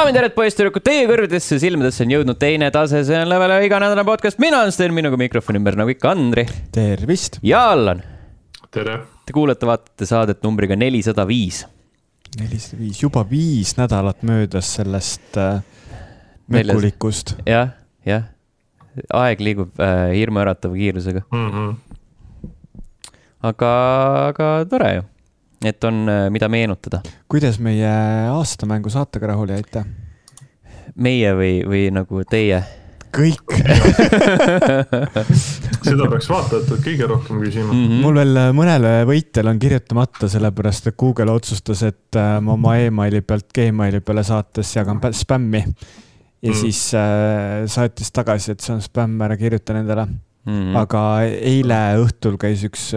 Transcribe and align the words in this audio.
daamid 0.00 0.16
ja 0.16 0.20
härrad, 0.22 0.32
poisssüdrukud, 0.32 0.80
teie 0.86 1.02
kõrvidesse 1.08 1.58
ja 1.58 1.60
silmadesse 1.60 2.04
on 2.06 2.12
jõudnud 2.14 2.38
teine 2.40 2.70
tase, 2.72 3.02
see 3.04 3.18
on 3.20 3.28
Levele 3.28 3.58
iganädalane 3.66 4.04
podcast, 4.08 4.38
mina 4.40 4.62
olen 4.62 4.72
Sten, 4.72 4.94
minuga 4.96 5.18
mikrofoni 5.20 5.60
ümber 5.60 5.76
nagu 5.76 5.92
ikka 5.92 6.14
Andri 6.14 6.46
tervist, 6.72 7.36
ja 7.44 7.66
Allan. 7.74 8.00
tere, 8.72 8.94
Te 9.28 9.34
kuulate, 9.36 9.68
vaatate 9.68 10.08
saadet 10.08 10.40
numbriga 10.46 10.78
nelisada 10.78 11.26
viis. 11.28 11.66
nelisada 12.38 12.80
viis, 12.80 13.02
juba 13.02 13.26
viis 13.28 13.74
nädalat 13.76 14.24
möödas 14.24 14.72
sellest 14.78 15.36
äh, 15.36 15.60
Neljas- 16.48 16.72
mökulikust. 16.72 17.34
jah, 17.44 17.74
jah, 18.08 18.24
aeg 19.12 19.44
liigub 19.44 19.84
äh, 19.84 20.14
hirmuäratava 20.16 20.80
kiirusega, 20.80 21.26
mm. 21.28 21.50
-hmm. 21.50 22.48
aga, 23.52 23.74
aga 24.32 24.52
tore 24.70 24.94
ju, 24.94 25.04
et 25.64 25.84
on 25.84 26.08
äh,, 26.08 26.26
mida 26.30 26.48
meenutada. 26.48 27.02
kuidas 27.28 27.58
meie 27.58 27.90
aastamängu 28.32 28.90
saatega 28.90 29.32
rahul 29.34 29.52
jäite? 29.54 29.84
meie 30.96 31.32
või, 31.36 31.54
või 31.68 31.88
nagu 31.94 32.22
teie 32.28 32.62
kõik. 33.14 33.54
seda 35.86 36.06
peaks 36.10 36.28
vaatajatelt 36.30 36.84
kõige 36.84 37.08
rohkem 37.10 37.40
küsima 37.42 37.72
mm.. 37.72 37.86
-hmm. 37.86 38.02
mul 38.04 38.20
veel 38.20 38.40
äh, 38.42 38.50
mõnele 38.56 38.92
võitjale 39.08 39.54
on 39.54 39.60
kirjutamata, 39.62 40.28
sellepärast 40.30 40.90
et 40.90 40.98
Google 41.00 41.34
otsustas, 41.34 41.82
et 41.86 42.18
äh, 42.18 42.36
ma 42.44 42.54
oma 42.54 42.76
emaili 42.80 43.22
pealt 43.26 43.48
Gmaili 43.56 44.02
peale 44.04 44.24
saates 44.26 44.74
jagan 44.76 45.02
pä- 45.02 45.14
spämmi. 45.16 45.64
ja 46.42 46.50
Mm. 46.50 46.56
siis 46.56 46.94
äh, 46.94 47.66
saatis 47.68 48.12
tagasi, 48.12 48.52
et 48.52 48.60
see 48.64 48.72
on 48.74 48.80
spämm, 48.80 49.20
ära 49.20 49.36
kirjuta 49.36 49.74
nendele. 49.76 50.06
Mm 50.46 50.52
-hmm. 50.52 50.76
aga 50.78 51.00
eile 51.26 51.80
õhtul 52.00 52.38
käis 52.40 52.62
üks 52.64 52.94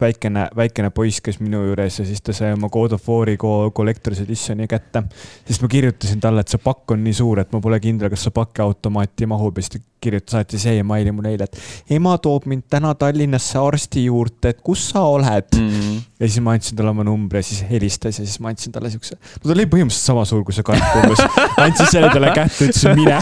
väikene, 0.00 0.46
väikene 0.56 0.90
poiss, 0.94 1.18
kes 1.24 1.40
minu 1.42 1.64
juures 1.66 1.98
ja 1.98 2.06
siis 2.06 2.22
ta 2.22 2.34
sai 2.36 2.52
oma 2.54 2.70
God 2.70 2.94
of 2.94 3.08
War'i 3.08 3.36
Collector's 3.38 4.22
Editioni 4.22 4.68
kätte. 4.70 5.02
siis 5.46 5.60
ma 5.62 5.68
kirjutasin 5.68 6.20
talle, 6.22 6.40
et 6.40 6.52
see 6.52 6.62
pakk 6.62 6.94
on 6.94 7.02
nii 7.04 7.16
suur, 7.18 7.42
et 7.42 7.52
ma 7.52 7.60
pole 7.60 7.80
kindel, 7.82 8.10
kas 8.12 8.28
see 8.28 8.34
pakiautomaati 8.34 9.26
mahub 9.26 9.58
ja 9.58 9.66
siis 9.66 9.74
ta 9.74 9.84
kirjutas, 9.98 10.36
saatis 10.36 10.66
emaili 10.70 11.10
mulle 11.12 11.34
eile, 11.34 11.48
et 11.50 11.98
ema 11.98 12.14
toob 12.22 12.46
mind 12.46 12.68
täna 12.70 12.94
Tallinnasse 12.94 13.58
arsti 13.58 14.04
juurde, 14.06 14.54
et 14.54 14.62
kus 14.62 14.88
sa 14.92 15.02
oled. 15.02 15.50
Mm 15.58 15.68
-hmm. 15.68 16.00
ja 16.20 16.28
siis 16.28 16.40
ma 16.40 16.54
andsin 16.54 16.76
talle 16.76 16.90
oma 16.90 17.04
numbri 17.04 17.38
ja 17.38 17.42
siis 17.42 17.64
helistas 17.70 18.18
ja 18.18 18.24
siis 18.24 18.40
ma 18.40 18.48
andsin 18.48 18.72
talle 18.72 18.90
siukse, 18.90 19.14
no 19.14 19.48
ta 19.48 19.52
oli 19.52 19.66
põhimõtteliselt 19.66 20.12
sama 20.14 20.24
suur 20.24 20.44
kui 20.44 20.54
see 20.54 20.62
karp 20.62 20.96
umbes. 21.02 21.18
andsin 21.56 21.86
selle 21.90 22.10
talle 22.14 22.30
kätte, 22.34 22.64
ütlesin 22.64 22.94
mine. 22.94 23.18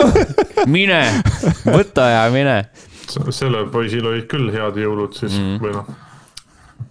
mine, 0.76 1.02
võta 1.64 2.08
ja 2.08 2.30
mine. 2.32 2.64
Sellel 3.34 3.66
poisil 3.72 4.06
olid 4.12 4.26
küll 4.30 4.50
head 4.54 4.76
jõulud 4.80 5.16
siis 5.18 5.32
Mm. 5.38 5.58
või 5.62 5.72
noh, 5.76 5.86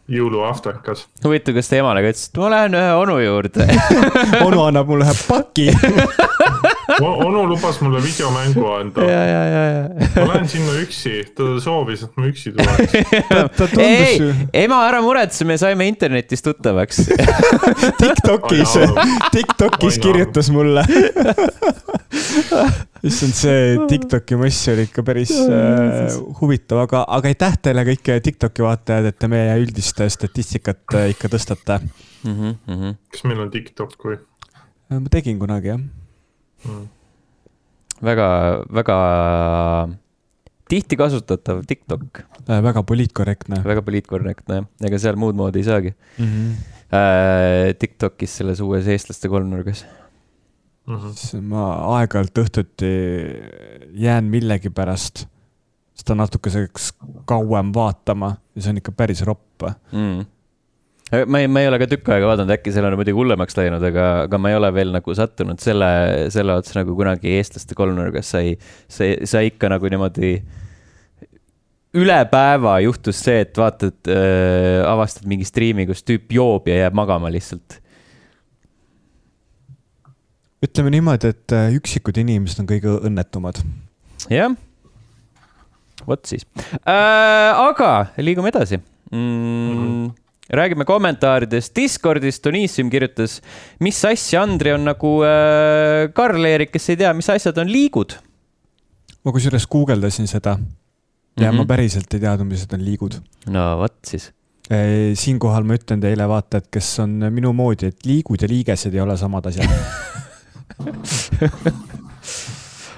jõuluaftekas. 0.10 1.06
huvitav, 1.26 1.54
kas 1.60 1.70
ta 1.70 1.76
emale 1.80 2.02
ka 2.06 2.12
ütles, 2.14 2.28
et 2.32 2.38
ma 2.42 2.50
lähen 2.56 2.74
ühe 2.80 2.94
onu 2.98 3.18
juurde 3.22 3.68
onu 4.48 4.64
annab 4.68 4.88
mulle 4.90 5.06
ühe 5.06 5.18
paki. 5.28 5.68
onu 6.98 7.50
lubas 7.50 7.82
mulle 7.82 8.04
videomängu 8.04 8.74
anda. 8.74 9.04
ja, 9.04 9.26
ja, 9.26 9.46
ja, 9.46 9.64
ja. 9.70 9.90
ma 10.16 10.34
lähen 10.34 10.48
sinna 10.50 10.74
üksi, 10.82 11.24
ta 11.36 11.44
soovis, 11.64 12.04
et 12.08 12.14
ma 12.18 12.24
üksi 12.30 12.52
tuleks. 12.56 12.92
ta 13.58 13.68
tundus 13.68 13.84
ei 13.84 14.34
ema, 14.64 14.78
ära 14.88 15.00
muretse, 15.06 15.46
me 15.48 15.56
saime 15.62 15.88
internetis 15.90 16.42
tuttavaks. 16.46 16.98
Tiktokis 18.02 18.72
Tiktokis 19.36 19.96
kirjutas 20.02 20.48
mulle. 20.54 20.84
issand, 23.10 23.36
see 23.38 23.60
Tiktoki 23.90 24.36
mass 24.40 24.60
oli 24.72 24.84
ikka 24.88 25.02
päris 25.08 25.32
äh, 25.46 25.52
huvitav, 26.42 26.78
aga, 26.88 27.00
aga 27.18 27.26
aitäh 27.32 27.54
teile 27.68 27.82
kõik 27.92 28.06
Tiktoki 28.26 28.62
vaatajad, 28.66 29.06
et 29.12 29.18
te 29.20 29.26
meie 29.32 29.54
üldist 29.62 29.98
statistikat 30.16 30.84
äh, 30.98 31.04
ikka 31.14 31.26
tõstate. 31.32 31.76
Mhm, 32.28 32.50
kas 33.14 33.22
meil 33.30 33.40
on 33.46 33.50
TikTok 33.54 33.92
või 34.04 34.18
ma 34.90 35.10
tegin 35.14 35.38
kunagi 35.40 35.68
jah. 35.70 35.82
mm.? 36.66 36.88
väga, 38.02 38.28
väga 38.74 38.98
tihti 40.70 40.98
kasutatav 41.00 41.64
TikTok, 41.68 42.24
Äh, 42.50 42.62
väga 42.66 42.82
poliitkorrektne 42.84 43.62
väga 43.66 43.84
poliitkorrektne, 43.86 44.64
ega 44.88 45.00
seal 45.02 45.18
muud 45.20 45.38
moodi 45.38 45.62
ei 45.62 45.68
saagi 45.68 45.94
mm. 45.94 46.26
-hmm. 46.26 46.54
äh,. 46.98 47.74
Tiktokis 47.80 48.38
selles 48.38 48.60
uues 48.60 48.88
eestlaste 48.88 49.30
kolmnurgas. 49.30 49.86
Mm 50.88 50.96
-hmm. 50.96 51.14
siis 51.14 51.42
ma 51.42 51.66
aeg-ajalt 52.00 52.42
õhtuti 52.44 52.94
jään 53.94 54.26
millegipärast 54.26 55.28
seda 56.00 56.16
natukeseks 56.16 56.94
kauem 57.26 57.74
vaatama 57.76 58.36
ja 58.56 58.62
see 58.62 58.74
on 58.74 58.78
ikka 58.82 58.92
päris 58.92 59.22
ropp. 59.22 59.64
mm.. 59.92 60.26
Ma 61.10 61.42
ei, 61.42 61.50
ma 61.50 61.64
ei 61.64 61.70
ole 61.70 61.80
ka 61.82 61.88
tükk 61.90 62.12
aega 62.14 62.30
vaadanud, 62.30 62.54
äkki 62.54 62.74
seal 62.74 62.86
on 62.86 62.96
muidugi 63.00 63.18
hullemaks 63.18 63.58
läinud, 63.58 63.84
aga, 63.90 64.08
aga 64.28 64.40
ma 64.42 64.52
ei 64.52 64.58
ole 64.60 64.70
veel 64.76 64.94
nagu 64.94 65.16
sattunud 65.18 65.62
selle, 65.64 65.90
selle 66.34 66.58
otsa 66.60 66.80
nagu 66.80 66.94
kunagi 66.98 67.34
eestlaste 67.40 67.78
kolmnurgas 67.78 68.30
sai, 68.36 68.54
sai, 68.92 69.16
sai 69.30 69.50
ikka 69.50 69.72
nagu 69.74 69.90
niimoodi 69.90 70.36
üle 71.98 72.20
päeva 72.30 72.78
juhtus 72.86 73.24
see, 73.26 73.42
et 73.48 73.58
vaatad 73.58 74.12
äh,, 74.14 74.86
avastad 74.86 75.26
mingi 75.30 75.48
striimi, 75.48 75.88
kus 75.90 76.06
tüüp 76.06 76.30
joob 76.38 76.70
ja 76.70 76.84
jääb 76.84 76.98
magama 76.98 77.32
lihtsalt. 77.34 77.80
ütleme 80.62 80.92
niimoodi, 80.94 81.34
et 81.34 81.56
äh, 81.56 81.74
üksikud 81.80 82.18
inimesed 82.22 82.62
on 82.62 82.70
kõige 82.70 83.00
õnnetumad. 83.10 83.64
jah, 84.30 84.54
vot 86.06 86.26
siis 86.30 86.46
äh,. 86.86 87.50
aga 87.58 87.94
liigume 88.22 88.54
edasi 88.54 88.78
mm,. 88.78 89.18
Mhm. 89.18 90.10
Räägime 90.50 90.86
kommentaaridest 90.86 91.76
Discordis, 91.76 92.40
Donissium 92.44 92.90
kirjutas, 92.90 93.40
mis 93.80 94.00
asja 94.06 94.44
Andri 94.44 94.74
on 94.74 94.88
nagu 94.90 95.20
äh, 95.26 96.10
Karl-Erik, 96.16 96.74
kes 96.74 96.90
ei 96.94 97.00
tea, 97.04 97.14
mis 97.18 97.30
asjad 97.30 97.58
on 97.62 97.72
liigud. 97.72 98.18
ma 99.26 99.32
kusjuures 99.36 99.68
guugeldasin 99.68 100.28
seda 100.28 100.50
ja 100.50 101.52
mm 101.52 101.58
-hmm. 101.58 101.58
ma 101.58 101.66
päriselt 101.66 102.14
ei 102.14 102.20
teadnud, 102.20 102.48
mis 102.48 102.66
need 102.66 102.80
on 102.80 102.86
liigud. 102.86 103.22
no 103.48 103.78
vot 103.78 103.98
siis. 104.08 104.32
siinkohal 105.14 105.64
ma 105.64 105.74
ütlen 105.74 106.02
teile, 106.02 106.28
vaatajad, 106.28 106.68
kes 106.72 107.00
on 107.00 107.10
minu 107.34 107.54
moodi, 107.54 107.86
et 107.86 108.06
liigud 108.06 108.42
ja 108.42 108.48
liigesed 108.48 108.94
ei 108.94 109.02
ole 109.02 109.18
samad 109.18 109.46
asjad. 109.46 109.70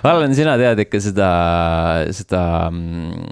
Allan, 0.10 0.34
sina 0.34 0.56
tead 0.58 0.80
ikka 0.82 1.00
seda, 1.04 1.32
seda 2.16 2.44
mm, 2.74 3.26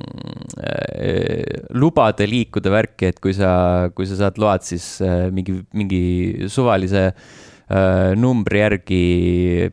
äh, 0.61 1.69
lubade 1.73 2.27
liikuda 2.29 2.73
värki, 2.73 3.09
et 3.09 3.21
kui 3.23 3.33
sa, 3.33 3.51
kui 3.95 4.05
sa 4.09 4.19
saad 4.19 4.37
load, 4.41 4.65
siis 4.67 4.99
äh, 5.01 5.29
mingi, 5.33 5.59
mingi 5.73 6.01
suvalise 6.51 7.07
äh, 7.09 8.11
numbri 8.19 8.61
järgi 8.61 9.05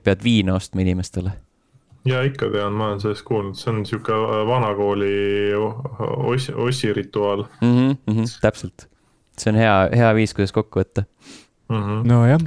pead 0.00 0.24
viina 0.24 0.56
ostma 0.56 0.86
inimestele 0.86 1.36
ja 2.06 2.22
ikka 2.26 2.48
tean, 2.54 2.74
ma 2.78 2.90
olen 2.90 3.00
sellest 3.02 3.26
kuulnud, 3.26 3.56
see 3.58 3.72
on 3.72 3.82
sihuke 3.88 4.16
vanakooli 4.48 5.14
ossi, 6.30 6.54
ossi 6.54 6.92
rituaal 6.94 7.44
mm. 7.60 7.72
-hmm, 7.72 7.96
mm 8.06 8.14
-hmm, 8.14 8.38
täpselt, 8.40 8.86
see 9.38 9.52
on 9.52 9.58
hea, 9.60 9.74
hea 9.96 10.14
viis, 10.14 10.34
kuidas 10.34 10.52
kokku 10.52 10.80
võtta 10.80 11.04
mm. 11.68 11.76
-hmm. 11.82 12.06
nojah, 12.08 12.46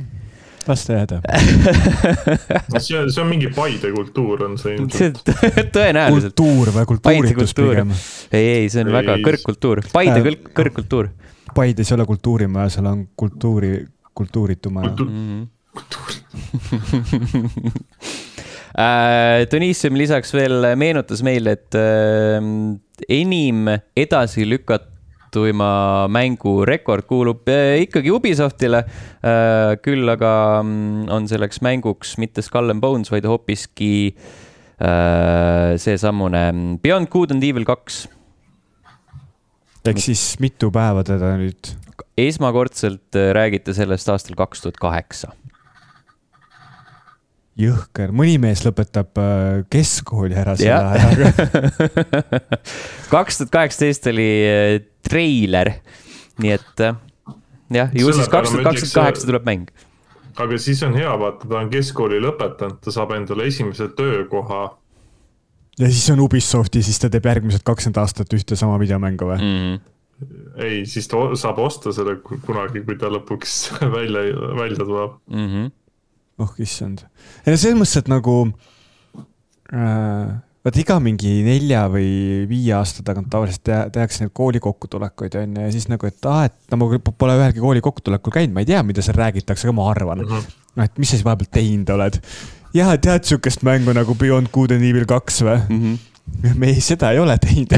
las 0.67 0.85
ta 0.85 0.99
jääda. 0.99 1.21
see 2.79 2.99
on, 2.99 3.11
see 3.11 3.23
on 3.23 3.29
mingi 3.29 3.49
Paide 3.55 3.91
kultuur 3.95 4.43
on 4.43 4.57
see 4.57 4.75
see 4.75 4.81
ilmselt. 4.81 5.33
tõenäoliselt, 5.77 6.35
kultuur 6.35 6.73
või 6.75 6.85
kultuuritus 6.93 7.53
kultuur. 7.55 7.73
pigem. 7.75 7.95
ei, 8.31 8.47
ei, 8.57 8.69
see 8.69 8.83
on 8.83 8.93
väga 8.93 9.17
Ei, 9.19 9.25
kõrgkultuur, 9.25 9.83
Paide 9.93 10.19
Äh, 10.19 10.25
kõrg, 10.27 10.53
kõrgkultuur 10.57 11.13
Paides 11.55 11.91
ei 11.91 11.95
ole 11.95 12.05
kultuurimaja, 12.05 12.69
seal 12.73 12.89
on 12.89 13.07
kultuuri, 13.17 13.85
kultuuritumaja. 14.13 14.89
Kultu- 14.89 15.05
mm. 15.09 15.41
-hmm. 15.41 15.47
Denissium 19.51 19.97
lisaks 19.97 20.33
veel 20.33 20.75
meenutas 20.75 21.23
meile, 21.23 21.51
et 21.51 21.75
äh, 21.75 22.43
enim 23.09 23.67
edasi 23.97 24.49
lükatuima 25.29 26.07
mängu 26.09 26.65
rekord 26.65 27.05
kuulub 27.05 27.47
äh, 27.47 27.81
ikkagi 27.83 28.11
Ubisoftile 28.11 28.85
äh,. 29.23 29.77
küll 29.81 30.07
aga 30.09 30.61
mm, 30.63 31.09
on 31.09 31.27
selleks 31.27 31.61
mänguks 31.61 32.17
mitte 32.17 32.41
Skull 32.41 32.69
and 32.71 32.81
Bones, 32.81 33.11
vaid 33.11 33.25
hoopiski 33.25 34.15
äh, 34.79 35.77
seesamune 35.77 36.79
Beyond 36.81 37.09
Good 37.09 37.31
and 37.31 37.43
Evil 37.43 37.65
kaks. 37.65 38.07
ehk 39.85 39.99
siis 39.99 40.37
mitu 40.39 40.69
päeva 40.71 41.03
teda 41.03 41.35
nüüd, 41.39 41.71
esmakordselt 42.17 43.15
räägiti 43.33 43.73
sellest 43.73 44.09
aastal 44.09 44.35
kaks 44.37 44.61
tuhat 44.61 44.77
kaheksa. 44.77 45.31
jõhker, 47.59 48.13
mõni 48.15 48.37
mees 48.41 48.63
lõpetab 48.65 49.19
äh, 49.19 49.59
keskkooli 49.71 50.37
ära 50.39 50.55
selle 50.59 50.95
ajaga. 50.95 51.49
kaks 53.13 53.41
tuhat 53.41 53.53
kaheksateist 53.57 54.09
oli 54.11 54.29
äh, 54.47 54.73
treiler, 55.05 55.73
nii 56.39 56.55
et 56.55 56.83
äh, 56.85 56.97
jah, 57.75 57.93
ju 57.93 58.11
siis 58.13 58.31
kaks 58.31 58.53
tuhat 58.53 58.67
kakskümmend 58.71 58.95
kaheksa 58.95 59.29
tuleb 59.29 59.47
mäng. 59.47 59.69
aga 60.39 60.59
siis 60.61 60.81
on 60.87 60.95
hea, 60.95 61.11
vaata, 61.19 61.47
ta 61.49 61.59
on 61.59 61.71
keskkooli 61.73 62.21
lõpetanud, 62.23 62.79
ta 62.83 62.95
saab 62.95 63.13
endale 63.17 63.49
esimese 63.51 63.89
töökoha. 63.97 64.63
ja 65.79 65.91
siis 65.91 66.09
on 66.15 66.23
Ubisofti, 66.25 66.83
siis 66.85 66.99
ta 67.01 67.11
teeb 67.11 67.27
järgmised 67.27 67.65
kakskümmend 67.67 68.03
aastat 68.03 68.35
ühte 68.37 68.59
sama 68.59 68.79
videomängu 68.81 69.33
või? 69.33 69.39
Mm. 69.43 69.81
ei, 70.63 70.85
siis 70.87 71.07
ta 71.11 71.21
saab 71.39 71.59
osta 71.63 71.91
selle 71.95 72.17
ku- 72.23 72.39
kunagi, 72.45 72.85
kui 72.87 72.97
ta 72.99 73.11
lõpuks 73.11 73.59
välja, 73.97 74.25
välja 74.59 74.85
tuleb. 74.85 75.19
Mm 75.27 75.51
-hmm. 75.51 75.75
Oh 76.39 76.59
issand. 76.61 77.05
ei 77.45 77.53
no 77.53 77.57
selles 77.59 77.79
mõttes, 77.79 77.97
et 78.01 78.11
nagu 78.11 78.35
äh, 79.73 80.37
vaata 80.65 80.81
iga 80.81 80.99
mingi 81.03 81.39
nelja 81.45 81.85
või 81.91 82.45
viie 82.49 82.73
aasta 82.77 83.03
tagant 83.05 83.29
tavaliselt 83.31 83.63
te 83.67 83.79
tehakse 83.95 84.25
neid 84.25 84.35
kooli 84.35 84.61
kokkutulekuid 84.63 85.39
on 85.39 85.57
ju 85.57 85.67
ja 85.67 85.73
siis 85.75 85.87
nagu, 85.91 86.09
et 86.09 86.29
aa, 86.29 86.49
et 86.49 86.73
no 86.73 86.81
ma 86.81 87.01
pole 87.09 87.37
ühelgi 87.39 87.63
kooli 87.63 87.83
kokkutulekul 87.85 88.35
käinud, 88.35 88.55
ma 88.55 88.65
ei 88.65 88.69
tea, 88.69 88.83
mida 88.85 89.05
seal 89.05 89.17
räägitakse, 89.19 89.67
aga 89.67 89.75
ma 89.79 89.89
arvan 89.91 90.25
mm. 90.25 90.31
-hmm. 90.31 90.59
noh, 90.75 90.89
et 90.89 91.01
mis 91.01 91.11
sa 91.11 91.17
siis 91.17 91.25
vahepeal 91.27 91.51
teinud 91.59 91.95
oled. 91.95 92.19
ja 92.73 92.91
tead 92.97 93.25
sihukest 93.25 93.63
mängu 93.63 93.95
nagu 93.95 94.15
Beyond 94.15 94.51
Good 94.53 94.75
and 94.75 94.83
Evil 94.83 95.05
kaks 95.09 95.41
või 95.41 95.57
mm? 95.57 95.81
-hmm 95.83 96.05
me 96.59 96.71
ei, 96.71 96.81
seda 96.83 97.11
ei 97.13 97.19
ole 97.21 97.35
teinud 97.41 97.73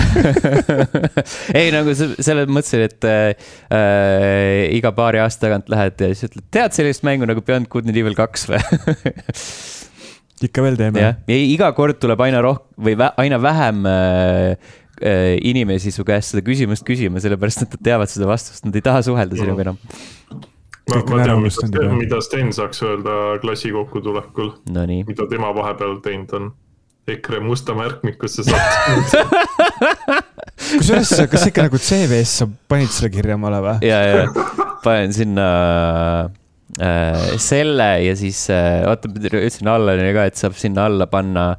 ei, 1.59 1.71
nagu 1.73 1.93
selles 1.97 2.49
mõttes, 2.51 2.73
et 2.77 3.07
äh, 3.09 4.71
iga 4.77 4.93
paari 4.97 5.21
aasta 5.23 5.47
tagant 5.47 5.71
lähed 5.71 6.01
ja 6.01 6.11
siis 6.13 6.29
ütled, 6.29 6.47
tead 6.53 6.75
sellist 6.77 7.05
mängu 7.07 7.29
nagu 7.29 7.43
Beyond 7.45 7.69
Good 7.71 7.89
and 7.89 7.97
Evil 7.97 8.17
kaks 8.17 8.47
või 8.51 8.61
ikka 10.47 10.65
veel 10.65 10.77
teeme. 10.79 11.01
jah, 11.01 11.17
ja 11.29 11.39
iga 11.55 11.71
kord 11.77 11.99
tuleb 12.01 12.21
aina 12.25 12.41
rohkem 12.43 12.85
või 12.85 12.95
vä 12.99 13.11
aina 13.21 13.41
vähem 13.41 13.83
äh, 13.89 14.71
äh, 15.01 15.35
inimesi 15.47 15.93
su 15.93 16.05
käest 16.07 16.33
seda 16.33 16.45
küsimust 16.45 16.85
küsima, 16.87 17.21
sellepärast 17.23 17.65
et 17.65 17.77
nad 17.77 17.85
teavad 17.91 18.11
seda 18.11 18.29
vastust, 18.29 18.65
nad 18.65 18.77
ei 18.77 18.85
taha 18.85 19.03
suhelda 19.05 19.37
mm. 19.37 19.43
sinuga 19.43 19.67
enam. 19.67 19.79
ma, 20.91 20.97
ma 20.97 21.21
tean, 21.23 21.45
mida, 21.45 21.85
mida 21.97 22.21
Sten 22.25 22.51
saaks 22.55 22.83
öelda 22.87 23.37
klassi 23.43 23.73
kokkutulekul 23.75 24.53
no. 24.73 24.87
mida 24.89 25.29
tema 25.31 25.53
vahepeal 25.57 25.99
teinud 26.05 26.37
on. 26.37 26.51
EKRE 27.09 27.39
musta 27.41 27.73
märkmikusse 27.73 28.45
sattunud 28.45 29.31
kusjuures, 30.71 31.15
kas 31.31 31.47
ikka 31.49 31.65
nagu 31.65 31.79
CV-s 31.81 32.35
sa 32.41 32.47
panid 32.69 32.91
selle 32.93 33.09
kirja 33.13 33.37
omale 33.39 33.61
või? 33.65 33.87
ja, 33.87 34.01
ja 34.05 34.25
panen 34.83 35.13
sinna 35.15 35.47
äh, 36.77 37.37
selle 37.41 37.89
ja 38.05 38.13
siis 38.19 38.43
äh,, 38.53 38.83
oota, 38.89 39.09
ütlesin 39.09 39.71
Allanile 39.71 40.13
ka, 40.15 40.27
et 40.29 40.39
saab 40.39 40.57
sinna 40.59 40.85
alla 40.89 41.09
panna 41.11 41.51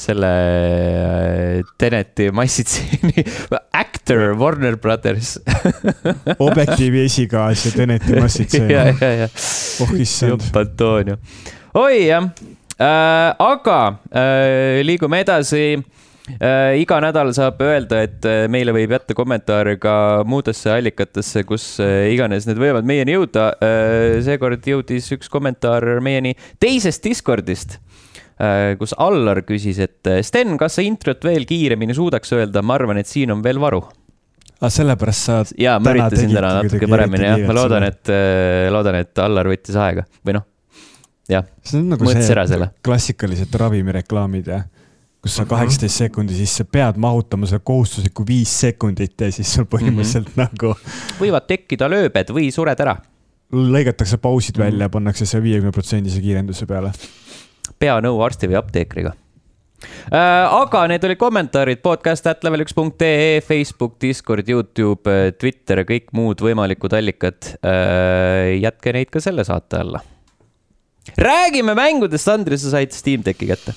selle 0.00 0.30
äh, 0.30 1.72
Teneti 1.80 2.30
massitseeni 2.36 3.24
actor 3.82 4.36
Warner 4.40 4.76
Brothers 4.80 5.38
objektiivi 6.46 7.04
esikaas 7.08 7.66
ja 7.66 7.74
Teneti 7.76 8.20
massitseen. 8.20 8.70
ja, 8.70 8.86
ja, 8.92 9.12
ja. 9.24 9.28
oh 9.80 9.92
issand. 9.96 10.36
jopp 10.36 10.64
Antonio. 10.64 11.20
oi 11.80 12.06
jah 12.06 12.30
aga 12.80 13.80
äh, 14.08 14.80
liigume 14.86 15.20
edasi. 15.24 15.80
Äh, 16.30 16.78
iga 16.78 17.00
nädal 17.02 17.32
saab 17.34 17.58
öelda, 17.64 18.04
et 18.06 18.26
äh, 18.28 18.44
meile 18.52 18.70
võib 18.76 18.92
jätta 18.94 19.16
kommentaare 19.18 19.74
ka 19.82 19.94
muudesse 20.28 20.70
allikatesse, 20.70 21.42
kus 21.48 21.64
äh, 21.82 22.12
iganes 22.14 22.46
need 22.46 22.60
võivad 22.60 22.86
meieni 22.86 23.16
jõuda. 23.16 23.48
Äh,. 23.58 24.20
seekord 24.24 24.62
jõudis 24.62 25.10
üks 25.16 25.32
kommentaar 25.32 25.82
meieni 26.04 26.36
teisest 26.62 27.02
Discordist 27.08 27.80
äh,, 28.38 28.76
kus 28.78 28.94
Allar 29.00 29.42
küsis, 29.48 29.80
et 29.82 30.06
äh, 30.06 30.20
Sten, 30.22 30.54
kas 30.60 30.78
sa 30.78 30.84
introt 30.86 31.24
veel 31.26 31.48
kiiremini 31.48 31.96
suudaks 31.98 32.36
öelda, 32.36 32.62
ma 32.62 32.78
arvan, 32.78 33.00
et 33.02 33.10
siin 33.10 33.34
on 33.34 33.42
veel 33.42 33.58
varu. 33.62 33.82
Aga 34.60 34.68
ah, 34.68 34.72
sellepärast 34.76 35.26
sa. 35.26 35.42
ja, 35.56 35.78
ma 35.80 35.96
üritasin 35.96 36.34
täna 36.36 36.54
natuke 36.60 36.88
paremini 36.90 37.26
jah, 37.26 37.42
ma 37.48 37.56
loodan, 37.56 37.88
et, 37.88 38.04
äh, 38.12 38.68
loodan, 38.70 39.00
et 39.02 39.24
Allar 39.24 39.48
võttis 39.50 39.78
aega. 39.80 40.04
Või 40.20 40.36
noh, 40.36 40.46
jah. 41.30 41.48
see 41.64 41.80
on 41.80 41.88
nagu 41.94 42.10
see 42.10 42.68
klassikalised 42.82 43.58
ravimireklaamid 43.64 44.52
jah 44.54 44.68
kus 45.20 45.36
sa 45.36 45.44
kaheksateist 45.48 46.00
sekundi 46.02 46.36
sisse 46.36 46.64
pead 46.64 46.98
mahutama 47.00 47.48
selle 47.48 47.64
kohustusliku 47.64 48.24
viis 48.26 48.52
sekundit 48.62 49.20
ja 49.20 49.28
siis 49.32 49.52
sul 49.54 49.68
põhimõtteliselt 49.68 50.30
mm 50.32 50.42
-hmm. 50.42 50.48
nagu. 50.48 50.74
võivad 51.20 51.48
tekkida 51.48 51.88
lööbed 51.92 52.32
või 52.32 52.48
sured 52.52 52.80
ära. 52.80 52.96
lõigatakse 53.52 54.16
pausid 54.16 54.56
mm 54.56 54.62
-hmm. 54.62 54.70
välja, 54.70 54.88
pannakse 54.88 55.26
see 55.26 55.42
viiekümne 55.42 55.72
protsendise 55.72 56.20
kiirenduse 56.20 56.66
peale. 56.66 56.92
pea 57.78 58.00
nõu 58.00 58.22
arsti 58.24 58.48
või 58.48 58.56
apteekriga 58.56 59.12
äh,. 60.12 60.54
aga 60.62 60.86
need 60.88 61.04
olid 61.04 61.18
kommentaarid 61.18 61.82
podcast 61.82 62.26
at 62.26 62.44
level 62.44 62.64
üks 62.64 62.74
punkt 62.74 63.02
ee, 63.02 63.40
Facebook, 63.40 64.00
Discord, 64.00 64.48
Youtube, 64.48 65.32
Twitter 65.38 65.78
ja 65.78 65.84
kõik 65.84 66.12
muud 66.12 66.40
võimalikud 66.40 66.96
allikad 66.96 67.56
äh,. 67.60 68.56
jätke 68.62 68.92
neid 68.92 69.10
ka 69.10 69.20
selle 69.20 69.44
saate 69.44 69.76
alla. 69.76 70.00
Räägime 71.16 71.74
mängudest, 71.78 72.28
Andres, 72.28 72.62
sa 72.62 72.76
said 72.76 72.92
Steam 72.92 73.24
Decki 73.26 73.50
kätte. 73.50 73.74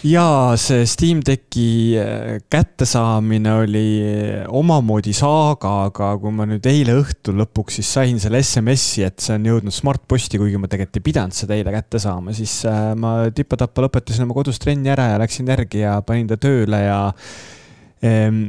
Jaa, 0.00 0.54
see 0.56 0.86
Steam 0.88 1.18
Decki 1.20 1.92
äh, 2.00 2.38
kättesaamine 2.48 3.52
oli 3.60 3.82
äh, 4.00 4.46
omamoodi 4.48 5.12
saaga, 5.12 5.74
aga 5.90 6.14
kui 6.22 6.32
ma 6.32 6.46
nüüd 6.48 6.64
eile 6.70 6.94
õhtul 7.02 7.36
lõpuks 7.42 7.76
siis 7.76 7.90
sain 7.98 8.22
selle 8.22 8.40
SMS-i, 8.40 9.04
et 9.04 9.20
see 9.20 9.36
on 9.36 9.50
jõudnud 9.50 9.76
Smartposti, 9.76 10.40
kuigi 10.40 10.56
ma 10.56 10.70
tegelikult 10.72 11.02
ei 11.02 11.04
pidanud 11.10 11.36
seda 11.36 11.58
eile 11.58 11.74
kätte 11.74 12.00
saama, 12.00 12.32
siis 12.32 12.62
äh, 12.64 12.94
ma 12.96 13.12
tipa-tappa 13.28 13.84
lõpetasin 13.84 14.24
oma 14.24 14.38
kodus 14.38 14.62
trenni 14.62 14.88
ära 14.88 15.10
ja 15.10 15.20
läksin 15.20 15.52
järgi 15.52 15.84
ja 15.84 15.98
panin 16.06 16.32
ta 16.32 16.40
tööle 16.40 16.80
ja 16.80 16.98
ähm, 18.00 18.46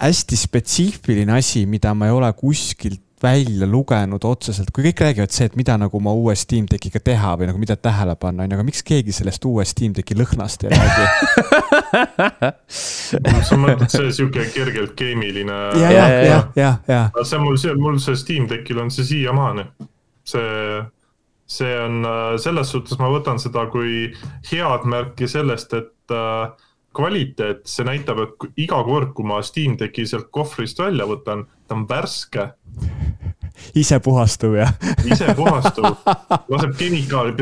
hästi 0.00 0.40
spetsiifiline 0.46 1.36
asi, 1.36 1.66
mida 1.68 1.92
ma 1.92 2.08
ei 2.08 2.16
ole 2.16 2.32
kuskilt 2.40 3.04
välja 3.22 3.66
lugenud 3.68 4.24
otseselt, 4.24 4.70
kui 4.72 4.84
kõik 4.88 5.02
räägivad 5.04 5.32
see, 5.34 5.48
et 5.50 5.56
mida 5.58 5.76
nagu 5.80 5.96
oma 5.98 6.12
uue 6.16 6.34
Steam 6.38 6.68
Deckiga 6.70 7.02
teha 7.04 7.34
või 7.40 7.50
nagu 7.50 7.60
mida 7.60 7.76
tähele 7.76 8.14
panna, 8.20 8.44
on 8.44 8.52
ju, 8.52 8.58
aga 8.58 8.66
miks 8.66 8.82
keegi 8.86 9.12
sellest 9.14 9.44
uue 9.48 9.64
Steam 9.68 9.94
Decki 9.96 10.16
lõhnast 10.16 10.64
ei 10.64 10.72
räägi 10.72 11.04
sa 13.48 13.58
mõtled 13.60 13.90
see 13.92 14.14
sihuke 14.20 14.46
kergelt 14.54 14.94
keemiline. 14.98 15.58
ja, 15.80 15.90
ja, 15.92 16.06
ja, 16.08 16.38
ja, 16.56 16.72
ja. 16.88 17.02
see 17.22 17.36
on 17.38 17.44
mul, 17.44 17.60
see, 17.60 17.76
mul 17.76 18.00
see 18.02 18.16
Steam 18.20 18.48
Deckil 18.50 18.80
on 18.80 18.90
see 18.94 19.06
siiamaani. 19.12 19.66
see, 20.24 20.80
see 21.50 21.76
on 21.84 22.02
selles 22.40 22.72
suhtes, 22.72 22.98
ma 23.02 23.12
võtan 23.12 23.40
seda 23.42 23.66
kui 23.72 24.10
head 24.52 24.88
märki 24.88 25.28
sellest, 25.28 25.76
et 25.76 26.16
äh, 26.16 26.68
kvaliteet, 26.96 27.62
see 27.70 27.86
näitab, 27.86 28.22
et 28.24 28.62
iga 28.64 28.80
kord, 28.86 29.12
kui 29.16 29.26
ma 29.26 29.40
Steam 29.46 29.76
Decki 29.78 30.06
sealt 30.08 30.30
kohvrist 30.34 30.80
välja 30.82 31.06
võtan, 31.08 31.46
ta 31.68 31.76
on 31.78 31.86
värske. 31.90 32.50
Ise 33.76 34.00
puhastuv 34.02 34.56
jah. 34.56 34.72
Ise 35.04 35.34
puhastuv, 35.36 35.90
laseb 36.52 36.74
kemikaali, 36.80 37.34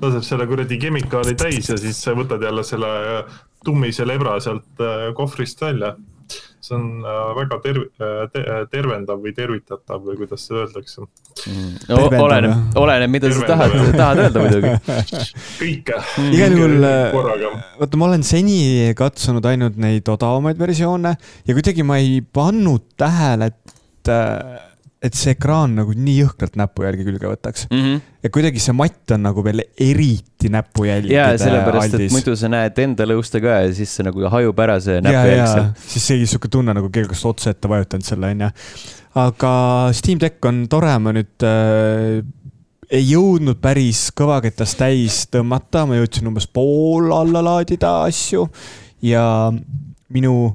laseb 0.00 0.24
selle 0.26 0.48
kuradi 0.50 0.80
kemikaali 0.80 1.36
täis 1.38 1.70
ja 1.70 1.78
siis 1.80 2.00
võtad 2.16 2.42
jälle 2.42 2.64
selle 2.66 2.90
tummise 3.64 4.06
lebra 4.08 4.38
sealt 4.40 4.80
äh, 4.80 5.10
kohvrist 5.14 5.60
välja 5.60 5.94
see 6.60 6.76
on 6.76 7.04
äh, 7.04 7.20
väga 7.38 7.58
terv- 7.64 7.88
te,, 8.32 8.44
tervendav 8.72 9.20
või 9.24 9.32
tervitatav 9.36 10.04
või 10.04 10.18
kuidas 10.20 10.44
seda 10.46 10.64
öeldakse. 10.64 11.06
Mm.. 11.48 11.74
No, 11.88 12.00
oleneb, 12.24 12.78
oleneb, 12.80 13.12
mida 13.16 13.32
sa 13.34 13.48
tahad, 13.48 13.76
tahad 13.96 14.22
öelda 14.26 14.44
muidugi. 14.44 14.72
kõike. 15.62 15.98
Mm.. 15.98 16.32
igal 16.36 16.56
juhul, 16.58 16.88
äh, 16.88 17.52
vaata, 17.80 18.00
ma 18.00 18.10
olen 18.10 18.26
seni 18.26 18.58
katsunud 18.98 19.50
ainult 19.50 19.78
neid 19.80 20.08
odavamaid 20.12 20.60
versioone 20.60 21.14
ja 21.18 21.56
kuidagi 21.56 21.86
ma 21.86 22.00
ei 22.02 22.20
pannud 22.22 22.90
tähele, 23.00 23.50
et 23.50 24.12
äh, 24.12 24.69
et 25.00 25.16
see 25.16 25.32
ekraan 25.32 25.72
nagu 25.78 25.94
nii 25.96 26.18
jõhkralt 26.18 26.58
näpu 26.60 26.84
järgi 26.84 27.06
külge 27.06 27.28
võtaks 27.30 27.66
mm. 27.70 27.78
-hmm. 27.80 28.00
ja 28.26 28.30
kuidagi 28.34 28.60
see 28.60 28.74
matt 28.76 29.14
on 29.16 29.22
nagu 29.24 29.44
veel 29.44 29.62
eriti 29.80 30.50
näpujälgide 30.52 31.14
jaa, 31.16 31.30
sellepärast, 31.40 31.96
et 31.96 32.12
muidu 32.12 32.36
sa 32.36 32.50
näed 32.52 32.78
enda 32.84 33.06
lõusta 33.08 33.40
ka 33.40 33.62
ja 33.64 33.70
siis 33.76 33.94
see 33.96 34.04
nagu 34.04 34.28
hajub 34.34 34.60
ära 34.60 34.76
see 34.84 35.00
näpujälg 35.04 35.46
seal. 35.48 35.70
siis 35.94 36.08
seegi 36.12 36.28
sihuke 36.28 36.52
tunne 36.52 36.76
nagu 36.76 36.92
keegi 36.92 37.08
oleks 37.08 37.24
otse 37.32 37.54
ette 37.54 37.70
vajutanud 37.72 38.04
selle, 38.04 38.34
onju. 38.34 38.50
aga 39.24 39.54
Steam 39.96 40.20
Deck 40.20 40.44
on 40.44 40.66
tore, 40.68 40.92
ma 41.00 41.16
nüüd 41.16 41.48
äh, 41.48 42.20
ei 42.90 43.06
jõudnud 43.06 43.60
päris 43.62 44.08
kõvaketast 44.12 44.82
täis 44.82 45.22
tõmmata, 45.32 45.86
ma 45.88 45.96
jõudsin 45.96 46.28
umbes 46.28 46.48
pool 46.50 47.08
alla 47.16 47.40
laadida 47.46 48.02
asju 48.04 48.44
ja 49.06 49.24
minu 50.12 50.50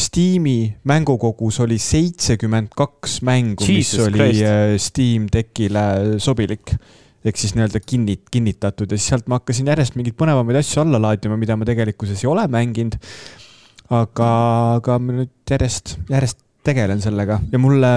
Steam'i 0.00 0.72
mängukogus 0.88 1.60
oli 1.60 1.76
seitsekümmend 1.82 2.72
kaks 2.76 3.20
mängu, 3.26 3.66
mis 3.68 3.92
oli 4.00 4.16
Christ. 4.16 4.42
Äh, 4.48 4.74
Steam 4.80 5.28
Deckile 5.32 6.18
sobilik. 6.18 6.74
ehk 7.20 7.36
siis 7.36 7.52
nii-öelda 7.52 7.82
kinnit-, 7.84 8.30
kinnitatud 8.32 8.88
ja 8.88 8.96
siis 8.96 9.10
sealt 9.12 9.26
ma 9.28 9.36
hakkasin 9.36 9.66
järjest 9.68 9.96
mingeid 9.98 10.16
põnevamaid 10.16 10.56
asju 10.62 10.80
alla 10.80 10.96
laadima, 11.04 11.36
mida 11.36 11.52
ma 11.52 11.66
tegelikkuses 11.68 12.22
ei 12.24 12.30
ole 12.30 12.46
mänginud. 12.48 12.96
aga, 13.92 14.28
aga 14.78 14.96
ma 15.02 15.18
nüüd 15.18 15.52
järjest, 15.52 15.98
järjest 16.08 16.40
tegelen 16.64 17.02
sellega 17.04 17.40
ja 17.52 17.60
mulle 17.60 17.90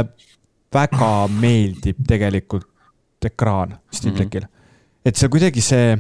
väga 0.74 1.12
meeldib 1.32 2.04
tegelikult 2.08 2.68
ekraan 3.24 3.78
Steam 3.94 4.12
mhm. 4.14 4.20
Deckil 4.20 4.42
mm. 4.42 4.50
-hmm. 4.50 5.06
et 5.06 5.16
see 5.16 5.30
kuidagi 5.32 5.62
see 5.62 5.96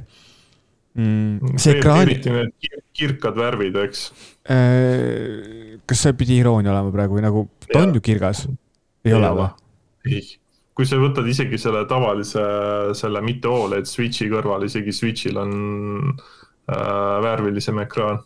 mm,. 0.98 1.58
see 1.58 1.78
ekraan. 1.78 2.04
eriti 2.06 2.34
need 2.34 2.54
kirkad 2.94 3.38
värvid, 3.40 3.80
eks 3.88 4.06
äh, 4.52 5.80
kas 5.90 6.06
see 6.06 6.16
pidi 6.20 6.40
iroonia 6.42 6.74
olema 6.76 6.94
praegu 6.94 7.18
või 7.18 7.26
nagu, 7.26 7.48
ta 7.70 7.84
on 7.84 7.98
ju 7.98 8.04
kirgas, 8.06 8.46
ei 9.06 9.16
ole 9.18 9.32
või? 9.38 9.50
ei, 10.10 10.24
kui 10.74 10.90
sa 10.90 11.00
võtad 11.02 11.28
isegi 11.30 11.60
selle 11.62 11.86
tavalise, 11.90 12.44
selle 12.98 13.22
mitte 13.26 13.52
Oled 13.52 13.90
Switchi 13.90 14.30
kõrval, 14.32 14.66
isegi 14.68 14.94
Switchil 14.96 15.40
on 15.42 15.56
äh, 16.14 17.18
värvilisem 17.24 17.82
ekraan. 17.84 18.24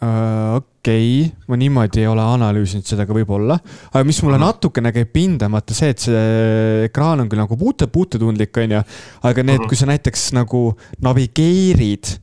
Okei 0.00 0.76
okei 0.86 1.22
okay,, 1.26 1.32
ma 1.48 1.56
niimoodi 1.58 2.00
ei 2.04 2.06
ole 2.06 2.22
analüüsinud 2.22 2.86
seda 2.86 3.06
ka 3.06 3.14
võib-olla, 3.16 3.56
aga 3.90 4.04
mis 4.06 4.20
mulle 4.22 4.38
Mhm. 4.38 4.44
natukene 4.46 4.92
käib 4.94 5.10
pinda, 5.12 5.48
vaata 5.50 5.74
see, 5.74 5.88
et 5.90 5.98
see 5.98 6.84
ekraan 6.86 7.20
on 7.20 7.28
küll 7.28 7.42
nagu 7.42 7.56
puute, 7.56 7.88
puutetundlik, 7.90 8.56
on 8.62 8.70
ju, 8.70 8.82
aga 9.22 9.42
need, 9.42 9.60
Mhm. 9.60 9.68
kui 9.68 9.76
sa 9.76 9.86
näiteks 9.86 10.32
nagu 10.32 10.76
navigeerid 11.02 12.18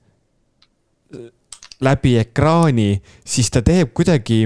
läbi 1.83 2.17
ekraani, 2.21 3.01
siis 3.25 3.49
ta 3.51 3.61
teeb 3.61 3.91
kuidagi 3.93 4.45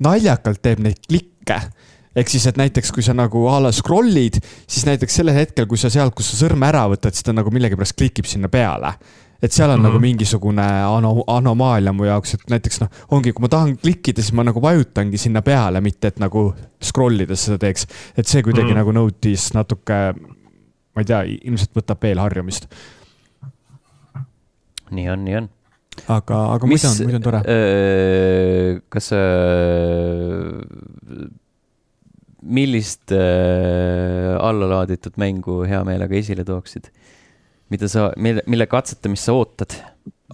naljakalt 0.00 0.62
teeb 0.62 0.80
neid 0.80 0.98
klikke 1.06 1.60
ehk 2.16 2.28
siis, 2.28 2.46
et 2.46 2.56
näiteks 2.56 2.90
kui 2.94 3.02
sa 3.02 3.12
nagu 3.12 3.46
a 3.46 3.60
la 3.60 3.70
scroll'id, 3.70 4.40
siis 4.66 4.86
näiteks 4.88 5.20
sellel 5.20 5.34
hetkel, 5.36 5.66
kui 5.66 5.78
sa 5.78 5.90
sealt, 5.90 6.14
kus 6.14 6.32
sa 6.32 6.46
sõrme 6.46 6.66
ära 6.66 6.86
võtad, 6.88 7.12
siis 7.14 7.22
ta 7.22 7.32
nagu 7.32 7.50
millegipärast 7.50 7.94
klikib 7.94 8.26
sinna 8.26 8.48
peale. 8.48 8.94
Et 9.42 9.52
seal 9.52 9.70
on 9.70 9.76
mm 9.78 9.82
Mhm. 9.82 9.86
-hmm. 9.86 9.92
nagu 9.92 10.00
mingisugune 10.00 10.62
ano-, 10.62 11.24
anomaalia 11.26 11.92
mu 11.92 12.04
jaoks, 12.04 12.34
et 12.34 12.40
näiteks 12.50 12.80
noh, 12.80 12.88
ongi, 13.10 13.32
kui 13.32 13.42
ma 13.42 13.48
tahan 13.48 13.76
klikkida, 13.78 14.22
siis 14.22 14.32
ma 14.32 14.42
nagu 14.44 14.60
vajutangi 14.62 15.18
sinna 15.18 15.42
peale, 15.42 15.80
mitte 15.80 16.08
et 16.08 16.18
nagu 16.18 16.54
scroll 16.82 17.20
ides 17.20 17.44
seda 17.44 17.58
teeks. 17.58 17.86
et 18.16 18.26
see 18.26 18.42
kuidagi 18.42 18.72
mm 18.72 18.76
Mhm. 18.76 18.86
-hmm. 18.86 18.94
nagu 18.94 19.10
nõutis 19.10 19.54
natuke, 19.54 20.14
ma 20.94 21.00
ei 21.00 21.04
tea, 21.04 21.22
ilmselt 21.44 21.70
võtab 21.74 21.98
veel 22.02 22.18
harjumist. 22.18 22.66
nii 24.90 25.08
on, 25.10 25.24
nii 25.24 25.36
on. 25.36 25.48
aga, 26.08 26.36
aga 26.54 26.66
muidu 26.66 26.88
on, 26.88 26.96
muidu 27.04 27.16
on 27.16 27.22
tore. 27.22 27.40
kas 28.88 29.04
sa, 29.08 29.16
millist 32.42 33.12
äh, 33.12 34.36
allalaaditud 34.40 35.16
mängu 35.20 35.62
hea 35.68 35.80
meelega 35.84 36.14
esile 36.18 36.44
tooksid? 36.46 36.90
Mida 37.72 37.88
sa, 37.90 38.08
mille, 38.20 38.44
mille 38.50 38.66
katsetamist 38.70 39.28
sa 39.28 39.36
ootad? 39.36 39.76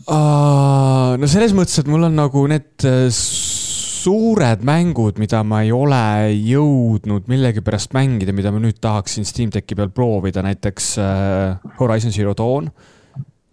no 0.05 1.29
selles 1.31 1.55
mõttes, 1.57 1.79
et 1.81 1.89
mul 1.91 2.09
on 2.09 2.17
nagu 2.19 2.45
need 2.51 2.87
äh, 2.89 3.07
suured 3.15 4.65
mängud, 4.67 5.21
mida 5.23 5.41
ma 5.47 5.63
ei 5.65 5.71
ole 5.73 6.01
jõudnud 6.35 7.31
millegipärast 7.31 7.95
mängida, 7.97 8.35
mida 8.37 8.53
ma 8.53 8.61
nüüd 8.63 8.81
tahaksin 8.83 9.27
Steam 9.29 9.53
Decki 9.55 9.79
peal 9.79 9.93
proovida, 9.95 10.45
näiteks 10.45 10.91
äh, 11.01 11.71
Horizon 11.79 12.15
Zero 12.15 12.35
Dawn 12.37 12.69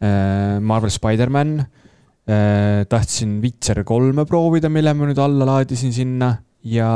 äh,, 0.02 0.58
Marvel 0.60 0.94
Spider-man 0.94 1.62
tahtsin 2.32 3.32
Witcher 3.42 3.82
kolme 3.84 4.24
proovida, 4.30 4.70
mille 4.72 4.94
ma 4.96 5.08
nüüd 5.10 5.18
alla 5.20 5.44
laadisin 5.50 5.92
sinna 5.92 6.30
ja 6.64 6.90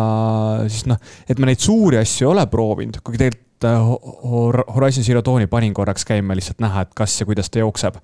siis 0.70 0.86
noh, 0.90 1.00
et 1.28 1.40
ma 1.42 1.50
neid 1.50 1.64
suuri 1.64 1.98
asju 2.00 2.28
ei 2.28 2.30
ole 2.30 2.46
proovinud, 2.52 3.02
kuigi 3.02 3.20
tegelikult 3.20 3.45
Horizon 3.64 5.04
Zero 5.04 5.22
Dawni 5.26 5.48
panin 5.48 5.74
korraks 5.74 6.06
käima 6.06 6.36
lihtsalt 6.36 6.60
näha, 6.60 6.84
et 6.86 6.94
kas 6.98 7.16
ja 7.22 7.26
kuidas 7.26 7.50
ta 7.50 7.64
jookseb. 7.64 7.96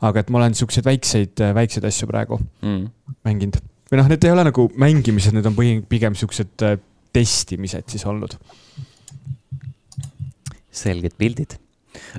aga 0.00 0.20
et 0.20 0.30
ma 0.30 0.38
olen 0.38 0.54
siukseid 0.54 0.84
väikseid, 0.84 1.44
väikseid 1.54 1.84
asju 1.84 2.08
praegu 2.08 2.40
mm. 2.62 2.88
mänginud 3.24 3.60
või 3.90 4.00
noh, 4.00 4.08
need 4.10 4.24
ei 4.26 4.32
ole 4.34 4.44
nagu 4.48 4.68
mängimised, 4.80 5.34
need 5.36 5.46
on 5.48 5.56
põhi, 5.56 5.76
pigem 5.88 6.16
siuksed 6.18 6.64
äh, 6.66 6.78
testimised 7.14 7.86
siis 7.92 8.06
olnud. 8.08 8.34
selged 10.74 11.14
pildid 11.18 11.54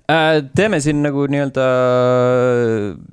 äh,. 0.08 0.39
teeme 0.56 0.80
siin 0.80 1.01
nagu 1.04 1.25
nii-öelda 1.27 1.65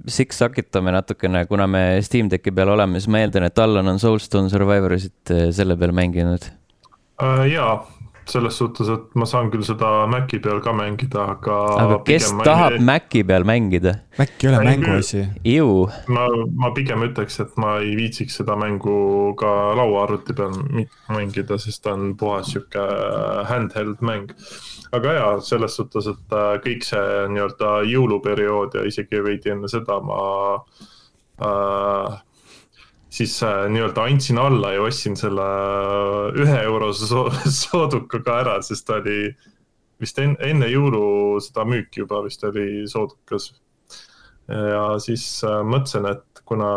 siksakitame 0.06 0.94
natukene, 0.94 1.46
kuna 1.50 1.66
me 1.66 1.82
Steam 2.06 2.30
Decki 2.30 2.54
peal 2.54 2.70
oleme, 2.76 3.00
siis 3.00 3.10
ma 3.10 3.24
eeldan, 3.24 3.48
et 3.48 3.58
Allan 3.58 3.90
on 3.90 3.98
Soulstone 3.98 4.52
Survivorisit 4.52 5.34
äh, 5.34 5.48
selle 5.50 5.76
peal 5.76 5.94
mänginud 5.96 6.46
uh,. 6.46 7.42
jaa, 7.50 7.80
selles 8.30 8.56
suhtes, 8.58 8.88
et 8.92 9.16
ma 9.18 9.26
saan 9.28 9.50
küll 9.52 9.64
seda 9.66 10.06
Maci 10.10 10.38
peal 10.42 10.60
ka 10.64 10.72
mängida, 10.76 11.24
aga. 11.34 11.56
aga 11.82 11.98
kes 12.06 12.30
tahab 12.44 12.76
ei... 12.76 12.84
Maci 12.86 13.22
peal 13.26 13.46
mängida? 13.48 13.94
Mac 14.18 14.32
ei 14.38 14.50
ole 14.50 14.62
mänguasi. 14.66 15.22
ju. 15.48 15.68
ma, 16.12 16.26
ma 16.62 16.72
pigem 16.76 17.04
ütleks, 17.08 17.40
et 17.42 17.54
ma 17.60 17.76
ei 17.82 17.94
viitsiks 17.98 18.40
seda 18.40 18.56
mängu 18.60 19.34
ka 19.40 19.52
lauaarvuti 19.78 20.36
peal 20.38 20.56
mängida, 21.12 21.58
sest 21.62 21.84
ta 21.86 21.96
on 21.96 22.12
puhas 22.18 22.52
sihuke 22.52 22.86
handheld 23.50 24.02
mäng. 24.04 24.32
aga 24.92 25.16
jaa, 25.18 25.30
selles 25.44 25.78
suhtes, 25.78 26.10
et 26.12 26.36
äh, 26.36 26.56
kõik 26.64 26.84
see 26.86 27.06
nii-öelda 27.32 27.78
jõuluperiood 27.88 28.76
ja 28.78 28.84
isegi 28.88 29.22
veidi 29.24 29.54
enne 29.54 29.70
seda 29.72 29.98
ma 30.04 30.20
äh, 31.40 32.20
siis 33.12 33.36
äh, 33.44 33.66
nii-öelda 33.72 34.06
andsin 34.08 34.40
alla 34.40 34.72
ja 34.72 34.82
ostsin 34.86 35.16
selle 35.20 35.48
ühe 36.38 36.60
eurose 36.64 37.08
so 37.12 37.26
sooduka 37.44 38.22
ka 38.24 38.38
ära, 38.44 38.60
sest 38.64 38.86
ta 38.88 39.00
oli 39.02 39.32
vist 40.02 40.18
en 40.22 40.36
enne 40.42 40.68
jõulu 40.70 41.38
seda 41.44 41.66
müüki 41.68 42.02
juba 42.02 42.22
vist 42.26 42.42
oli 42.48 42.84
soodukas. 42.90 43.52
ja 44.48 44.84
siis 45.02 45.24
äh, 45.46 45.60
mõtlesin, 45.62 46.08
et 46.10 46.42
kuna 46.48 46.68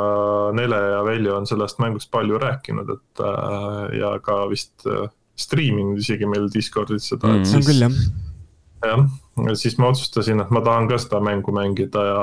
Nele 0.56 0.78
ja 0.94 1.04
Veljo 1.04 1.38
on 1.40 1.48
sellest 1.50 1.80
mängust 1.82 2.12
palju 2.14 2.38
rääkinud, 2.40 2.92
et 2.94 3.24
äh, 3.26 3.80
ja 4.00 4.16
ka 4.24 4.44
vist 4.52 4.86
äh, 4.88 5.08
striiminud 5.36 6.00
isegi 6.00 6.28
meil 6.30 6.50
Discordis 6.54 7.10
seda 7.12 7.32
mm,. 7.32 7.48
see 7.50 7.60
on 7.60 7.66
küll 7.66 7.86
jah. 7.88 7.96
jah, 8.86 9.56
siis 9.58 9.80
ma 9.82 9.90
otsustasin, 9.92 10.44
et 10.44 10.54
ma 10.54 10.62
tahan 10.64 10.88
ka 10.92 11.00
seda 11.02 11.20
mängu 11.24 11.56
mängida 11.56 12.06
ja 12.12 12.22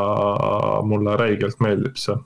mulle 0.86 1.16
räigelt 1.20 1.60
meeldib 1.64 1.98
see 2.00 2.16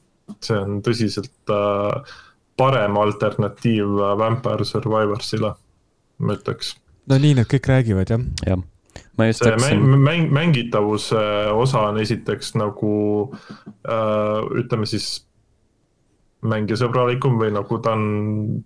see 0.42 0.56
on 0.58 0.80
tõsiselt 0.84 1.52
äh, 1.52 2.14
parem 2.56 2.96
alternatiiv 3.00 4.00
Vampire 4.20 4.64
Survivorsile, 4.64 5.52
ma 6.18 6.38
ütleks. 6.38 6.74
no 7.10 7.18
nii 7.22 7.36
nad 7.40 7.50
kõik 7.50 7.68
räägivad 7.70 8.12
jah. 8.12 8.24
jah, 8.46 8.64
ma 9.18 9.28
just 9.28 9.42
see 9.44 9.52
hakkasin. 9.52 9.82
mäng, 9.82 10.02
mäng, 10.08 10.34
mängitavuse 10.34 11.22
osa 11.54 11.88
on 11.90 12.00
esiteks 12.02 12.54
nagu 12.58 12.94
äh, 13.32 14.40
ütleme 14.62 14.88
siis 14.88 15.26
mängijasõbralikum 16.46 17.40
või 17.40 17.52
nagu 17.54 17.80
ta 17.82 17.96
on 17.96 18.62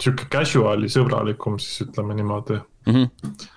sihuke 0.00 0.26
casual'i 0.30 0.90
sõbralikum, 0.90 1.58
siis 1.62 1.86
ütleme 1.88 2.16
niimoodi 2.18 2.58
mm. 2.58 2.94
-hmm. 2.94 3.50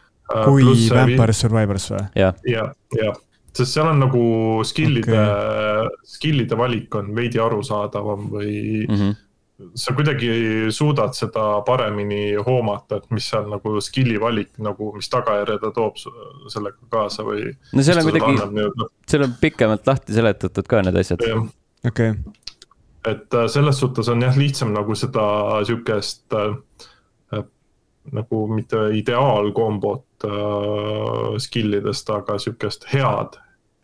kui 0.45 0.67
Vampire 0.93 1.33
Survivors 1.33 1.89
või? 1.91 2.03
jah, 2.15 2.35
jah 2.45 3.15
sest 3.57 3.77
seal 3.77 3.89
on 3.91 4.01
nagu 4.01 4.23
skill'ide 4.67 5.13
okay., 5.13 6.03
skill'ide 6.17 6.57
valik 6.59 6.95
on 6.99 7.13
veidi 7.15 7.41
arusaadavam 7.41 8.27
või 8.31 8.53
mm 8.85 8.95
-hmm. 8.95 9.15
sa 9.75 9.93
kuidagi 9.97 10.29
suudad 10.69 11.13
seda 11.17 11.61
paremini 11.65 12.35
hoomata, 12.35 13.01
et 13.01 13.11
mis 13.11 13.29
seal 13.29 13.49
nagu 13.49 13.81
skill'i 13.81 14.19
valik 14.21 14.57
nagu, 14.57 14.91
mis 14.95 15.09
tagajärje 15.09 15.59
ta 15.61 15.71
toob 15.71 15.97
sellega 15.97 16.77
kaasa 16.89 17.23
või. 17.23 17.53
no 17.73 17.83
seal 17.83 18.01
on 18.01 18.09
kuidagi, 18.11 18.67
seal 19.07 19.23
on 19.23 19.37
pikemalt 19.41 19.87
lahti 19.87 20.13
seletatud 20.13 20.67
ka 20.67 20.81
need 20.81 21.01
asjad. 21.03 21.23
okei 21.87 22.11
okay. 22.11 22.13
et 23.05 23.33
äh, 23.33 23.47
selles 23.47 23.79
suhtes 23.79 24.09
on 24.09 24.21
jah, 24.21 24.37
lihtsam 24.37 24.73
nagu 24.73 24.95
seda 24.95 25.25
sihukest 25.65 26.33
äh, 26.33 26.55
nagu 28.11 28.47
mitte 28.47 28.77
ideaalkombot 28.95 30.23
äh, 30.23 31.37
skill 31.43 31.73
idest, 31.81 32.09
aga 32.09 32.37
sihukest 32.39 32.87
head 32.93 33.37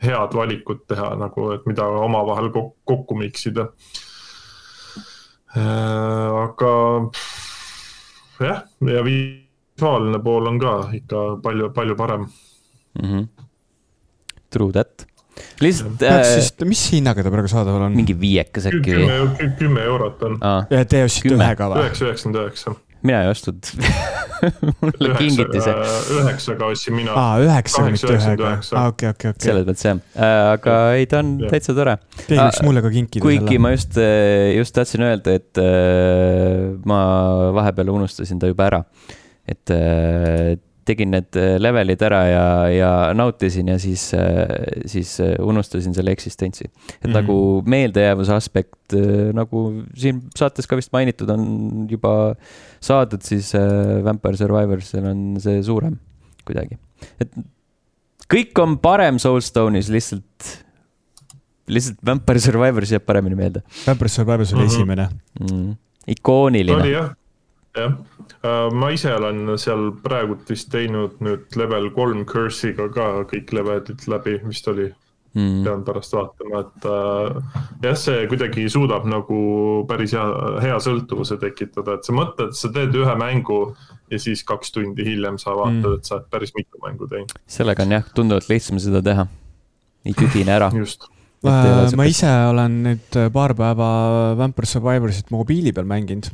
head 0.03 0.35
valikut 0.35 0.83
teha 0.89 1.13
nagu, 1.19 1.51
et 1.55 1.65
mida 1.69 1.87
omavahel 2.03 2.49
kokku, 2.53 2.75
kokku 2.89 3.17
mix 3.19 3.47
ida 3.49 3.67
äh,. 5.55 6.43
aga 6.43 6.73
jah, 8.41 8.61
ja 8.89 9.05
visuaalne 9.07 10.21
pool 10.23 10.51
on 10.51 10.59
ka 10.61 10.75
ikka 10.99 11.23
palju, 11.43 11.71
palju 11.75 11.97
parem 11.99 12.27
mm. 12.27 13.09
-hmm. 13.09 13.27
True 14.53 14.71
that. 14.71 15.07
lihtsalt 15.61 16.01
äh,. 16.01 16.65
mis 16.69 16.85
hinnaga 16.93 17.23
ta 17.23 17.31
praegu 17.33 17.51
saadaval 17.51 17.89
on? 17.89 17.95
mingi 17.95 18.19
viiekas 18.19 18.69
äkki 18.69 18.97
või? 18.97 19.05
kümme, 19.07 19.51
kümme 19.59 19.85
eurot 19.91 20.23
on. 20.23 20.39
ja 20.69 20.85
te 20.85 21.03
ostsite 21.03 21.35
ühega 21.35 21.69
või? 21.69 21.85
üheksa, 21.85 22.09
üheksakümmend 22.09 22.43
üheksa 22.43 22.75
mina 23.03 23.23
ei 23.23 23.31
ostnud 23.31 23.69
mulle 24.81 25.13
kingiti 25.17 25.61
see. 25.63 25.75
üheksaga 26.17 26.69
ostsin 26.73 26.97
mina. 26.97 27.15
aa, 27.15 27.37
üheksaga, 27.43 27.93
mitte 27.93 28.17
ühega. 28.17 28.51
okei, 28.87 29.13
okei, 29.13 29.31
okei. 29.33 29.45
selles 29.45 29.67
mõttes 29.69 29.87
jah, 29.87 30.01
aga 30.55 30.77
ei, 30.97 31.07
ta 31.11 31.21
on 31.23 31.33
ja. 31.43 31.53
täitsa 31.53 31.75
tore. 31.77 31.97
keegi 32.25 32.41
võiks 32.41 32.61
mulle 32.67 32.83
ka 32.85 32.93
kinkida 32.93 33.23
kuigi 33.23 33.61
ma 33.63 33.73
just, 33.75 33.97
just 34.57 34.75
tahtsin 34.75 35.07
öelda, 35.07 35.37
et 35.39 35.63
ma 36.89 36.99
vahepeal 37.55 37.93
unustasin 37.95 38.41
ta 38.41 38.51
juba 38.51 38.69
ära. 38.71 38.83
et 39.47 39.75
tegin 40.85 41.13
need 41.13 41.37
levelid 41.63 42.01
ära 42.03 42.21
ja, 42.27 42.45
ja 42.73 42.91
nautisin 43.15 43.71
ja 43.71 43.77
siis, 43.79 44.09
siis 44.89 45.15
unustasin 45.39 45.95
selle 45.95 46.11
eksistentsi. 46.11 46.67
et 46.67 47.07
mm. 47.07 47.15
nagu 47.15 47.37
meeldejäävuse 47.69 48.35
aspekt, 48.35 48.95
nagu 49.33 49.63
siin 49.95 50.23
saates 50.37 50.67
ka 50.67 50.79
vist 50.79 50.91
mainitud 50.95 51.29
on 51.33 51.87
juba 51.91 52.35
saadud, 52.83 53.23
siis 53.23 53.53
Vampire 54.03 54.39
Survivorsil 54.39 55.07
on 55.07 55.25
see 55.43 55.63
suurem 55.63 55.97
kuidagi. 56.43 56.77
et 57.23 57.31
kõik 58.33 58.61
on 58.63 58.77
parem 58.81 59.19
Soulstone'is, 59.21 59.89
lihtsalt, 59.93 60.51
lihtsalt 61.71 61.99
Vampire 62.05 62.41
Survivors 62.43 62.93
jääb 62.93 63.05
paremini 63.07 63.37
meelde. 63.39 63.63
Vampire 63.85 64.11
Survivors 64.11 64.53
oli 64.53 64.63
mm 64.63 64.67
-hmm. 64.67 64.75
esimene 64.75 65.09
mm.. 65.39 65.75
ikooniline. 66.15 66.81
oli 66.81 66.91
jah, 66.91 67.11
jah 67.77 67.93
ma 68.73 68.89
ise 68.93 69.13
olen 69.15 69.53
seal 69.59 69.87
praegult 70.03 70.49
vist 70.51 70.69
teinud 70.73 71.21
nüüd 71.23 71.55
level 71.59 71.89
kolm 71.95 72.25
curse'iga 72.29 72.89
ka 72.93 73.07
kõik 73.29 73.53
levelid 73.55 74.03
läbi, 74.11 74.37
vist 74.47 74.67
oli. 74.71 74.89
mm. 75.33 75.63
pean 75.65 75.81
pärast 75.87 76.13
vaatama, 76.13 76.59
et 76.61 76.85
äh, 76.85 77.61
jah, 77.87 77.95
see 77.97 78.27
kuidagi 78.29 78.67
suudab 78.69 79.07
nagu 79.09 79.39
päris 79.89 80.13
hea, 80.13 80.25
hea 80.61 80.75
sõltuvuse 80.83 81.39
tekitada, 81.41 81.97
et 81.97 82.05
sa 82.05 82.13
mõtled, 82.13 82.53
sa 82.53 82.69
teed 82.75 82.93
ühe 82.99 83.15
mängu 83.17 83.63
ja 84.11 84.19
siis 84.21 84.43
kaks 84.45 84.75
tundi 84.75 85.07
hiljem 85.07 85.39
sa 85.41 85.55
vaatad 85.57 85.89
mm., 85.89 85.97
et 85.97 86.11
sa 86.11 86.19
oled 86.19 86.29
päris 86.29 86.53
mitu 86.53 86.83
mängu 86.85 87.09
teinud. 87.09 87.33
sellega 87.49 87.87
on 87.87 87.97
jah, 87.97 88.13
tunduvalt 88.13 88.51
lihtsam 88.51 88.77
seda 88.83 89.01
teha. 89.01 89.25
ei 90.05 90.13
tüdine 90.19 90.53
ära. 90.59 90.69
just 90.77 91.09
ma, 91.41 91.57
ma 91.97 92.05
ise 92.05 92.29
olen 92.51 92.81
nüüd 92.91 93.21
paar 93.33 93.57
päeva 93.57 93.91
Vampire 94.37 94.69
Survivorsit 94.69 95.33
mobiili 95.33 95.73
peal 95.73 95.89
mänginud 95.89 96.29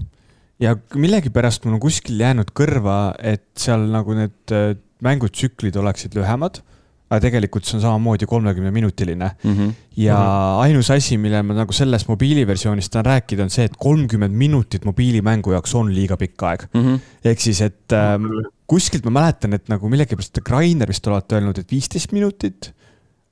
ja 0.59 0.75
millegipärast 0.95 1.65
mul 1.65 1.77
on 1.77 1.83
kuskil 1.83 2.19
jäänud 2.19 2.51
kõrva, 2.55 3.13
et 3.19 3.47
seal 3.59 3.87
nagu 3.91 4.17
need 4.17 4.55
äh, 4.55 4.73
mängutsüklid 5.05 5.77
oleksid 5.79 6.17
lühemad 6.17 6.61
aga 7.09 7.23
tegelikult 7.25 7.65
see 7.65 7.77
on 7.79 7.83
samamoodi 7.83 8.27
kolmekümneminutiline 8.29 9.29
mm. 9.43 9.53
-hmm. 9.53 9.71
ja 9.97 10.15
mm 10.15 10.21
-hmm. 10.21 10.61
ainus 10.63 10.91
asi, 10.91 11.17
mille 11.17 11.41
ma 11.43 11.53
nagu 11.57 11.73
sellest 11.73 12.07
mobiiliversioonist 12.07 12.91
tahan 12.91 13.05
rääkida, 13.05 13.43
on 13.43 13.49
see, 13.49 13.65
et 13.65 13.77
kolmkümmend 13.77 14.35
minutit 14.35 14.85
mobiilimängu 14.85 15.51
jaoks 15.51 15.75
on 15.75 15.93
liiga 15.95 16.17
pikk 16.17 16.43
aeg 16.43 16.67
mm. 16.73 16.81
-hmm. 16.81 16.99
ehk 17.25 17.39
siis, 17.39 17.61
et 17.61 17.93
äh, 17.93 18.45
kuskilt 18.67 19.05
ma 19.05 19.11
mäletan, 19.21 19.53
et 19.53 19.69
nagu 19.69 19.89
millegipärast 19.89 20.41
Grainer 20.45 20.87
vist 20.87 21.07
olete 21.07 21.35
öelnud, 21.35 21.57
et 21.57 21.71
viisteist 21.71 22.11
minutit. 22.11 22.73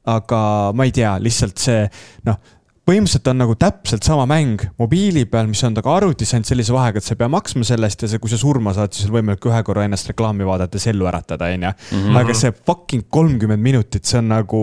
aga 0.07 0.71
ma 0.73 0.83
ei 0.87 0.91
tea, 0.91 1.17
lihtsalt 1.19 1.57
see 1.59 1.89
noh 2.25 2.37
põhimõtteliselt 2.87 3.27
on 3.31 3.41
nagu 3.41 3.55
täpselt 3.59 4.05
sama 4.07 4.23
mäng 4.29 4.63
mobiili 4.79 5.25
peal, 5.27 5.49
mis 5.51 5.63
on 5.67 5.75
aga 5.79 5.91
arvutis 5.99 6.31
ainult 6.33 6.47
sellise 6.47 6.75
vahega, 6.75 7.01
et 7.01 7.07
sa 7.07 7.15
ei 7.15 7.19
pea 7.19 7.27
maksma 7.31 7.67
selle 7.67 7.89
eest 7.89 8.05
ja 8.05 8.09
see, 8.11 8.21
kui 8.23 8.31
sa 8.31 8.39
surma 8.39 8.71
saad, 8.77 8.95
siis 8.95 9.09
on 9.09 9.17
võimalik 9.17 9.47
ühe 9.49 9.59
korra 9.67 9.83
ennast 9.87 10.07
reklaami 10.13 10.47
vaadates 10.47 10.87
ellu 10.93 11.09
äratada, 11.09 11.51
onju. 11.51 11.73
Mhm. 11.97 12.17
aga 12.21 12.37
see 12.37 12.53
fucking 12.55 13.07
kolmkümmend 13.11 13.63
minutit, 13.63 14.07
see 14.07 14.21
on 14.21 14.31
nagu 14.31 14.61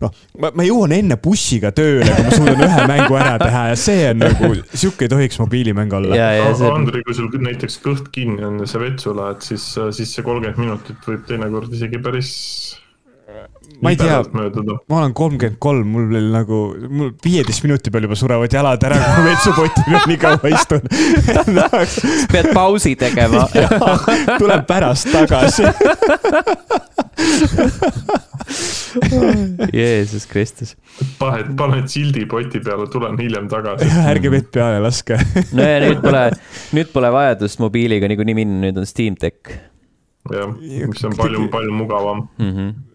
noh, 0.00 0.16
ma, 0.40 0.52
ma 0.56 0.66
jõuan 0.66 0.94
enne 0.96 1.20
bussiga 1.20 1.72
tööle, 1.76 2.08
kui 2.08 2.26
ma 2.26 2.34
suudan 2.34 2.64
ühe 2.64 2.88
mängu 2.88 3.20
ära 3.20 3.36
teha 3.42 3.64
ja 3.74 3.78
see 3.78 4.08
on 4.14 4.22
nagu, 4.24 4.52
sihuke 4.72 5.06
ei 5.06 5.12
tohiks 5.12 5.40
mobiilimäng 5.42 5.92
olla. 6.00 6.16
See... 6.56 6.70
Andri, 6.70 7.04
kui 7.04 7.16
sul 7.16 7.28
näiteks 7.44 7.80
kõht 7.84 8.08
kinni 8.14 8.44
on 8.46 8.62
ja 8.64 8.70
sa 8.70 8.80
vetsu 8.80 9.12
lähed, 9.16 9.44
siis, 9.44 9.66
siis 9.96 10.16
see 10.16 10.24
kolmkümmend 10.24 10.64
minutit 10.64 11.08
võib 11.08 11.26
teinekord 11.28 11.76
isegi 11.76 12.00
päris 12.02 12.32
ma 13.80 13.90
ei 13.90 13.96
tea, 13.96 14.22
ma 14.88 14.98
olen 14.98 15.12
kolmkümmend 15.16 15.58
kolm, 15.62 15.88
mul 15.94 16.08
veel 16.10 16.26
nagu, 16.34 16.56
mul 16.88 17.10
viieteist 17.24 17.62
minuti 17.64 17.90
peal 17.92 18.04
juba 18.04 18.16
surevad 18.18 18.52
jalad 18.52 18.82
ära, 18.88 18.96
kui 19.00 19.22
ma 19.22 19.28
vetsupoti 19.30 19.80
peal 19.86 20.04
nii 20.10 20.20
kaua 20.20 20.48
istun 20.56 20.82
pead 22.32 22.46
pausi 22.56 22.92
tegema 23.00 23.42
tulen 24.40 24.62
pärast 24.68 25.06
tagasi 25.12 25.64
Jeesus 29.72 30.26
Kristus. 30.26 30.76
paned, 31.18 31.56
paned 31.56 31.88
sildi 31.92 32.26
poti 32.28 32.60
peale, 32.64 32.86
tulen 32.92 33.18
hiljem 33.20 33.48
tagasi. 33.50 33.88
ärge 34.10 34.32
vett 34.34 34.50
peale 34.52 34.78
laske 34.84 35.14
no 35.54 35.62
ja 35.64 35.80
nüüd 35.86 36.00
pole, 36.04 36.24
nüüd 36.76 36.88
pole 36.92 37.08
vajadust 37.14 37.58
mobiiliga 37.62 38.04
niikuinii 38.10 38.36
minna, 38.42 38.56
nüüd 38.66 38.76
on 38.82 38.86
Steam 38.88 39.14
Deck. 39.20 39.40
jah, 40.34 40.48
mis 40.60 41.04
on 41.06 41.12
palju, 41.16 41.38
palju 41.52 41.72
mugavam 41.80 42.18
mm. 42.36 42.54
-hmm 42.54 42.89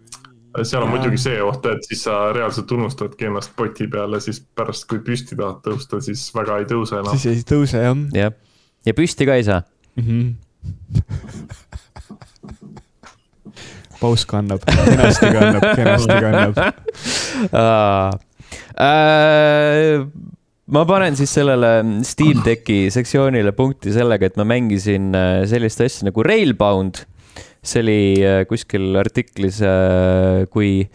seal 0.64 0.84
on 0.84 0.90
ja. 0.90 0.96
muidugi 0.96 1.20
see 1.22 1.42
oht, 1.44 1.66
et 1.72 1.84
siis 1.88 2.04
sa 2.08 2.32
reaalselt 2.36 2.72
unustadki 2.76 3.28
ennast 3.30 3.52
poti 3.58 3.88
peale, 3.92 4.20
siis 4.24 4.40
pärast, 4.56 4.88
kui 4.90 5.00
püsti 5.06 5.36
tahad 5.40 5.60
tõusta, 5.66 6.02
siis 6.06 6.22
väga 6.36 6.60
ei 6.62 6.68
tõuse 6.70 7.00
enam. 7.02 7.14
siis 7.18 7.42
ei 7.42 7.44
tõuse 7.50 7.78
jah. 7.82 7.98
jah, 8.16 8.32
ja 8.88 8.94
püsti 8.98 9.28
ka 9.28 9.34
ei 9.40 9.46
saa 9.48 9.62
mm. 9.96 10.04
-hmm. 10.06 10.26
paus 14.02 14.26
kannab, 14.30 14.62
kenasti 14.66 15.26
kannab, 15.34 15.64
kenasti 15.76 16.16
kannab 16.28 16.54
äh, 18.86 20.08
ma 20.66 20.86
panen 20.86 21.16
siis 21.18 21.34
sellele 21.34 22.02
Steam 22.08 22.42
Decki 22.46 22.90
sektsioonile 22.94 23.52
punkti 23.58 23.94
sellega, 23.96 24.26
et 24.30 24.38
ma 24.40 24.46
mängisin 24.48 25.16
äh, 25.16 25.44
sellist 25.50 25.82
asja 25.82 26.10
nagu 26.10 26.24
Railbound 26.26 27.06
see 27.66 27.82
oli 27.82 28.00
äh, 28.22 28.44
kuskil 28.50 28.94
artiklis 29.00 29.60
äh, 29.66 30.46
kui 30.54 30.86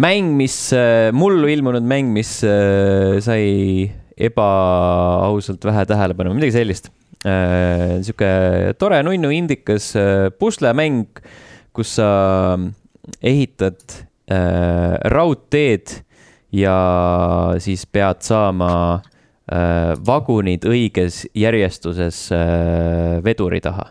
mäng, 0.00 0.34
mis, 0.38 0.56
äh, 0.74 1.10
mullu 1.14 1.50
ilmunud 1.50 1.86
mäng, 1.86 2.10
mis 2.14 2.40
sai 2.40 3.90
ebaausalt 4.20 5.64
vähe 5.64 5.86
tähelepanu, 5.88 6.34
midagi 6.36 6.56
sellist. 6.58 6.90
sihuke 7.20 8.28
tore 8.80 9.02
nunnu 9.04 9.28
indikas 9.36 9.90
puslemäng, 10.40 11.20
kus 11.76 11.98
sa 11.98 12.08
ehitad 13.20 13.76
raudteed 15.12 15.98
ja 16.56 16.78
siis 17.60 17.84
pead 17.84 18.24
saama 18.24 18.72
vagunid 20.08 20.64
õiges 20.64 21.26
järjestuses 21.36 22.28
veduri 23.24 23.60
taha 23.60 23.90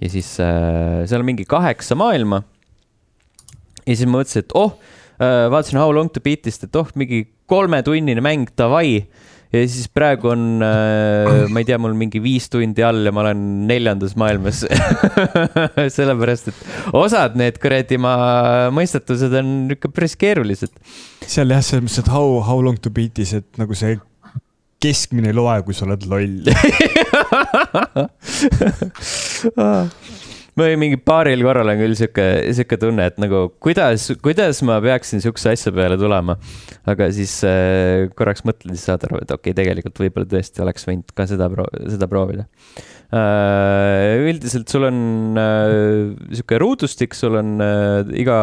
ja 0.00 0.10
siis 0.12 0.32
äh, 0.42 1.02
seal 1.08 1.22
on 1.22 1.28
mingi 1.28 1.46
kaheksa 1.48 1.96
maailma. 1.98 2.42
ja 3.84 3.92
siis 3.92 4.06
ma 4.08 4.20
mõtlesin, 4.20 4.46
et 4.46 4.56
oh 4.58 4.76
äh,, 5.20 5.48
vaatasin 5.52 5.80
How 5.80 5.92
long 5.94 6.10
to 6.12 6.22
beat'ist, 6.24 6.64
et 6.66 6.76
oh, 6.80 6.88
mingi 6.98 7.26
kolmetunnine 7.50 8.22
mäng, 8.24 8.48
davai. 8.58 9.04
ja 9.50 9.62
siis 9.66 9.88
praegu 9.92 10.30
on 10.30 10.62
äh,, 10.62 11.48
ma 11.50 11.62
ei 11.62 11.68
tea, 11.68 11.78
mul 11.82 11.96
mingi 11.98 12.22
viis 12.22 12.48
tundi 12.52 12.84
all 12.86 13.04
ja 13.04 13.12
ma 13.12 13.24
olen 13.26 13.40
neljandas 13.68 14.16
maailmas 14.20 14.62
sellepärast, 15.96 16.52
et 16.52 16.94
osad 16.96 17.36
need 17.40 17.58
kuradi 17.62 17.98
ma 18.00 18.14
mõistatused 18.74 19.34
on 19.40 19.74
ikka 19.76 19.90
päris 19.92 20.16
keerulised. 20.20 20.72
seal 21.26 21.52
jah, 21.52 21.64
selles 21.66 21.84
mõttes, 21.88 22.04
et 22.04 22.14
how, 22.14 22.38
how 22.46 22.62
long 22.64 22.80
to 22.80 22.92
beat'is, 22.94 23.34
et 23.42 23.60
nagu 23.60 23.76
see 23.76 23.98
keskmine 24.80 25.34
loe, 25.36 25.58
kui 25.66 25.76
sa 25.76 25.84
oled 25.84 26.06
loll 26.08 26.48
ma 30.60 30.68
mingi 30.76 30.98
paaril 31.00 31.42
korral 31.46 31.70
on 31.72 31.80
küll 31.80 31.96
sihuke, 31.98 32.26
sihuke 32.56 32.78
tunne, 32.80 33.06
et 33.10 33.18
nagu 33.22 33.46
kuidas, 33.62 34.10
kuidas 34.22 34.60
ma 34.66 34.78
peaksin 34.82 35.22
sihukese 35.22 35.54
asja 35.54 35.72
peale 35.74 35.96
tulema. 36.00 36.36
aga 36.90 37.10
siis 37.14 37.32
äh, 37.46 38.08
korraks 38.16 38.44
mõtled, 38.48 38.74
siis 38.74 38.86
saad 38.88 39.04
aru, 39.08 39.20
et 39.22 39.30
okei 39.30 39.52
okay,, 39.52 39.58
tegelikult 39.62 40.00
võib-olla 40.02 40.30
tõesti 40.30 40.64
oleks 40.64 40.88
võinud 40.88 41.12
ka 41.16 41.26
seda, 41.30 41.50
seda 41.94 42.08
proovida 42.10 42.46
äh,. 43.14 44.16
üldiselt 44.30 44.72
sul 44.72 44.88
on 44.88 44.98
äh, 45.40 45.76
sihuke 46.34 46.60
ruudustik, 46.62 47.16
sul 47.18 47.38
on 47.40 47.54
äh, 47.64 48.00
iga, 48.22 48.40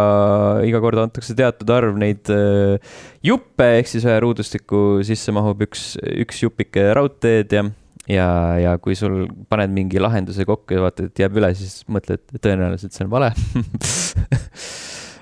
iga 0.67 0.81
kord 0.83 1.03
antakse 1.03 1.35
teatud 1.37 1.73
arv 1.75 1.99
neid 1.99 2.31
äh, 2.33 2.77
juppe, 3.25 3.73
ehk 3.81 3.91
siis 3.91 4.07
ühe 4.07 4.17
ruudustiku 4.23 5.03
sisse 5.07 5.35
mahub 5.35 5.67
üks, 5.67 5.81
üks 6.23 6.45
jupike 6.45 6.89
raudteed 6.97 7.57
ja 7.57 7.67
ja, 8.09 8.27
ja 8.61 8.75
kui 8.81 8.95
sul 8.97 9.25
paned 9.51 9.73
mingi 9.75 10.01
lahenduse 10.01 10.45
kokku 10.47 10.77
ja 10.77 10.85
vaatad, 10.87 11.11
et 11.11 11.23
jääb 11.23 11.39
üle, 11.39 11.51
siis 11.57 11.81
mõtled, 11.91 12.23
tõenäoliselt 12.43 12.95
see 12.95 13.07
on 13.07 13.13
vale. 13.13 13.33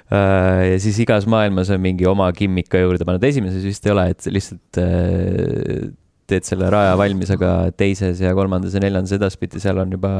Äh, 0.06 0.60
ja 0.70 0.74
siis 0.78 1.00
igas 1.02 1.24
maailmas 1.26 1.72
on 1.74 1.80
mingi 1.82 2.06
oma 2.06 2.28
gimmick 2.38 2.68
ka 2.70 2.78
juurde 2.78 3.02
pannud, 3.08 3.24
esimeses 3.26 3.64
vist 3.66 3.88
ei 3.88 3.94
ole, 3.96 4.04
et 4.14 4.28
lihtsalt 4.30 4.78
äh, 4.78 5.88
teed 6.30 6.46
selle 6.48 6.70
raja 6.74 6.96
valmis, 6.98 7.30
aga 7.36 7.52
teises 7.78 8.20
ja 8.24 8.32
kolmandas 8.38 8.74
ja 8.74 8.82
neljandas 8.82 9.14
edaspidi, 9.14 9.60
seal 9.62 9.78
on 9.82 9.92
juba, 9.94 10.12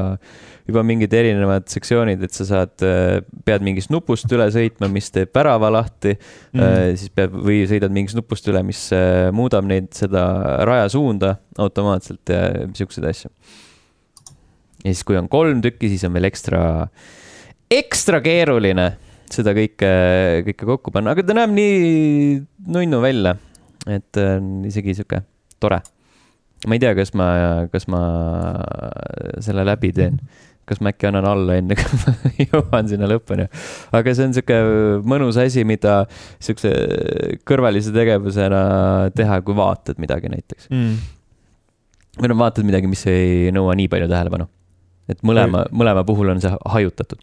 juba 0.68 0.84
mingid 0.86 1.14
erinevad 1.18 1.66
sektsioonid, 1.70 2.22
et 2.22 2.36
sa 2.36 2.46
saad, 2.46 2.74
pead 3.46 3.64
mingist 3.66 3.90
nupust 3.90 4.30
üle 4.34 4.46
sõitma, 4.54 4.88
mis 4.92 5.10
teeb 5.14 5.34
värava 5.34 5.72
lahti 5.74 6.14
mm. 6.14 6.60
-hmm. 6.60 6.98
siis 7.00 7.14
peab 7.14 7.34
või 7.34 7.64
sõidad 7.70 7.94
mingist 7.94 8.18
nupust 8.18 8.46
üle, 8.52 8.62
mis 8.66 8.84
äh, 8.94 9.32
muudab 9.34 9.66
neid, 9.66 9.90
seda 9.98 10.26
raja 10.68 10.88
suunda 10.92 11.36
automaatselt 11.58 12.30
ja 12.30 12.42
siukseid 12.74 13.08
asju. 13.10 13.30
ja 14.84 14.92
siis, 14.92 15.02
kui 15.04 15.18
on 15.18 15.28
kolm 15.28 15.62
tükki, 15.62 15.90
siis 15.90 16.06
on 16.06 16.14
veel 16.14 16.30
ekstra, 16.30 16.62
ekstra 17.70 18.22
keeruline 18.22 18.92
seda 19.32 19.50
kõike, 19.58 19.90
kõike 20.46 20.70
kokku 20.70 20.94
panna, 20.94 21.16
aga 21.16 21.26
ta 21.26 21.34
näeb 21.34 21.50
nii 21.50 22.38
nunnu 22.70 23.02
välja, 23.02 23.34
et 23.90 24.22
on 24.22 24.62
isegi 24.70 24.94
sihuke 24.94 25.24
tore 25.58 25.82
ma 26.66 26.76
ei 26.76 26.82
tea, 26.82 26.92
kas 26.98 27.14
ma, 27.16 27.28
kas 27.72 27.86
ma 27.92 28.02
selle 29.44 29.64
läbi 29.66 29.92
teen. 29.96 30.20
kas 30.66 30.80
ma 30.82 30.90
äkki 30.90 31.06
annan 31.06 31.28
alla 31.30 31.54
enne, 31.60 31.76
kui 31.78 31.98
ma 32.02 32.12
jõuan 32.50 32.88
sinna 32.90 33.06
lõpuni. 33.10 33.46
aga 33.94 34.14
see 34.18 34.26
on 34.26 34.34
sihuke 34.34 34.58
mõnus 35.06 35.38
asi, 35.38 35.62
mida 35.68 36.00
sihukese 36.42 36.72
kõrvalise 37.46 37.94
tegevusena 37.94 38.62
teha, 39.14 39.40
kui 39.46 39.54
vaatad 39.58 40.02
midagi 40.02 40.32
näiteks 40.32 40.70
mm.. 40.72 40.96
või 42.18 42.32
noh, 42.32 42.40
vaatad 42.42 42.66
midagi, 42.66 42.90
mis 42.90 43.06
ei 43.12 43.54
nõua 43.54 43.78
nii 43.78 43.90
palju 43.92 44.10
tähelepanu. 44.10 44.50
et 45.12 45.22
mõlema, 45.22 45.68
mõlema 45.70 46.02
puhul 46.08 46.34
on 46.34 46.42
see 46.42 46.50
hajutatud. 46.74 47.22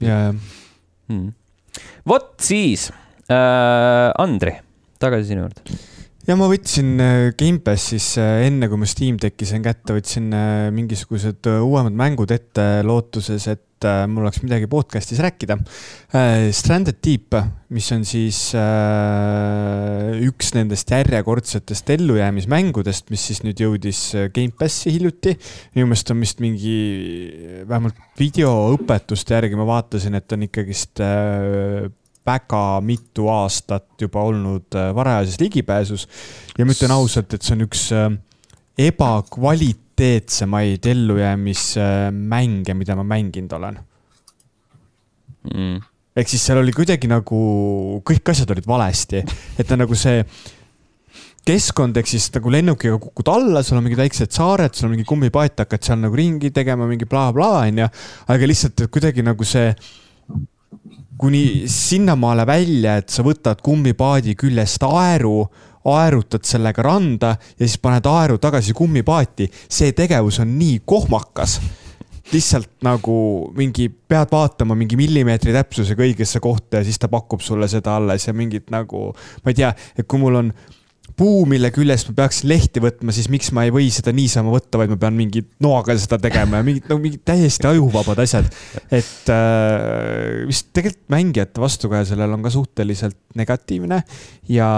Mm. 1.12 1.34
vot 2.08 2.32
siis 2.40 2.88
äh,, 3.28 4.08
Andri, 4.24 4.56
tagasi 5.04 5.34
sinu 5.34 5.50
juurde 5.50 5.92
ja 6.28 6.38
ma 6.40 6.48
võtsin 6.52 6.96
äh, 7.04 7.28
Gamepassis 7.40 8.14
äh, 8.22 8.46
enne, 8.48 8.70
kui 8.72 8.80
ma 8.80 8.88
Steam 8.90 9.20
Decki 9.22 9.48
sain 9.48 9.64
kätte, 9.66 9.96
võtsin 9.98 10.32
äh, 10.36 10.72
mingisugused 10.76 11.50
uuemad 11.52 11.96
mängud 12.00 12.32
ette 12.34 12.68
lootuses, 12.88 13.48
et 13.52 13.62
mul 13.84 14.24
oleks 14.24 14.40
midagi 14.40 14.64
podcast'is 14.72 15.20
rääkida. 15.20 15.58
Stranded 16.56 17.02
Deep, 17.04 17.36
mis 17.76 17.90
on 17.92 18.06
siis 18.08 18.38
üks 20.24 20.54
nendest 20.56 20.94
järjekordsetest 20.96 21.92
ellujäämismängudest, 21.98 23.12
mis 23.12 23.26
siis 23.28 23.42
nüüd 23.44 23.60
jõudis 23.60 24.00
Gamepassi 24.32 24.94
hiljuti. 24.96 25.36
minu 25.76 25.90
meelest 25.90 26.14
on 26.16 26.24
vist 26.24 26.40
mingi, 26.40 26.78
vähemalt 27.68 28.00
videoõpetuste 28.24 29.36
järgi 29.36 29.60
ma 29.60 29.68
vaatasin, 29.68 30.16
et 30.16 30.38
on 30.38 30.48
ikkagist 30.48 31.04
väga 32.26 32.82
mitu 32.86 33.28
aastat 33.32 33.86
juba 34.02 34.22
olnud 34.24 34.76
äh, 34.76 34.96
varajases 34.96 35.40
ligipääsus. 35.42 36.08
ja 36.58 36.66
ma 36.66 36.72
ütlen 36.72 36.92
ausalt, 36.96 37.34
et 37.34 37.42
see 37.44 37.56
on 37.58 37.62
üks 37.68 37.92
äh, 37.96 38.10
ebakvaliteetsemaid 38.88 40.86
ellujäämismänge, 40.94 42.74
mida 42.74 42.96
ma 42.96 43.04
mänginud 43.04 43.54
olen 43.60 43.78
mm.. 45.52 45.78
ehk 46.16 46.28
siis 46.30 46.46
seal 46.48 46.58
oli 46.64 46.72
kuidagi 46.76 47.08
nagu, 47.12 47.40
kõik 48.08 48.30
asjad 48.34 48.50
olid 48.56 48.68
valesti, 48.68 49.20
et 49.58 49.68
ta 49.68 49.76
nagu 49.80 49.96
see 49.98 50.24
keskkond, 51.44 51.98
ehk 52.00 52.08
siis 52.08 52.30
nagu 52.38 52.52
lennukiga 52.54 52.98
kukud 53.04 53.28
alla, 53.34 53.64
sul 53.66 53.78
on 53.78 53.84
mingid 53.86 54.00
väiksed 54.00 54.32
saared, 54.32 54.74
sul 54.78 54.88
on 54.88 54.94
mingi 54.96 55.08
kummipaat, 55.08 55.66
hakkad 55.66 55.84
seal 55.84 56.00
nagu 56.00 56.16
ringi 56.16 56.54
tegema, 56.56 56.88
mingi 56.88 57.08
blablabla, 57.10 57.68
onju. 57.68 57.88
aga 58.32 58.48
lihtsalt 58.48 58.86
kuidagi 58.94 59.26
nagu 59.28 59.44
see 59.48 59.68
kuni 61.18 61.64
sinnamaale 61.70 62.46
välja, 62.48 62.98
et 62.98 63.10
sa 63.14 63.24
võtad 63.26 63.62
kummipaadi 63.64 64.36
küljest 64.40 64.84
aeru, 64.88 65.44
aerutad 65.94 66.46
sellega 66.48 66.84
randa 66.86 67.34
ja 67.36 67.66
siis 67.66 67.78
paned 67.82 68.08
aeru 68.08 68.40
tagasi 68.42 68.74
kummipaati. 68.74 69.50
see 69.70 69.92
tegevus 69.92 70.40
on 70.40 70.58
nii 70.60 70.82
kohmakas. 70.86 71.60
lihtsalt 72.34 72.70
nagu 72.82 73.52
mingi, 73.56 73.90
pead 73.90 74.32
vaatama 74.32 74.76
mingi 74.76 74.96
millimeetri 74.98 75.54
täpsusega 75.54 76.04
õigesse 76.04 76.40
kohta 76.40 76.80
ja 76.80 76.84
siis 76.84 77.00
ta 77.00 77.08
pakub 77.08 77.42
sulle 77.42 77.68
seda 77.68 77.98
alles 77.98 78.28
ja 78.28 78.34
mingit 78.34 78.72
nagu, 78.72 79.12
ma 79.44 79.52
ei 79.52 79.60
tea, 79.60 79.74
et 79.98 80.08
kui 80.08 80.20
mul 80.20 80.40
on 80.40 80.54
puu, 81.18 81.44
mille 81.50 81.70
küljest 81.74 82.10
ma 82.10 82.16
peaksin 82.24 82.50
lehti 82.52 82.82
võtma, 82.84 83.14
siis 83.16 83.30
miks 83.32 83.52
ma 83.56 83.66
ei 83.68 83.74
või 83.74 83.90
seda 83.94 84.14
niisama 84.16 84.54
võtta, 84.54 84.80
vaid 84.82 84.94
ma 84.94 85.00
pean 85.02 85.18
mingi 85.18 85.44
noaga 85.64 85.96
seda 86.00 86.20
tegema 86.22 86.60
ja 86.60 86.68
mingid, 86.68 86.88
no 86.90 87.00
mingid 87.02 87.24
täiesti 87.28 87.70
ajuvabad 87.70 88.22
asjad. 88.24 88.50
et 88.90 89.32
äh, 89.34 90.44
vist 90.50 90.72
tegelikult 90.74 91.14
mängijate 91.14 91.64
vastukaja 91.64 92.08
sellel 92.14 92.34
on 92.36 92.46
ka 92.46 92.54
suhteliselt 92.54 93.20
negatiivne 93.40 94.02
ja 94.50 94.70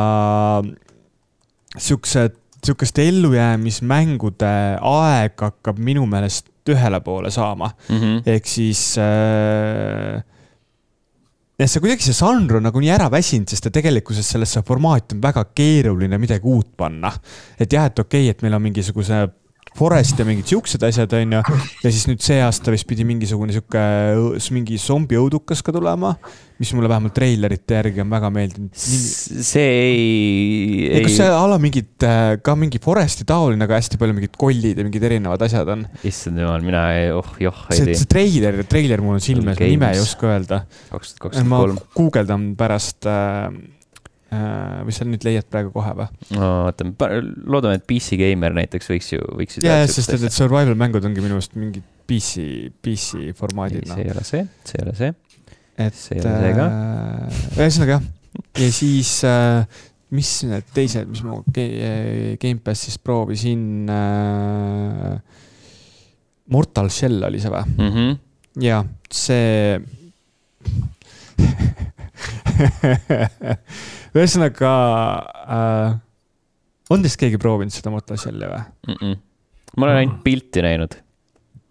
siuksed, 1.77 2.37
sihukeste 2.65 3.07
ellujäämismängude 3.07 4.53
aeg 4.81 5.41
hakkab 5.47 5.79
minu 5.79 6.05
meelest 6.09 6.49
ühele 6.69 6.99
poole 7.05 7.29
saama 7.31 7.69
mm. 7.89 7.97
-hmm. 7.99 8.21
ehk 8.25 8.47
siis 8.49 8.95
äh, 8.97 10.23
ja 11.59 11.67
see 11.69 11.83
kuidagi 11.83 12.03
see 12.07 12.17
žanr 12.17 12.59
on 12.59 12.67
nagu 12.67 12.81
nii 12.83 12.91
ära 12.95 13.07
väsinud, 13.11 13.49
sest 13.51 13.69
tegelikkuses 13.73 14.27
sellesse 14.35 14.63
formaati 14.67 15.15
on 15.15 15.23
väga 15.23 15.45
keeruline 15.55 16.19
midagi 16.19 16.49
uut 16.51 16.73
panna. 16.77 17.13
et 17.59 17.71
jah, 17.71 17.87
et 17.89 17.99
okei 17.99 18.27
okay,, 18.27 18.35
et 18.35 18.45
meil 18.45 18.57
on 18.57 18.65
mingisuguse 18.65 19.25
Forest 19.75 20.19
ja 20.21 20.25
mingid 20.27 20.47
siuksed 20.47 20.83
asjad, 20.87 21.11
onju. 21.17 21.41
ja 21.83 21.91
siis 21.91 22.05
nüüd 22.07 22.23
see 22.23 22.39
aasta 22.43 22.71
vist 22.73 22.87
pidi 22.87 23.05
mingisugune 23.07 23.55
sihuke, 23.55 23.83
mingi 24.55 24.79
zombiõudukas 24.79 25.63
ka 25.65 25.73
tulema, 25.75 26.13
mis 26.61 26.71
mulle 26.77 26.87
vähemalt 26.91 27.15
treilerite 27.17 27.75
järgi 27.75 28.03
on 28.03 28.13
väga 28.13 28.31
meeldinud. 28.31 28.71
see 28.79 29.65
ei, 29.65 30.87
ei. 30.87 31.03
kas 31.05 31.19
see 31.19 31.27
ala 31.27 31.59
mingid, 31.61 31.91
äh, 32.07 32.37
ka 32.45 32.55
mingi 32.59 32.79
Foresti 32.83 33.27
taoline, 33.27 33.67
aga 33.67 33.79
hästi 33.81 33.99
palju 33.99 34.15
mingid 34.15 34.39
kollid 34.39 34.79
ja 34.79 34.87
mingid 34.87 35.07
erinevad 35.09 35.43
asjad 35.47 35.71
on? 35.75 35.85
issand 36.07 36.39
jumal, 36.39 36.63
mina 36.65 36.87
ei, 36.95 37.11
oh 37.15 37.35
joh. 37.43 37.65
see, 37.75 37.91
see 37.91 38.11
treiler, 38.11 38.63
treiler 38.71 39.03
mul 39.03 39.19
on 39.19 39.23
silme 39.23 39.55
ees, 39.55 39.63
nime 39.75 39.91
ei 39.91 40.03
oska 40.03 40.31
öelda. 40.31 40.63
kaks 40.91 41.15
tuhat 41.15 41.25
kakskümmend 41.27 41.65
kolm. 41.65 41.81
guugeldan 41.99 42.51
pärast 42.59 43.11
äh, 43.11 43.51
Äh, 44.35 44.81
või 44.87 44.93
sa 44.95 45.05
nüüd 45.07 45.23
leiad 45.25 45.45
praegu 45.51 45.69
kohe 45.73 45.91
või? 45.97 46.07
no 46.35 46.47
vaata, 46.65 46.87
loodame, 47.45 47.77
et 47.79 47.85
PC 47.87 48.17
Gamer 48.19 48.55
näiteks 48.57 48.89
võiks 48.89 49.11
ju, 49.13 49.21
võiks 49.37 49.59
ju. 49.59 49.63
jaa, 49.65 49.85
sest 49.89 50.15
et, 50.15 50.25
et 50.27 50.33
survival 50.35 50.75
mängud 50.79 51.05
ongi 51.07 51.23
minu 51.23 51.37
arust 51.37 51.53
mingid 51.59 51.85
PC, 52.09 52.71
PC 52.83 53.35
formaadid. 53.37 53.85
see 53.89 54.05
ei 54.05 54.11
ole 54.13 54.23
see, 54.25 54.43
see 54.65 54.79
ei 54.79 54.85
ole 54.85 54.95
see. 54.97 55.11
et. 55.77 55.99
see 55.99 56.17
ei 56.17 56.23
ole 56.23 56.35
see 56.41 56.53
ka. 56.57 56.65
Äh, 56.65 57.39
ühesõnaga 57.59 57.93
jah, 57.95 58.07
ja 58.63 58.69
siis 58.79 59.11
äh, 59.29 59.81
mis 60.15 60.31
need 60.49 60.65
teised, 60.75 61.11
mis 61.11 61.23
ma 61.25 61.39
Gamepassis 62.41 62.99
proovisin 63.03 63.89
äh,. 63.91 65.17
Mortal 66.53 66.91
Shell 66.93 67.23
oli 67.25 67.39
see 67.41 67.49
või 67.49 67.63
mm? 67.71 67.93
-hmm. 67.93 68.17
ja 68.61 68.83
see 69.09 69.79
ühesõnaga 74.15 74.73
äh,, 75.55 75.97
on 76.93 77.05
teist 77.05 77.19
keegi 77.21 77.39
proovinud 77.41 77.73
seda 77.75 77.93
Motoshelli 77.93 78.49
või 78.51 78.61
mm? 78.61 78.95
-mm. 79.01 79.19
ma 79.75 79.89
olen 79.89 80.01
ainult 80.03 80.23
pilti 80.25 80.63
näinud. 80.65 81.01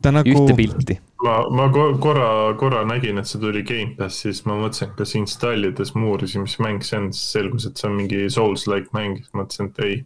Nagu... 0.04 0.28
ühte 0.28 0.52
pilti. 0.58 0.98
ma, 1.24 1.38
ma 1.48 1.68
korra, 1.72 2.28
korra 2.60 2.82
nägin, 2.84 3.16
et 3.18 3.30
see 3.30 3.40
tuli 3.40 3.62
Gamepassi, 3.64 4.26
siis 4.28 4.42
ma 4.44 4.58
mõtlesin, 4.60 4.90
et 4.90 4.98
kas 4.98 5.14
installides 5.16 5.94
ma 5.96 6.10
uurisin, 6.10 6.44
mis 6.44 6.58
mäng 6.60 6.84
see 6.84 6.98
on, 7.00 7.06
siis 7.16 7.38
selgus, 7.38 7.64
et 7.70 7.80
see 7.80 7.88
on 7.88 7.96
mingi 7.96 8.26
Souls-like 8.32 8.92
mäng, 8.96 9.22
siis 9.22 9.32
mõtlesin, 9.32 9.70
et 9.72 9.80
ei 9.86 9.96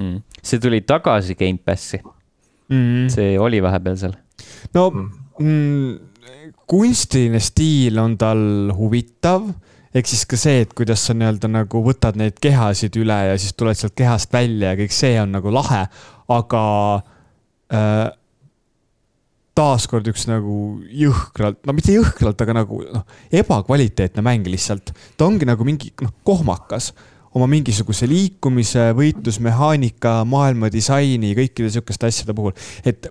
mm.. 0.00 0.20
see 0.42 0.60
tuli 0.60 0.82
tagasi 0.84 1.38
Gamepassi 1.40 2.02
mm.. 2.02 3.08
see 3.14 3.38
oli 3.40 3.62
vahepeal 3.64 3.96
seal. 4.04 4.16
no 4.76 4.88
mm. 4.92 6.11
Kunstiline 6.72 7.40
stiil 7.42 8.00
on 8.00 8.16
tal 8.20 8.72
huvitav. 8.76 9.50
Ehk 9.92 10.08
siis 10.08 10.24
ka 10.24 10.38
see, 10.40 10.62
et 10.64 10.72
kuidas 10.72 11.02
sa 11.04 11.12
nii-öelda 11.12 11.50
nagu 11.52 11.82
võtad 11.84 12.16
neid 12.16 12.38
kehasid 12.40 12.96
üle 12.96 13.18
ja 13.28 13.36
siis 13.36 13.52
tuled 13.52 13.76
sealt 13.76 13.92
kehast 13.98 14.32
välja 14.32 14.72
ja 14.72 14.78
kõik 14.80 14.94
see 14.96 15.18
on 15.20 15.34
nagu 15.36 15.52
lahe, 15.52 15.82
aga 16.32 16.62
äh, 17.76 18.06
taaskord 19.58 20.08
üks 20.08 20.24
nagu 20.30 20.56
jõhkralt, 20.88 21.60
no 21.68 21.76
mitte 21.76 21.92
jõhkralt, 21.92 22.40
aga 22.40 22.56
nagu 22.62 22.80
noh, 22.86 23.04
ebakvaliteetne 23.36 24.24
mäng 24.24 24.48
lihtsalt. 24.48 24.94
ta 25.16 25.28
ongi 25.28 25.48
nagu 25.48 25.66
mingi 25.68 25.92
noh, 26.00 26.14
kohmakas. 26.24 26.94
Oma 27.32 27.46
mingisuguse 27.48 28.04
liikumise, 28.04 28.90
võitlusmehaanika, 28.92 30.18
maailma 30.28 30.68
disaini, 30.72 31.30
kõikide 31.36 31.70
sihukeste 31.72 32.10
asjade 32.10 32.34
puhul, 32.36 32.52
et 32.84 33.08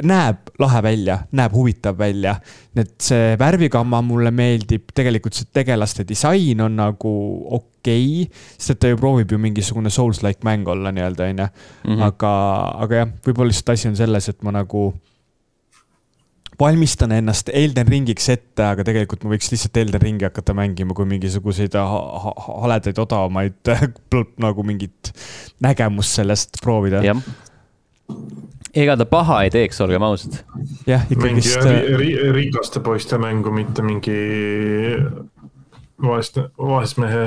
näeb 0.00 0.52
lahe 0.62 0.82
välja, 0.82 1.18
näeb 1.36 1.52
huvitav 1.52 1.98
välja. 1.98 2.36
et 2.76 2.94
see 3.04 3.36
värvigamma 3.38 4.00
mulle 4.02 4.30
meeldib, 4.32 4.88
tegelikult 4.96 5.36
see 5.36 5.50
tegelaste 5.52 6.06
disain 6.08 6.60
on 6.64 6.76
nagu 6.78 7.12
okei 7.58 8.22
okay,, 8.24 8.42
sest 8.56 8.76
et 8.76 8.80
ta 8.80 8.92
ju 8.92 8.96
proovib 8.96 9.32
ju 9.32 9.38
mingisugune 9.38 9.92
Souls-like 9.92 10.40
mäng 10.48 10.68
olla 10.68 10.92
nii-öelda, 10.92 11.28
onju. 11.28 11.48
Mhm. 11.84 12.02
aga, 12.08 12.34
aga 12.86 13.02
jah, 13.02 13.16
võib-olla 13.26 13.52
lihtsalt 13.52 13.74
asi 13.74 13.88
on 13.90 13.96
selles, 13.96 14.28
et 14.32 14.42
ma 14.42 14.54
nagu 14.56 14.92
valmistan 16.60 17.12
ennast 17.16 17.50
Elden 17.52 17.88
Ringiks 17.88 18.28
ette, 18.32 18.64
aga 18.64 18.84
tegelikult 18.86 19.24
ma 19.24 19.34
võiks 19.34 19.50
lihtsalt 19.52 19.78
Elden 19.82 20.02
Ringi 20.02 20.28
hakata 20.28 20.54
mängima 20.56 20.96
kui 20.96 21.08
mingisuguseid 21.10 21.76
haledaid 21.76 23.00
odavamaid 23.02 23.72
nagu 24.46 24.66
mingit 24.66 25.12
nägemust 25.64 26.20
sellest 26.20 26.60
proovida 26.62 27.02
ega 28.74 28.96
ta 28.96 29.06
paha 29.08 29.42
ei 29.46 29.52
teeks, 29.52 29.80
olgem 29.84 30.04
ausad. 30.06 30.38
jah, 30.88 31.04
ikkagist. 31.12 31.64
Ri, 32.00 32.12
rikaste 32.34 32.82
poiste 32.84 33.18
mängu, 33.20 33.52
mitte 33.54 33.84
mingi 33.86 34.16
vaeste, 36.02 36.48
vaesmehe. 36.58 37.26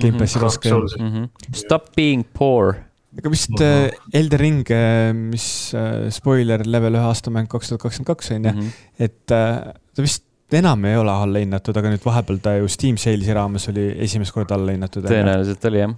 Gamepassi 0.00 0.42
raske 0.42 0.72
mm. 0.72 1.10
-hmm. 1.10 1.28
Stop 1.52 1.92
being 1.96 2.24
poor. 2.38 2.74
ega 3.18 3.30
vist 3.30 3.50
mm 3.50 3.56
-hmm. 3.56 4.10
Elden 4.14 4.40
Ring, 4.40 4.66
äh, 4.70 5.14
mis 5.14 5.74
äh, 5.74 6.10
spoiler, 6.10 6.62
level 6.66 6.94
ühe 6.94 7.02
aastamäng 7.02 7.48
kaks 7.48 7.68
tuhat 7.68 7.80
kakskümmend 7.80 8.06
kaks 8.06 8.30
on 8.30 8.44
ju, 8.44 8.52
mhm. 8.52 8.66
et 8.98 9.26
ta 9.26 9.72
vist 9.98 10.24
enam 10.52 10.84
ei 10.84 10.96
ole 10.96 11.10
alla 11.10 11.38
hinnatud, 11.38 11.76
aga 11.76 11.90
nüüd 11.90 12.04
vahepeal 12.04 12.38
ta 12.38 12.54
ju 12.56 12.68
Steam 12.68 12.96
Sales'i 12.96 13.34
raames 13.34 13.68
oli 13.68 13.94
esimest 13.98 14.32
korda 14.32 14.54
alla 14.54 14.72
hinnatud. 14.72 15.04
tõenäoliselt 15.04 15.66
oli 15.68 15.78
jah 15.78 15.94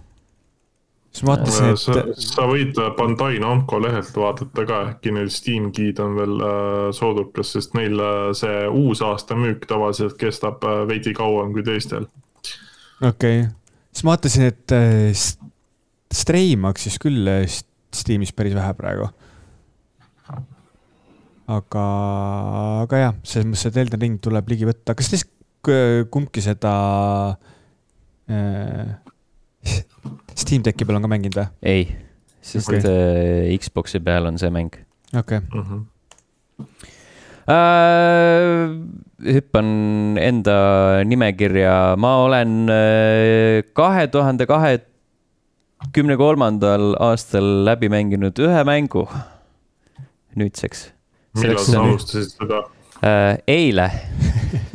siis 1.13 1.25
ma 1.27 1.35
vaatasin, 1.35 1.73
et. 1.73 2.21
sa, 2.25 2.47
võid 2.49 2.79
Bandai 2.97 3.39
Namco 3.43 3.79
lehelt 3.83 4.15
vaadata 4.17 4.67
ka, 4.69 4.81
äkki 4.95 5.13
neil 5.15 5.31
Steam 5.33 5.71
Guide 5.77 6.05
on 6.05 6.17
veel 6.17 6.45
äh, 6.47 6.87
soodukas, 6.97 7.53
sest 7.57 7.77
neil 7.77 8.01
äh, 8.01 8.31
see 8.37 8.63
uusaasta 8.69 9.37
müük 9.39 9.67
tavaliselt 9.71 10.17
kestab 10.21 10.65
äh, 10.69 10.83
veidi 10.89 11.15
kauem 11.17 11.53
kui 11.55 11.65
teistel. 11.67 12.09
okei 13.03 13.43
okay., 13.45 13.51
siis 13.93 14.07
ma 14.07 14.15
vaatasin, 14.15 14.49
et 14.53 14.77
äh, 14.77 15.11
Stray 16.13 16.57
maksis 16.61 16.99
küll 17.03 17.29
äh, 17.29 17.45
Steamis 17.93 18.33
päris 18.33 18.57
vähe 18.57 18.73
praegu. 18.79 19.11
aga, 21.53 21.85
aga 22.87 23.05
jah, 23.05 23.15
selles 23.29 23.51
mõttes, 23.51 23.69
et 23.69 23.81
Elden 23.85 24.01
Ring 24.01 24.21
tuleb 24.25 24.49
ligi 24.49 24.65
võtta, 24.65 24.97
kas 24.97 25.13
teist 25.13 25.29
kumbki 25.63 26.43
seda 26.43 26.73
äh, 28.33 29.02
Steam 30.35 30.63
Decki 30.65 30.85
peal 30.89 30.97
on 30.99 31.05
ka 31.07 31.11
mänginud 31.13 31.37
või? 31.39 31.47
ei, 31.63 31.83
sest 32.43 32.69
okay. 32.73 33.57
Xbox'i 33.63 34.01
peal 34.03 34.27
on 34.31 34.39
see 34.41 34.51
mäng 34.51 34.73
okei 35.15 35.39
okay., 35.39 35.41
Mhm. 35.53 35.83
äh,. 37.49 38.71
hüppan 39.23 39.69
enda 40.19 40.57
nimekirja, 41.07 41.95
ma 41.99 42.17
olen 42.25 42.67
äh, 42.71 43.63
kahe 43.77 44.07
tuhande 44.11 44.47
kahekümne 44.51 46.17
kolmandal 46.19 46.95
aastal 46.99 47.47
läbi 47.69 47.91
mänginud 47.93 48.39
ühe 48.43 48.65
mängu 48.67 49.05
nüüdseks 50.39 50.89
millal 51.37 51.43
Selleks 51.59 51.67
sa 51.71 51.79
on- 51.81 51.89
alustasid 51.93 52.35
seda? 52.39 52.63
äh,. 53.03 53.39
eile 53.47 53.87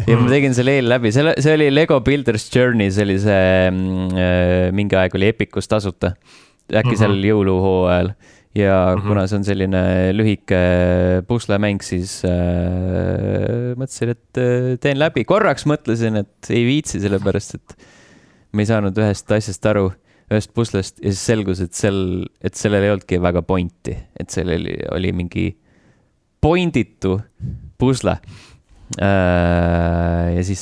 ja 0.08 0.16
ma 0.20 0.30
tegin 0.32 0.54
selle 0.56 0.78
eile 0.78 0.90
läbi, 0.96 1.12
selle, 1.16 1.34
see 1.44 1.54
oli 1.58 1.68
Lego 1.74 2.00
Builders 2.06 2.48
Journey, 2.54 2.90
see 2.96 3.04
oli 3.04 3.18
see 3.20 3.70
mm, 3.72 4.16
äh,, 4.16 4.72
mingi 4.76 4.96
aeg 5.00 5.16
oli 5.20 5.28
Epicus 5.34 5.68
tasuta. 5.68 6.16
äkki 6.68 6.96
Mhm. 6.96 7.00
seal 7.00 7.14
jõuluhooajal 7.24 8.10
ja 8.56 8.96
Mhm. 8.96 9.08
kuna 9.08 9.22
see 9.28 9.38
on 9.38 9.44
selline 9.48 9.82
lühike 10.16 10.58
puslemäng, 11.28 11.80
siis 11.84 12.18
äh, 12.28 13.76
mõtlesin, 13.80 14.12
et 14.16 14.42
äh, 14.42 14.74
teen 14.84 15.00
läbi, 15.00 15.24
korraks 15.28 15.64
mõtlesin, 15.70 16.18
et 16.24 16.50
ei 16.52 16.66
viitsi, 16.68 17.00
sellepärast 17.04 17.56
et 17.56 17.78
ma 18.52 18.64
ei 18.64 18.70
saanud 18.70 18.98
ühest 19.00 19.32
asjast 19.32 19.66
aru, 19.70 19.92
ühest 20.32 20.52
puslest 20.56 21.00
ja 21.04 21.12
siis 21.14 21.24
selgus, 21.30 21.62
et 21.64 21.74
sel, 21.78 22.26
et 22.44 22.56
sellel 22.60 22.84
ei 22.84 22.92
olnudki 22.96 23.20
väga 23.24 23.42
pointi, 23.48 23.96
et 24.20 24.30
seal 24.34 24.52
oli, 24.58 24.76
oli 24.92 25.12
mingi 25.16 25.48
pointitu 26.42 27.18
pusle. 27.80 28.18
Ja 28.96 30.44
siis, 30.48 30.62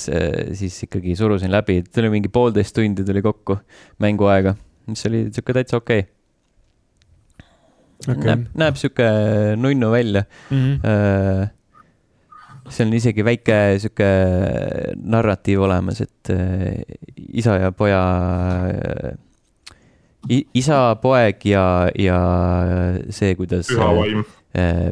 siis 0.57 0.77
ikkagi 0.87 1.15
surusin 1.15 1.51
läbi, 1.53 1.83
tuli 1.93 2.09
mingi 2.09 2.29
poolteist 2.33 2.75
tundi 2.75 3.05
tuli 3.05 3.21
kokku 3.21 3.59
mänguaega, 4.01 4.55
mis 4.89 5.05
oli 5.05 5.27
sihuke 5.29 5.53
täitsa 5.53 5.77
okei 5.77 6.05
okay.. 7.99 8.15
okei 8.15 8.31
näeb, 8.31 8.47
näeb 8.57 8.79
sihuke 8.81 9.09
nunnu 9.61 9.91
välja. 9.93 10.25
okay.. 10.49 11.47
seal 12.69 12.89
on 12.89 12.97
isegi 12.97 13.25
väike 13.25 13.59
sihuke 13.83 14.09
narratiiv 14.97 15.61
olemas, 15.67 16.01
et 16.01 16.33
äh, 16.33 16.81
isa 17.33 17.59
ja 17.61 17.71
poja, 17.77 18.01
isa, 20.29 20.79
poeg 21.01 21.45
ja, 21.45 21.65
ja 21.99 22.19
see, 23.13 23.35
kuidas. 23.37 23.69
püha 23.69 23.91
vaim. 23.99 24.25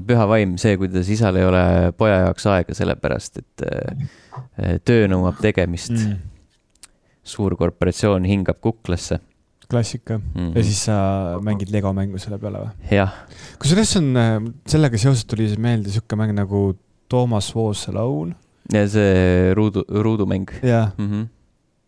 Püha 0.07 0.27
vaim, 0.27 0.57
see, 0.59 0.77
kuidas 0.79 1.09
isal 1.13 1.37
ei 1.39 1.45
ole 1.47 1.65
poja 1.97 2.23
jaoks 2.25 2.47
aega, 2.51 2.75
sellepärast 2.75 3.41
et 3.43 3.67
äh, 3.67 4.79
töö 4.85 5.07
nõuab 5.11 5.39
tegemist 5.43 5.93
mm.. 5.93 6.17
suur 7.23 7.55
korporatsioon 7.59 8.25
hingab 8.27 8.59
kuklasse 8.63 9.21
klassika 9.73 10.17
mm. 10.17 10.31
mm. 10.35 10.51
ja 10.55 10.63
siis 10.63 10.85
sa 10.87 10.95
mängid 11.41 11.71
Lego 11.73 11.93
mängu 11.95 12.19
selle 12.21 12.39
peale 12.41 12.63
või? 12.65 12.95
jah, 12.97 13.13
kusjuures 13.61 13.93
on, 13.99 14.09
sellega 14.69 14.99
seoses 15.01 15.25
tuli 15.29 15.47
siis 15.49 15.61
meelde 15.61 15.93
sihuke 15.93 16.19
mäng 16.19 16.35
nagu 16.37 16.65
Toomas 17.09 17.51
Alone. 17.91 18.35
ja 18.73 18.83
see 18.89 19.53
ruudu, 19.57 19.85
ruudumäng 19.87 20.49
jaa, 20.63 20.91
mm. 20.97 21.09
-hmm. 21.11 21.29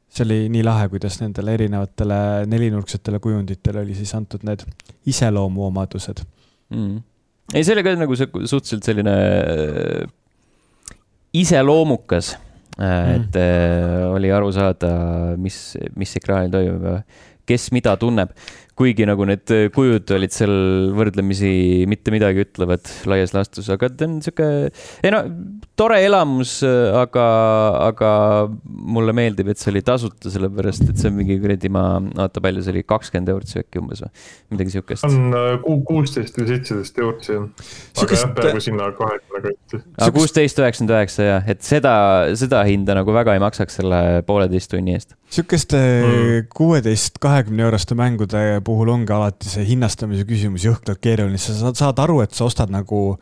see 0.10 0.26
oli 0.26 0.40
nii 0.54 0.64
lahe, 0.64 0.88
kuidas 0.90 1.20
nendele 1.22 1.54
erinevatele 1.54 2.46
nelinurksetele 2.52 3.20
kujunditele 3.20 3.84
oli 3.86 3.96
siis 3.96 4.16
antud 4.16 4.44
need 4.44 4.66
iseloomuomadused. 5.06 6.24
mm.. 6.70 7.02
ei, 7.54 7.64
see 7.64 7.76
oli 7.76 7.84
ka 7.86 7.96
nagu 8.00 8.18
suhteliselt 8.18 8.88
selline 8.88 9.14
äh, 9.14 10.10
iseloomukas 11.36 12.34
mm., 12.80 13.14
et 13.16 13.40
äh, 13.40 14.02
oli 14.10 14.32
aru 14.34 14.52
saada, 14.56 14.92
mis, 15.38 15.78
mis 15.96 16.16
ekraanil 16.20 16.54
toimub 16.54 16.90
ja 16.90 17.00
kes 17.46 17.70
mida 17.76 17.94
tunneb. 18.02 18.32
Kuigi 18.76 19.06
nagu 19.08 19.24
need 19.28 19.48
kujud 19.76 20.12
olid 20.18 20.34
seal 20.36 20.52
võrdlemisi 20.98 21.86
mitte 21.88 22.12
midagi 22.12 22.44
ütlevad 22.44 22.84
laias 23.08 23.32
laastus, 23.36 23.70
aga 23.72 23.88
ta 23.88 24.04
on 24.10 24.18
sihuke, 24.26 24.48
ei 25.06 25.14
no 25.16 25.22
tore 25.80 26.02
elamus, 26.04 26.58
aga, 26.66 27.24
aga 27.88 28.10
mulle 28.68 29.16
meeldib, 29.16 29.48
et 29.54 29.62
see 29.62 29.72
oli 29.72 29.84
tasuta, 29.88 30.32
sellepärast 30.34 30.90
et 30.90 31.00
see 31.00 31.08
on 31.12 31.16
mingi 31.22 31.38
kuradi, 31.40 31.72
ma, 31.72 31.86
oota, 32.26 32.44
palju 32.44 32.64
see 32.66 32.76
oli, 32.76 32.84
kakskümmend 32.88 33.32
eurot 33.32 33.52
see 33.54 33.64
äkki 33.64 33.80
umbes 33.80 34.04
või, 34.04 34.12
midagi 34.56 34.76
siukest. 34.76 35.08
on 35.08 35.32
äh, 35.40 35.56
ku- 35.64 35.80
kuusteist 35.88 36.36
või 36.42 36.50
seitseteist 36.52 37.00
eurot 37.04 37.24
siin. 37.30 37.48
aga 37.56 38.02
Sihukest- 38.02 38.26
jah, 38.28 38.36
peaaegu 38.42 38.64
sinna 38.68 38.92
kahekümne 39.00 39.44
kanti. 39.48 39.65
Aga 39.74 40.12
kuusteist 40.14 40.60
üheksakümmend 40.62 40.94
üheksa 40.94 41.26
jah, 41.26 41.48
et 41.50 41.64
seda, 41.66 41.94
seda 42.38 42.62
hinda 42.68 42.96
nagu 42.98 43.14
väga 43.16 43.36
ei 43.36 43.42
maksaks 43.42 43.80
selle 43.80 44.02
pooleteist 44.28 44.72
tunni 44.72 44.94
eest. 44.96 45.16
sihukeste 45.34 45.80
Mm. 45.80 46.50
kuueteist, 46.54 47.18
kahekümne 47.24 47.66
euroste 47.66 47.98
mängude 47.98 48.44
puhul 48.66 48.92
ongi 48.94 49.16
alati 49.16 49.50
see 49.50 49.66
hinnastamise 49.72 50.28
küsimus 50.30 50.66
jõhkralt 50.68 51.02
keeruline, 51.02 51.42
sa 51.42 51.56
saad, 51.58 51.80
saad 51.80 52.00
aru, 52.04 52.22
et 52.26 52.38
sa 52.38 52.46
ostad 52.46 52.74
nagu 52.74 53.18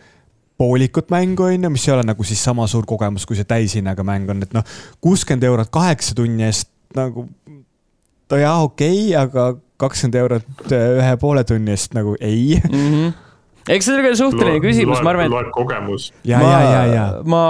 poolikut 0.59 1.09
mängu, 1.13 1.47
on 1.47 1.67
ju, 1.67 1.73
mis 1.73 1.87
ei 1.87 1.95
ole 1.95 2.05
nagu 2.05 2.23
siis 2.27 2.43
sama 2.43 2.67
suur 2.69 2.85
kogemus, 2.89 3.25
kui 3.25 3.39
see 3.39 3.47
täishinnaga 3.47 4.05
mäng 4.05 4.29
on, 4.29 4.43
et 4.45 4.53
noh, 4.55 4.65
kuuskümmend 5.01 5.47
eurot 5.47 5.71
kaheksa 5.73 6.15
tunni 6.17 6.45
eest 6.45 6.69
nagu, 6.95 7.27
no 8.31 8.39
jaa, 8.39 8.59
okei 8.67 9.07
okay,, 9.07 9.15
aga 9.23 9.53
kakskümmend 9.81 10.19
eurot 10.21 10.71
äh, 10.71 10.89
ühe 10.99 11.13
poole 11.21 11.43
tunni 11.47 11.73
eest 11.73 11.95
nagu 11.97 12.15
ei. 12.21 12.59
Eks 13.71 13.87
see 13.87 13.95
oli 13.95 14.05
ka 14.05 14.13
suhteline 14.19 14.61
küsimus, 14.63 15.01
ma 15.05 15.13
arvan, 15.13 15.29
et 15.29 15.33
loeb 15.33 15.51
kogemus. 15.55 16.09
ja, 16.27 16.39
ma, 16.41 16.49
ja, 16.51 16.63
ja, 16.63 16.81
ja. 16.91 17.05
ma 17.29 17.43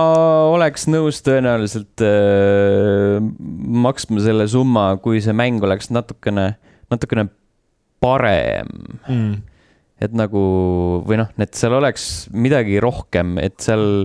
oleks 0.54 0.86
nõus 0.92 1.24
tõenäoliselt 1.26 2.04
äh, 2.06 3.18
maksma 3.88 4.24
selle 4.26 4.48
summa, 4.52 4.92
kui 5.04 5.24
see 5.24 5.36
mäng 5.38 5.64
oleks 5.66 5.90
natukene, 5.94 6.54
natukene 6.94 7.28
parem. 8.04 8.70
Mm. 9.08 9.42
et 10.04 10.16
nagu 10.18 10.40
või 11.08 11.22
noh, 11.22 11.30
et 11.40 11.54
seal 11.56 11.78
oleks 11.78 12.28
midagi 12.36 12.80
rohkem, 12.84 13.38
et 13.40 13.56
seal, 13.64 14.04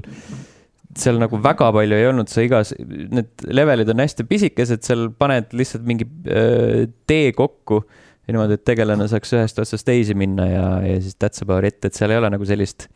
seal 0.98 1.18
nagu 1.18 1.40
väga 1.42 1.72
palju 1.74 1.96
ei 1.96 2.06
olnud, 2.06 2.30
sa 2.30 2.44
igas, 2.46 2.70
need 2.78 3.48
levelid 3.50 3.90
on 3.90 4.04
hästi 4.04 4.28
pisikesed, 4.28 4.84
seal 4.86 5.08
paned 5.18 5.50
lihtsalt 5.58 5.88
mingi 5.88 6.06
öö, 6.30 6.86
tee 7.10 7.32
kokku 7.36 7.82
ja 8.28 8.34
niimoodi, 8.36 8.58
et 8.58 8.64
tegelane 8.68 9.08
saaks 9.08 9.32
ühest 9.38 9.58
otsast 9.62 9.88
teise 9.88 10.14
minna 10.18 10.46
ja, 10.50 10.68
ja 10.84 11.00
siis 11.00 11.16
that's 11.16 11.42
about 11.44 11.64
it, 11.64 11.80
et 11.88 11.96
seal 11.96 12.12
ei 12.12 12.20
ole 12.20 12.28
nagu 12.34 12.44
sellist 12.48 12.86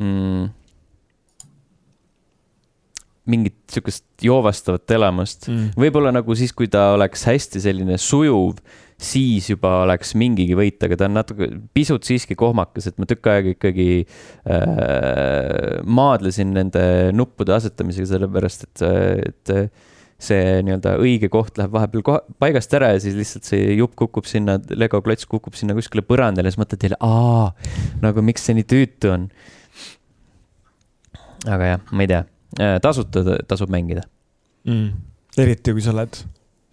mm, 0.00 0.48
mingit 3.32 3.58
sihukest 3.70 4.24
joovastavat 4.26 4.90
elamust 4.96 5.46
Mm. 5.48 5.68
võib-olla 5.78 6.10
nagu 6.14 6.34
siis, 6.34 6.52
kui 6.56 6.66
ta 6.70 6.92
oleks 6.96 7.26
hästi 7.28 7.60
selline 7.62 7.98
sujuv, 8.00 8.58
siis 9.02 9.48
juba 9.50 9.82
oleks 9.84 10.14
mingigi 10.18 10.56
võit, 10.58 10.82
aga 10.82 10.98
ta 10.98 11.06
on 11.10 11.16
natuke, 11.18 11.48
pisut 11.74 12.06
siiski 12.06 12.36
kohmakas, 12.38 12.86
et 12.90 12.98
ma 13.02 13.06
tükk 13.10 13.30
aega 13.30 13.54
ikkagi 13.54 13.88
äh, 14.02 15.80
maadlesin 15.84 16.52
nende 16.54 16.84
nuppude 17.14 17.54
asetamisega, 17.56 18.10
sellepärast 18.14 18.66
et, 18.68 18.84
et 19.28 19.72
see 20.22 20.60
nii-öelda 20.66 20.94
õige 21.02 21.28
koht 21.32 21.58
läheb 21.58 21.72
vahepeal 21.74 22.04
koha, 22.06 22.20
paigast 22.42 22.74
ära 22.78 22.92
ja 22.94 23.00
siis 23.02 23.16
lihtsalt 23.18 23.48
see 23.48 23.72
jupp 23.78 23.96
kukub 23.98 24.28
sinna, 24.30 24.58
Lego 24.70 25.00
klots 25.02 25.26
kukub 25.30 25.56
sinna 25.58 25.74
kuskile 25.78 26.04
põrandale 26.06 26.46
ja 26.48 26.54
siis 26.54 26.62
mõtled 26.62 26.86
jälle, 26.86 26.98
aa, 27.02 27.50
nagu 28.04 28.22
miks 28.24 28.46
see 28.46 28.54
nii 28.58 28.68
tüütu 28.70 29.10
on. 29.12 29.26
aga 31.50 31.72
jah, 31.72 31.80
ma 31.90 32.04
ei 32.06 32.10
tea, 32.12 32.22
tasuta 32.84 33.24
tasub 33.50 33.72
mängida 33.72 34.06
Mm. 34.62 34.92
eriti 35.42 35.72
kui 35.74 35.82
sa 35.82 35.90
oled 35.90 36.14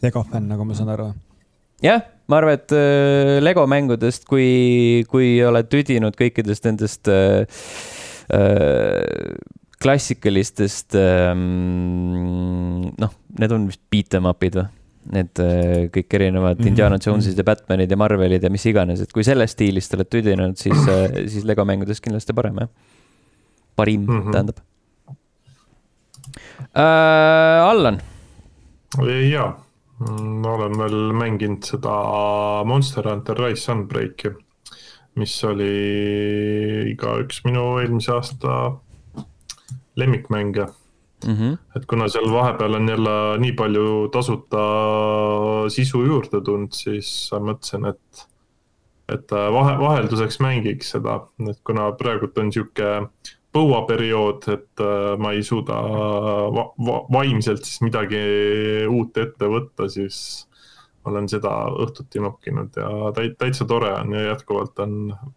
Lego 0.04 0.22
fänn, 0.30 0.46
nagu 0.46 0.62
ma 0.68 0.76
saan 0.78 0.92
aru. 0.94 1.08
jah, 1.82 2.04
ma 2.30 2.38
arvan, 2.38 2.54
et 2.60 2.72
äh, 2.78 3.40
Lego 3.42 3.64
mängudest, 3.66 4.28
kui, 4.30 5.04
kui 5.10 5.40
oled 5.42 5.72
tüdinud 5.72 6.14
kõikidest 6.20 6.68
nendest 6.70 7.10
äh, 7.10 7.48
äh, 8.30 9.34
klassikalistest 9.80 10.96
ähm,, 11.00 12.89
noh, 13.00 13.13
need 13.39 13.52
on 13.56 13.68
vist 13.70 13.82
beat 13.92 14.13
em 14.20 14.28
up'id 14.30 14.58
või? 14.60 14.68
Need 15.10 15.39
äh, 15.42 15.86
kõik 15.96 16.12
erinevad 16.20 16.60
Mhm, 16.60 16.68
Indiana 16.68 16.98
Jones'id 17.02 17.38
ja 17.39 17.46
Batman'id 17.48 17.89
ja 17.89 17.98
Marvelid 17.98 18.44
ja 18.44 18.50
mis 18.52 18.65
iganes, 18.70 19.00
et 19.02 19.13
kui 19.15 19.24
sellest 19.26 19.56
stiilist 19.56 19.94
oled 19.96 20.10
tüdinud, 20.12 20.58
siis 20.60 20.84
äh,, 20.92 21.24
siis 21.32 21.48
Lego 21.48 21.63
mängudest 21.65 22.04
kindlasti 22.04 22.36
parem 22.36 22.60
jah. 22.60 22.70
parim 23.80 24.04
mm, 24.04 24.12
Mhm. 24.12 24.28
-hmm. 24.28 24.32
tähendab 24.34 24.60
äh,. 26.76 27.70
Allan, 27.70 28.02
jaa, 29.32 29.56
olen 30.54 30.78
veel 30.78 31.13
mänginud 31.13 31.63
seda 31.63 32.63
Monster 32.65 33.08
Hunter 33.10 33.38
Rise 33.39 33.62
Sunbreaki, 33.63 34.30
mis 35.15 35.44
oli 35.44 36.96
ka 37.00 37.15
üks 37.24 37.42
minu 37.46 37.80
eelmise 37.80 38.12
aasta 38.12 38.76
lemmikmänge. 40.00 40.66
mm. 41.28 41.36
-hmm. 41.36 41.58
et 41.76 41.86
kuna 41.86 42.08
seal 42.08 42.32
vahepeal 42.32 42.74
on 42.74 42.90
jälle 42.90 43.38
nii 43.38 43.52
palju 43.52 44.08
tasuta 44.12 44.66
sisu 45.68 46.04
juurde 46.06 46.42
tulnud, 46.42 46.72
siis 46.72 47.32
mõtlesin, 47.34 47.90
et, 47.90 48.28
et 49.14 49.32
vahe, 49.32 49.76
vahelduseks 49.80 50.40
mängiks 50.40 50.92
seda, 50.96 51.20
et 51.50 51.60
kuna 51.64 51.92
praegult 51.92 52.38
on 52.38 52.54
sihuke 52.54 52.94
põuaperiood, 53.56 54.46
et 54.54 54.84
äh, 54.84 55.16
ma 55.18 55.34
ei 55.34 55.44
suuda 55.46 55.80
va 56.54 56.66
va 56.86 57.00
vaimselt 57.12 57.66
siis 57.66 57.82
midagi 57.82 58.22
uut 58.90 59.18
ette 59.18 59.50
võtta, 59.50 59.90
siis 59.90 60.20
olen 61.10 61.30
seda 61.32 61.52
õhtuti 61.82 62.22
nokkinud 62.22 62.78
ja 62.78 62.90
täit-, 63.18 63.38
täitsa 63.42 63.66
tore 63.66 63.92
on 63.96 64.14
ja 64.14 64.28
jätkuvalt 64.30 64.80
on 64.84 64.96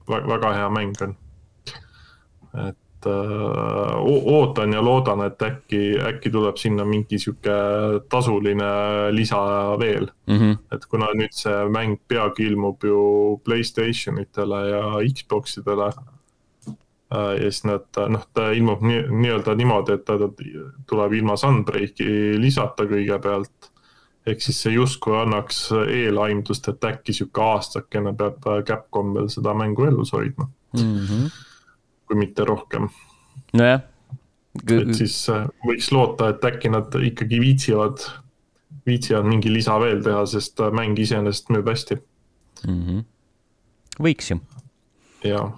väga, 0.08 0.26
väga 0.34 0.52
hea 0.58 0.70
mäng 0.74 1.04
on. 1.06 1.16
et 2.68 2.81
äh, 3.06 3.96
ootan 4.04 4.72
ja 4.72 4.82
loodan, 4.84 5.24
et 5.26 5.42
äkki, 5.42 5.82
äkki 6.08 6.30
tuleb 6.30 6.56
sinna 6.60 6.84
mingi 6.88 7.18
sihuke 7.18 7.56
tasuline 8.10 8.70
lisa 9.12 9.42
veel 9.80 10.08
mm. 10.26 10.38
-hmm. 10.38 10.56
et 10.74 10.86
kuna 10.86 11.10
nüüd 11.18 11.34
see 11.36 11.68
mäng 11.68 11.98
peagi 12.08 12.46
ilmub 12.50 12.84
ju 12.84 13.40
Playstation 13.44 14.20
itele 14.20 14.68
ja 14.68 14.82
Xbox 15.14 15.58
idele 15.58 15.90
äh, 17.12 17.34
ja 17.42 17.50
siis 17.50 17.64
nad, 17.64 17.86
noh, 18.08 18.26
ta 18.34 18.50
ilmub 18.50 18.82
nii, 18.82 19.04
nii-öelda 19.10 19.54
niimoodi, 19.54 19.92
et 19.92 20.04
ta 20.04 20.18
tuleb 20.86 21.12
ilma 21.12 21.36
Sunbreaki 21.36 22.38
lisata 22.38 22.88
kõigepealt 22.88 23.72
ehk 24.26 24.42
siis 24.42 24.60
see 24.62 24.74
justkui 24.76 25.16
annaks 25.18 25.72
eelaimdust, 25.72 26.68
et 26.68 26.84
äkki 26.84 27.12
sihuke 27.12 27.42
aastakene 27.42 28.12
peab 28.14 28.44
Capcom 28.66 29.14
veel 29.14 29.28
seda 29.28 29.54
mängu 29.54 29.84
elus 29.84 30.12
hoidma 30.12 30.46
mm. 30.78 30.98
-hmm. 30.98 31.48
Kui 32.06 32.18
mitte 32.18 32.46
rohkem. 32.48 32.88
nojah. 33.56 33.82
et 34.62 34.92
siis 34.98 35.16
äh, 35.32 35.46
võiks 35.66 35.90
loota, 35.94 36.32
et 36.32 36.44
äkki 36.44 36.72
nad 36.72 36.92
ikkagi 36.92 37.40
viitsivad, 37.40 38.04
viitsivad 38.88 39.28
mingi 39.28 39.52
lisa 39.52 39.78
veel 39.80 40.02
teha, 40.04 40.24
sest 40.28 40.60
äh, 40.60 40.72
mäng 40.74 40.98
iseenesest 40.98 41.52
müüb 41.54 41.68
hästi 41.72 41.98
mm. 42.66 42.80
-hmm. 42.82 43.04
võiks 44.08 44.32
ju. 44.34 44.40
jaa 45.24 45.50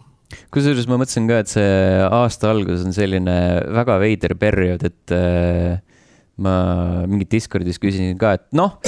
kusjuures 0.54 0.87
ma 0.90 0.98
mõtlesin 0.98 1.28
ka, 1.28 1.40
et 1.42 1.50
see 1.50 1.72
aasta 2.04 2.50
algus 2.50 2.85
on 2.87 2.94
selline 2.96 3.37
väga 3.74 3.98
veider 4.02 4.35
periood, 4.38 4.85
et 4.88 5.14
äh, 5.14 5.78
ma 6.42 6.54
mingit 7.07 7.30
Discordis 7.35 7.78
küsisin 7.83 8.16
ka, 8.18 8.35
et 8.38 8.46
noh, 8.57 8.78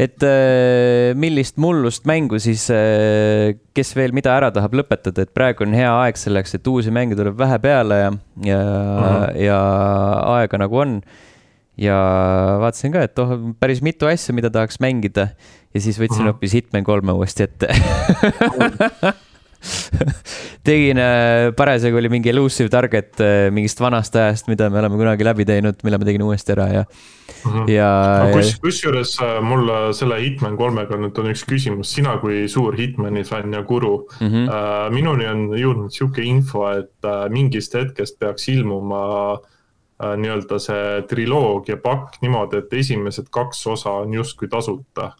et 0.00 0.24
äh, 0.26 1.12
millist 1.18 1.58
mullust 1.62 2.06
mängu 2.08 2.40
siis, 2.42 2.66
äh, 2.74 3.54
kes 3.76 3.94
veel 3.96 4.14
mida 4.16 4.34
ära 4.34 4.50
tahab 4.54 4.74
lõpetada, 4.80 5.26
et 5.26 5.34
praegu 5.36 5.66
on 5.66 5.76
hea 5.76 5.90
aeg 6.04 6.18
selleks, 6.18 6.56
et 6.58 6.70
uusi 6.70 6.94
mänge 6.94 7.18
tuleb 7.18 7.38
vähe 7.38 7.58
peale 7.62 8.00
ja, 8.00 8.10
ja 8.48 8.62
uh, 8.62 9.04
-huh. 9.04 9.36
ja 9.44 9.60
aega 10.38 10.58
nagu 10.58 10.80
on. 10.82 11.02
ja 11.76 11.98
vaatasin 12.62 12.92
ka, 12.94 13.02
et 13.02 13.18
oh, 13.18 13.34
päris 13.58 13.82
mitu 13.82 14.06
asja, 14.06 14.34
mida 14.34 14.50
tahaks 14.50 14.78
mängida 14.80 15.28
ja 15.74 15.80
siis 15.80 15.98
võtsin 15.98 16.22
uh 16.22 16.26
-huh. 16.26 16.32
hoopis 16.32 16.54
Hitman 16.54 16.84
kolme 16.84 17.12
uuesti 17.12 17.42
ette 17.42 17.68
tegin, 20.68 20.98
äh, 21.00 21.50
parasjagu 21.56 21.98
oli 22.00 22.10
mingi 22.12 22.32
elusive 22.32 22.70
target 22.72 23.20
äh, 23.22 23.50
mingist 23.54 23.80
vanast 23.80 24.16
ajast, 24.16 24.48
mida 24.50 24.70
me 24.70 24.80
oleme 24.82 25.00
kunagi 25.00 25.26
läbi 25.26 25.46
teinud, 25.48 25.80
mille 25.86 26.00
ma 26.00 26.08
tegin 26.08 26.26
uuesti 26.26 26.54
ära 26.56 26.68
ja 26.72 26.84
mm, 26.84 27.52
-hmm. 27.52 27.70
ja 27.72 27.88
no,. 28.24 28.32
kus, 28.36 28.54
kusjuures 28.62 29.16
äh, 29.22 29.40
mul 29.44 29.72
selle 29.96 30.20
Hitman 30.22 30.58
kolmega 30.60 30.98
nüüd 31.00 31.18
on 31.22 31.32
üks 31.32 31.46
küsimus, 31.48 31.94
sina 31.96 32.18
kui 32.22 32.44
suur 32.48 32.76
Hitmani 32.78 33.24
fänn 33.24 33.52
ja 33.52 33.62
guru 33.62 34.08
mm. 34.20 34.28
-hmm. 34.28 34.92
Minuni 34.94 35.26
on 35.26 35.48
jõudnud 35.58 35.92
sihuke 35.92 36.22
info, 36.22 36.68
et 36.72 37.12
mingist 37.30 37.74
hetkest 37.74 38.18
peaks 38.18 38.48
ilmuma 38.48 39.04
äh, 39.34 39.53
nii-öelda 39.98 40.58
see 40.58 41.02
triloogia 41.10 41.76
pakk 41.82 42.18
niimoodi, 42.22 42.64
et 42.64 42.72
esimesed 42.80 43.30
kaks 43.34 43.66
osa 43.70 44.00
on 44.02 44.14
justkui 44.16 44.48
tasuta 44.50 45.12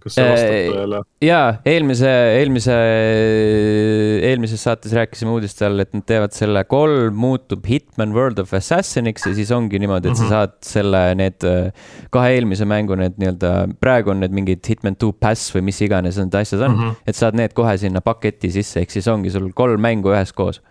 kas 0.00 0.16
see 0.16 0.24
vastab 0.24 0.54
äh, 0.54 0.68
tõele? 0.72 1.00
jaa, 1.24 1.46
eelmise, 1.68 2.10
eelmise, 2.38 2.76
eelmises 4.30 4.64
saates 4.64 4.94
rääkisime 4.96 5.32
uudiste 5.34 5.66
all, 5.68 5.82
et 5.84 5.92
nad 5.96 6.04
teevad 6.08 6.34
selle, 6.36 6.62
kolm 6.70 7.16
muutub 7.20 7.68
Hitman 7.68 8.14
World 8.16 8.40
of 8.42 8.54
Assassiniks 8.56 9.28
ja 9.28 9.34
siis 9.36 9.52
ongi 9.54 9.80
niimoodi, 9.82 10.10
et 10.10 10.18
sa 10.18 10.24
mhm. 10.24 10.32
saad 10.32 10.56
selle, 10.66 11.02
need 11.20 11.46
äh, 11.48 11.92
kahe 12.14 12.34
eelmise 12.38 12.68
mängu 12.68 12.96
need 13.00 13.20
nii-öelda, 13.20 13.54
praegu 13.82 14.14
on 14.14 14.24
need 14.24 14.36
mingid 14.36 14.64
Hitman 14.66 14.98
two 15.00 15.12
pass 15.12 15.52
või 15.54 15.66
mis 15.70 15.80
iganes 15.84 16.20
need 16.20 16.34
asjad 16.40 16.64
on 16.64 16.74
mm, 16.74 16.82
-hmm. 16.82 17.10
et 17.12 17.20
saad 17.20 17.38
need 17.38 17.56
kohe 17.56 17.76
sinna 17.80 18.02
paketi 18.04 18.52
sisse, 18.56 18.82
ehk 18.82 18.96
siis 18.96 19.08
ongi 19.12 19.32
sul 19.32 19.50
kolm 19.56 19.80
mängu 19.84 20.14
üheskoos 20.14 20.64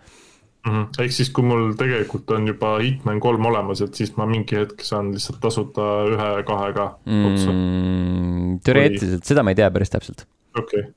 mm 0.66 0.72
-hmm.. 0.72 1.02
ehk 1.04 1.14
siis, 1.16 1.30
kui 1.34 1.46
mul 1.46 1.72
tegelikult 1.78 2.30
on 2.36 2.46
juba 2.50 2.76
Hitman 2.82 3.20
kolm 3.20 3.46
olemas, 3.50 3.82
et 3.84 3.94
siis 3.94 4.14
ma 4.16 4.26
mingi 4.26 4.58
hetk 4.60 4.84
saan 4.86 5.12
lihtsalt 5.14 5.40
tasuta 5.40 5.88
ühe-kahega 6.12 6.86
otsa 7.30 7.52
mm,? 7.52 8.58
teoreetiliselt 8.64 9.22
Või..., 9.22 9.32
seda 9.32 9.44
ma 9.46 9.54
ei 9.54 9.60
tea 9.62 9.70
päris 9.70 9.94
täpselt. 9.94 10.26
okei 10.58 10.84
okay.. 10.84 10.92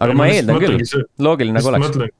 aga 0.00 0.12
ja 0.12 0.18
ma, 0.20 0.22
ma 0.24 0.28
eeldan 0.34 0.60
küll, 0.62 1.04
loogiline 1.28 1.60
nagu 1.60 1.72
oleks. 1.72 1.96
okei 1.96 2.12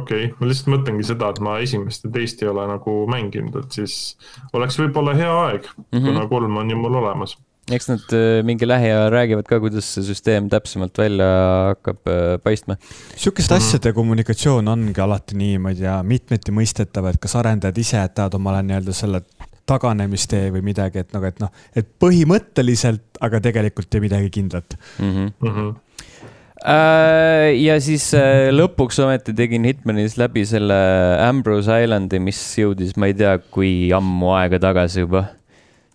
okay., 0.00 0.30
ma 0.38 0.50
lihtsalt 0.50 0.72
mõtlengi 0.76 1.08
seda, 1.10 1.32
et 1.34 1.42
ma 1.48 1.58
esimest 1.64 2.06
ja 2.06 2.12
teist 2.18 2.44
ei 2.44 2.52
ole 2.52 2.68
nagu 2.70 2.98
mänginud, 3.10 3.58
et 3.64 3.80
siis 3.80 3.98
oleks 4.52 4.78
võib-olla 4.82 5.16
hea 5.18 5.34
aeg 5.48 5.66
mm, 5.66 5.84
-hmm. 5.92 6.06
kuna 6.06 6.26
kolm 6.30 6.62
on 6.62 6.70
ju 6.70 6.78
mul 6.80 7.02
olemas 7.02 7.36
eks 7.74 7.88
nad 7.90 8.12
äh, 8.14 8.42
mingi 8.46 8.66
lähiajal 8.68 9.08
räägivad 9.10 9.48
ka, 9.48 9.58
kuidas 9.62 9.88
see 9.96 10.04
süsteem 10.06 10.46
täpsemalt 10.50 10.98
välja 10.98 11.26
hakkab 11.72 12.10
äh, 12.10 12.36
paistma. 12.42 12.76
sihukeste 13.16 13.54
mm 13.54 13.56
asjade 13.56 13.92
kommunikatsioon 13.96 14.68
ongi 14.68 15.00
alati 15.00 15.34
nii, 15.38 15.58
ma 15.58 15.72
ei 15.72 15.80
tea, 15.80 15.96
mitmeti 16.06 16.52
mõistetav, 16.54 17.08
et 17.10 17.18
kas 17.22 17.34
arendajad 17.40 17.78
ise 17.80 17.96
jätavad 17.96 18.36
omale 18.38 18.60
nii-öelda 18.66 18.94
selle 18.94 19.22
taganemistee 19.66 20.52
või 20.54 20.62
midagi, 20.68 21.02
et 21.02 21.14
nagu, 21.16 21.26
et 21.26 21.40
noh, 21.42 21.50
et 21.74 21.88
põhimõtteliselt, 22.02 23.18
aga 23.24 23.40
tegelikult 23.42 23.96
ei 23.96 24.04
midagi 24.04 24.30
kindlat 24.38 24.76
mm. 24.76 25.10
-hmm. 25.10 25.34
Mm 25.40 25.56
-hmm 25.56 25.74
ja 27.66 27.74
siis 27.80 28.10
lõpuks 28.50 28.98
ometi 29.04 29.34
tegin 29.36 29.64
Hitmanis 29.64 30.16
läbi 30.18 30.42
selle 30.46 30.74
Ambrose 31.22 31.76
Islandi, 31.84 32.18
mis 32.18 32.40
jõudis, 32.58 32.96
ma 32.96 33.06
ei 33.06 33.14
tea, 33.14 33.36
kui 33.38 33.92
ammu 33.94 34.32
aega 34.34 34.58
tagasi 34.58 35.04
juba 35.04 35.26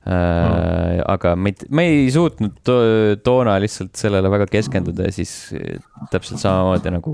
Äh, 0.02 0.98
aga 1.06 1.36
ma 1.38 1.52
ei, 1.52 1.68
ma 1.70 1.84
ei 1.86 2.08
suutnud 2.10 2.56
to 2.66 2.76
toona 3.22 3.60
lihtsalt 3.62 3.94
sellele 4.00 4.32
väga 4.34 4.48
keskenduda 4.50 5.06
ja 5.06 5.14
siis 5.14 5.34
äh, 5.54 5.76
täpselt 6.10 6.42
samamoodi 6.42 6.90
nagu, 6.96 7.12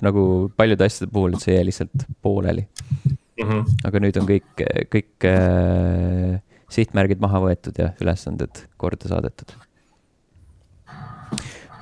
nagu 0.00 0.22
paljude 0.56 0.86
asjade 0.86 1.12
puhul, 1.12 1.34
et 1.36 1.44
see 1.44 1.58
jäi 1.58 1.66
lihtsalt 1.68 2.06
pooleli 2.24 2.62
mm. 2.64 3.42
-hmm. 3.44 3.66
aga 3.84 4.00
nüüd 4.00 4.16
on 4.22 4.28
kõik, 4.30 4.62
kõik 4.94 5.26
äh, 5.28 6.38
sihtmärgid 6.72 7.20
maha 7.20 7.42
võetud 7.44 7.76
ja 7.76 7.90
ülesanded 8.00 8.62
korda 8.80 9.10
saadetud. 9.12 9.52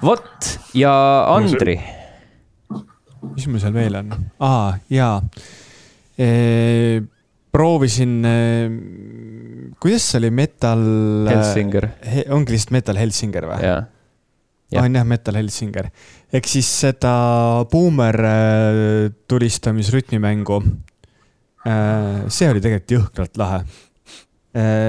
vot 0.02 0.48
ja 0.74 0.96
Andri. 1.36 1.76
mis 3.30 3.46
mul 3.46 3.62
seal 3.62 3.78
veel 3.78 4.00
on? 4.02 4.10
aa, 4.42 4.74
jaa 4.90 5.22
e 6.18 6.98
proovisin, 7.52 8.18
eh, 8.24 9.72
kuidas 9.80 10.10
see 10.10 10.20
oli, 10.22 10.30
Metal. 10.34 10.82
Eh, 11.26 11.32
Helsinger. 11.32 11.88
ongi 12.34 12.54
lihtsalt 12.54 12.74
Metal 12.76 13.00
Helsinger 13.00 13.48
või? 13.48 13.62
jah. 13.64 14.84
on 14.84 15.00
jah, 15.00 15.06
Metal 15.08 15.38
Helsinger. 15.38 15.90
ehk 16.32 16.48
siis 16.48 16.68
seda 16.84 17.64
buumer 17.70 18.20
eh, 18.30 19.10
tulistamisrütmimängu. 19.28 20.62
see 22.28 22.48
oli 22.48 22.62
tegelikult 22.64 22.94
jõhkralt 22.94 23.36
lahe. 23.40 23.64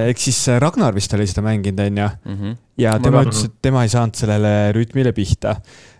ehk 0.10 0.22
siis 0.22 0.38
Ragnar 0.62 0.93
vist 0.95 1.13
oli 1.13 1.28
seda 1.28 1.43
mänginud, 1.43 1.80
on 1.86 1.98
ju. 1.98 2.10
Mhm. 2.26 2.60
ja 2.78 2.98
tema 3.00 3.24
ütles, 3.26 3.45
et 3.45 3.58
tema 3.62 3.84
ei 3.84 3.91
saanud 3.91 4.15
sellele 4.15 4.72
rütmile 4.76 5.12
pihta. 5.15 5.60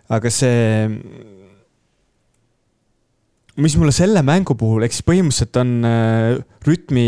aga 0.10 0.30
see 0.30 0.88
mis 3.60 3.76
mulle 3.80 3.92
selle 3.96 4.22
mängu 4.26 4.56
puhul, 4.58 4.84
ehk 4.86 4.96
siis 4.96 5.06
põhimõtteliselt 5.08 5.60
on 5.62 5.72
äh, 5.88 6.40
rütmi 6.66 7.06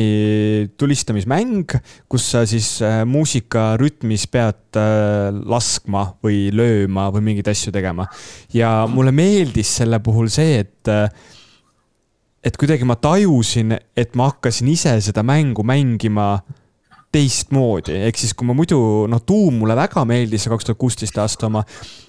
tulistamismäng, 0.79 1.75
kus 2.11 2.27
sa 2.33 2.43
siis 2.49 2.73
äh, 2.85 3.01
muusika 3.07 3.71
rütmis 3.79 4.27
pead 4.31 4.79
äh, 4.79 5.29
laskma 5.31 6.07
või 6.23 6.49
lööma 6.55 7.09
või 7.15 7.29
mingeid 7.29 7.51
asju 7.53 7.73
tegema. 7.75 8.07
ja 8.53 8.85
mulle 8.91 9.13
meeldis 9.15 9.75
selle 9.81 10.01
puhul 10.03 10.31
see, 10.31 10.61
et 10.65 10.91
et 12.41 12.57
kuidagi 12.57 12.87
ma 12.89 12.97
tajusin, 12.97 13.75
et 13.95 14.15
ma 14.17 14.31
hakkasin 14.31 14.71
ise 14.71 14.95
seda 15.05 15.23
mängu 15.23 15.63
mängima 15.63 16.41
teistmoodi, 17.11 17.97
ehk 18.07 18.19
siis 18.21 18.31
kui 18.37 18.47
ma 18.47 18.53
muidu, 18.55 18.77
noh, 19.11 19.19
tuum 19.27 19.57
mulle 19.61 19.75
väga 19.75 20.05
meeldis, 20.07 20.45
see 20.45 20.51
kaks 20.53 20.69
tuhat 20.69 20.79
kuusteist 20.79 21.17
aasta 21.19 21.49
oma. 21.49 21.63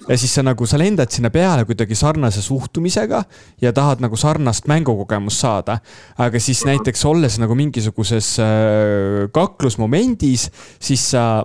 ja 0.07 0.15
siis 0.19 0.31
sa 0.35 0.43
nagu, 0.43 0.65
sa 0.67 0.79
lendad 0.79 1.11
sinna 1.11 1.31
peale 1.31 1.65
kuidagi 1.67 1.95
sarnase 1.95 2.41
suhtumisega 2.43 3.23
ja 3.61 3.73
tahad 3.75 4.03
nagu 4.03 4.15
sarnast 4.19 4.67
mängukogemust 4.71 5.43
saada. 5.43 5.79
aga 6.17 6.39
siis 6.39 6.63
näiteks 6.65 7.03
olles 7.05 7.35
nagu 7.39 7.55
mingisuguses 7.55 8.37
äh, 8.39 9.27
kaklusmomendis, 9.35 10.49
siis 10.79 11.09
sa 11.11 11.43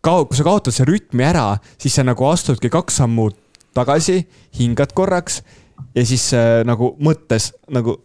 kao-, 0.00 0.24
kui 0.24 0.40
sa 0.40 0.48
kaotad 0.48 0.72
selle 0.72 0.94
rütmi 0.94 1.28
ära, 1.28 1.58
siis 1.76 2.00
sa 2.00 2.06
nagu 2.08 2.24
astudki 2.30 2.72
kaks 2.72 3.02
sammu 3.02 3.28
tagasi, 3.76 4.22
hingad 4.56 4.96
korraks 4.96 5.42
ja 5.92 6.06
siis 6.08 6.30
äh, 6.32 6.62
nagu 6.64 6.94
mõttes 7.04 7.52
nagu 7.68 7.98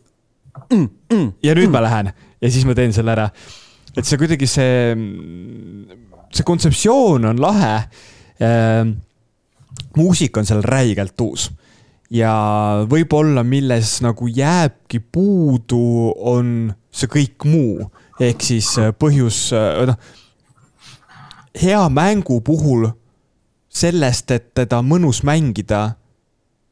mm, 0.67 0.85
mm, 1.07 1.33
ja 1.43 1.55
nüüd 1.55 1.71
mm. 1.71 1.75
ma 1.77 1.87
lähen 1.87 2.11
ja 2.11 2.51
siis 2.51 2.67
ma 2.67 2.75
teen 2.75 2.91
selle 2.95 3.15
ära 3.15 3.29
et 3.99 4.07
see 4.07 4.19
kuidagi 4.21 4.47
see, 4.47 4.95
see 6.31 6.47
kontseptsioon 6.47 7.29
on 7.29 7.41
lahe 7.43 7.75
äh,. 8.39 8.83
muusika 9.97 10.41
on 10.41 10.47
seal 10.47 10.63
räigelt 10.63 11.19
uus 11.21 11.49
ja 12.09 12.33
võib-olla, 12.89 13.43
milles 13.45 13.99
nagu 14.05 14.27
jääbki 14.27 15.01
puudu, 15.11 16.13
on 16.17 16.71
see 16.91 17.09
kõik 17.11 17.45
muu, 17.49 17.89
ehk 18.19 18.43
siis 18.43 18.71
äh, 18.81 18.91
põhjus, 18.97 19.49
äh, 19.53 19.85
noh, 19.89 19.99
hea 21.59 21.81
mängu 21.93 22.39
puhul 22.45 22.89
sellest, 23.69 24.33
et 24.33 24.51
teda 24.57 24.81
mõnus 24.85 25.21
mängida 25.27 25.98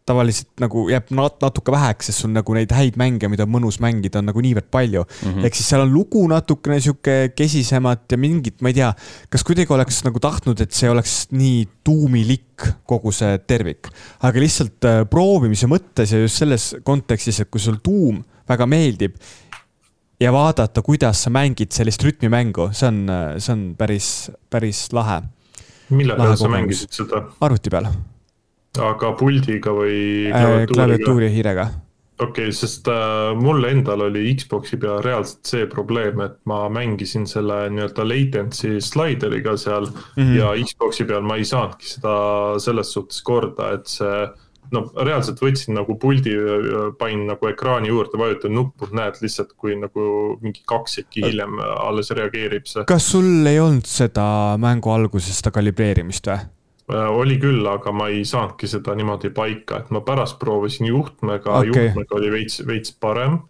tavaliselt 0.07 0.61
nagu 0.63 0.85
jääb 0.91 1.11
nat 1.15 1.41
natuke 1.43 1.73
väheks, 1.73 2.09
sest 2.09 2.23
sul 2.23 2.31
nagu 2.33 2.55
neid 2.55 2.71
häid 2.75 2.97
mänge, 2.99 3.29
mida 3.31 3.45
on 3.47 3.53
mõnus 3.57 3.79
mängida, 3.83 4.21
on 4.21 4.29
nagu 4.31 4.43
niivõrd 4.43 4.69
palju 4.73 5.03
mm 5.03 5.31
-hmm.. 5.31 5.47
ehk 5.47 5.59
siis 5.59 5.69
seal 5.73 5.83
on 5.83 5.93
lugu 5.93 6.23
natukene 6.31 6.79
sihuke 6.83 7.17
kesisemat 7.35 8.15
ja 8.15 8.19
mingit, 8.21 8.61
ma 8.61 8.71
ei 8.71 8.79
tea, 8.79 8.93
kas 9.29 9.43
kuidagi 9.47 9.73
oleks 9.73 10.03
nagu 10.07 10.21
tahtnud, 10.23 10.61
et 10.63 10.71
see 10.71 10.89
oleks 10.89 11.27
nii 11.35 11.67
tuumilik, 11.87 12.69
kogu 12.87 13.11
see 13.11 13.37
tervik. 13.47 13.91
aga 14.23 14.39
lihtsalt 14.39 14.87
äh, 14.87 15.03
proovimise 15.09 15.67
mõttes 15.67 16.15
ja 16.15 16.23
just 16.23 16.39
selles 16.39 16.75
kontekstis, 16.83 17.43
et 17.43 17.51
kui 17.51 17.61
sul 17.61 17.79
tuum 17.83 18.23
väga 18.47 18.65
meeldib 18.65 19.15
ja 20.19 20.31
vaadata, 20.33 20.81
kuidas 20.81 21.23
sa 21.23 21.29
mängid 21.29 21.71
sellist 21.71 22.03
rütmimängu, 22.03 22.71
see 22.71 22.87
on, 22.87 23.07
äh, 23.09 23.31
see 23.37 23.53
on 23.53 23.63
päris, 23.77 24.31
päris 24.49 24.87
lahe. 24.93 25.21
mille 25.89 26.15
peal 26.15 26.35
sa 26.35 26.47
mängisid 26.51 26.91
seda? 26.91 27.27
arvuti 27.41 27.69
peal 27.69 27.91
aga 28.77 29.11
puldiga 29.17 29.73
või 29.73 29.99
äh, 30.31 30.63
klaviatuuri 30.69 31.29
ja 31.29 31.33
hiirega? 31.33 31.67
okei 32.17 32.47
okay,, 32.47 32.55
sest 32.55 32.87
äh, 32.89 33.35
mul 33.37 33.65
endal 33.69 34.07
oli 34.07 34.31
Xbox'i 34.37 34.79
peal 34.81 35.03
reaalselt 35.05 35.45
see 35.49 35.67
probleem, 35.69 36.21
et 36.25 36.37
ma 36.49 36.63
mängisin 36.73 37.27
selle 37.29 37.67
nii-öelda 37.73 38.07
latency 38.07 38.81
slaideriga 38.81 39.57
seal 39.57 39.89
mm 39.91 40.23
-hmm. 40.23 40.35
ja 40.39 40.51
Xbox'i 40.65 41.05
peal 41.05 41.21
ma 41.21 41.37
ei 41.37 41.45
saanudki 41.45 41.89
seda 41.95 42.17
selles 42.63 42.93
suhtes 42.93 43.21
korda, 43.21 43.71
et 43.77 43.87
see 43.87 44.27
no 44.71 44.83
reaalselt 44.97 45.39
võtsin 45.41 45.77
nagu 45.77 45.95
puldi, 46.01 46.33
panin 46.99 47.25
nagu 47.29 47.47
ekraani 47.47 47.87
juurde, 47.87 48.19
vajutan 48.19 48.55
nuppu, 48.57 48.89
näed 48.91 49.21
lihtsalt, 49.21 49.53
kui 49.55 49.77
nagu 49.79 50.37
mingi 50.41 50.65
kaksiki 50.67 51.23
hiljem 51.23 51.59
alles 51.61 52.11
reageerib 52.11 52.67
see. 52.67 52.83
kas 52.89 53.11
sul 53.13 53.47
ei 53.47 53.59
olnud 53.63 53.87
seda 53.87 54.57
mängu 54.61 54.91
alguses 54.91 55.39
seda 55.39 55.53
kalibreerimist 55.55 56.27
või? 56.27 56.43
Äh, 56.87 57.09
oli 57.11 57.35
küll, 57.41 57.65
aga 57.67 57.91
ma 57.91 58.07
ei 58.07 58.23
saanudki 58.25 58.67
seda 58.71 58.95
niimoodi 58.95 59.33
paika, 59.35 59.81
et 59.81 59.89
ma 59.91 59.99
pärast 60.07 60.37
proovisin 60.39 60.87
juhtmega 60.87 61.57
okay., 61.59 61.67
juhtmega 61.67 62.15
oli 62.15 62.31
veits, 62.31 62.61
veits 62.67 62.93
parem 62.95 63.41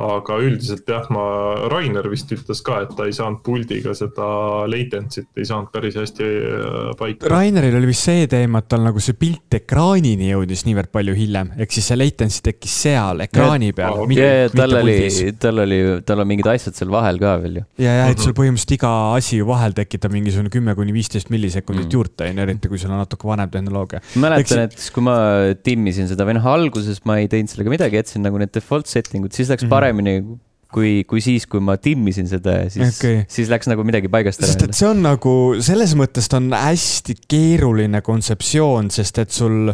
aga 0.00 0.36
üldiselt 0.42 0.88
jah, 0.88 1.06
ma, 1.12 1.24
Rainer 1.70 2.06
vist 2.10 2.30
ütles 2.34 2.62
ka, 2.64 2.80
et 2.84 2.92
ta 2.96 3.06
ei 3.08 3.14
saanud 3.16 3.42
puldiga 3.44 3.92
seda 3.96 4.26
latency't 4.70 5.40
ei 5.40 5.48
saanud 5.48 5.70
päris 5.74 5.96
hästi 5.98 6.26
äh, 6.26 6.78
paika. 6.98 7.30
Raineril 7.30 7.76
oli 7.78 7.90
vist 7.90 8.06
see 8.08 8.26
teema, 8.30 8.62
et 8.62 8.70
tal 8.70 8.84
nagu 8.86 9.02
see 9.02 9.16
pilt 9.18 9.58
ekraanini 9.60 10.30
jõudis 10.30 10.64
niivõrd 10.68 10.92
palju 10.94 11.16
hiljem, 11.16 11.52
ehk 11.60 11.74
siis 11.76 11.90
see 11.90 11.98
latency 12.00 12.44
tekkis 12.46 12.76
seal 12.86 13.24
ekraani 13.26 13.72
peal. 13.76 14.02
ja, 14.16 14.30
ja 14.44 14.52
tal 14.54 14.78
oli, 14.80 14.96
tal 15.42 15.64
oli, 15.66 15.80
tal 16.06 16.24
on 16.24 16.30
mingid 16.30 16.50
asjad 16.54 16.78
seal 16.78 16.92
vahel 16.92 17.20
ka 17.22 17.36
veel 17.42 17.60
ju. 17.60 17.66
ja, 17.84 17.96
ja 18.00 18.08
et 18.12 18.22
sul 18.22 18.34
põhimõtteliselt 18.36 18.76
iga 18.78 18.92
asi 19.18 19.40
ju 19.40 19.48
vahel 19.48 19.76
tekitab 19.76 20.14
mingisugune 20.14 20.52
kümme 20.52 20.76
kuni 20.78 20.94
viisteist 20.96 21.32
millisekundit 21.34 21.88
mm. 21.88 21.94
juurde, 21.98 22.30
on 22.30 22.40
ju, 22.40 22.46
eriti 22.46 22.72
kui 22.72 22.80
sul 22.80 22.94
on 22.94 23.02
natuke 23.02 23.28
vanem 23.28 23.52
tehnoloogia. 23.52 24.02
mäletan, 24.20 24.66
et 24.68 24.90
kui 24.94 25.04
ma 25.06 25.16
timmisin 25.64 26.08
seda 26.10 26.26
või 26.28 26.38
noh, 26.38 26.50
alguses 26.50 27.02
ma 27.08 27.20
ei 27.20 27.28
teinud 27.30 27.52
sellega 27.52 27.74
midagi, 27.76 28.00
jätsin 28.00 28.24
nagu 28.26 28.40
need 28.40 28.52
default 28.54 28.90
setting 28.90 29.26
ud, 29.26 29.34
siis 29.36 29.50
läks 29.50 29.64
mm 29.64 29.68
-hmm 29.68 29.89
paremini 29.90 30.38
kui, 30.70 31.04
kui 31.08 31.22
siis, 31.24 31.46
kui 31.50 31.62
ma 31.64 31.76
timmisin 31.82 32.28
seda 32.30 32.60
ja 32.62 32.68
siis 32.70 32.98
okay., 32.98 33.24
siis 33.30 33.50
läks 33.50 33.68
nagu 33.70 33.84
midagi 33.86 34.10
paigast 34.12 34.42
ära. 34.42 34.52
sest 34.52 34.68
et 34.68 34.76
see 34.78 34.88
on 34.88 35.02
nagu, 35.04 35.34
selles 35.64 35.96
mõttes 35.98 36.30
ta 36.30 36.38
on 36.40 36.52
hästi 36.54 37.16
keeruline 37.30 38.02
kontseptsioon, 38.06 38.92
sest 38.94 39.18
et 39.24 39.34
sul 39.34 39.72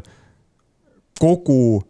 kogu 1.20 1.82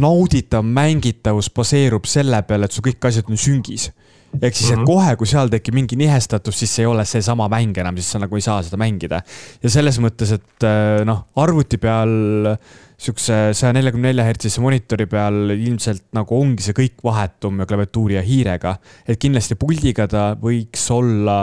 nauditav 0.00 0.64
mängitavus 0.66 1.50
baseerub 1.54 2.06
selle 2.08 2.42
peale, 2.48 2.66
et 2.66 2.74
su 2.74 2.82
kõik 2.84 3.06
asjad 3.10 3.30
on 3.30 3.40
süngis. 3.40 3.90
Ehk 4.38 4.54
siis, 4.54 4.70
et 4.70 4.78
mhm. 4.78 4.86
kohe, 4.88 5.14
kui 5.18 5.28
seal 5.28 5.50
tekib 5.52 5.74
mingi 5.74 5.98
nihestatus, 5.98 6.60
siis 6.62 6.76
ei 6.82 6.86
ole 6.88 7.04
seesama 7.08 7.48
mäng 7.50 7.76
enam, 7.82 7.98
siis 7.98 8.12
sa 8.14 8.20
nagu 8.22 8.38
ei 8.38 8.44
saa 8.44 8.60
seda 8.66 8.78
mängida. 8.80 9.22
ja 9.62 9.72
selles 9.72 9.98
mõttes, 10.02 10.36
et 10.38 10.68
noh, 11.08 11.24
arvuti 11.42 11.80
peal 11.82 12.54
sihukese 13.00 13.38
saja 13.56 13.72
neljakümne 13.72 14.10
nelja 14.10 14.26
hertsise 14.26 14.60
monitori 14.60 15.06
peal 15.08 15.54
ilmselt 15.54 16.10
nagu 16.16 16.36
ongi 16.36 16.66
see 16.66 16.76
kõik 16.76 17.00
vahetum 17.04 17.62
ja 17.62 17.66
klaviatuuri 17.68 18.18
ja 18.18 18.24
hiirega. 18.24 18.76
et 19.08 19.20
kindlasti 19.20 19.56
puldiga 19.60 20.06
ta 20.10 20.34
võiks 20.40 20.84
olla 20.92 21.40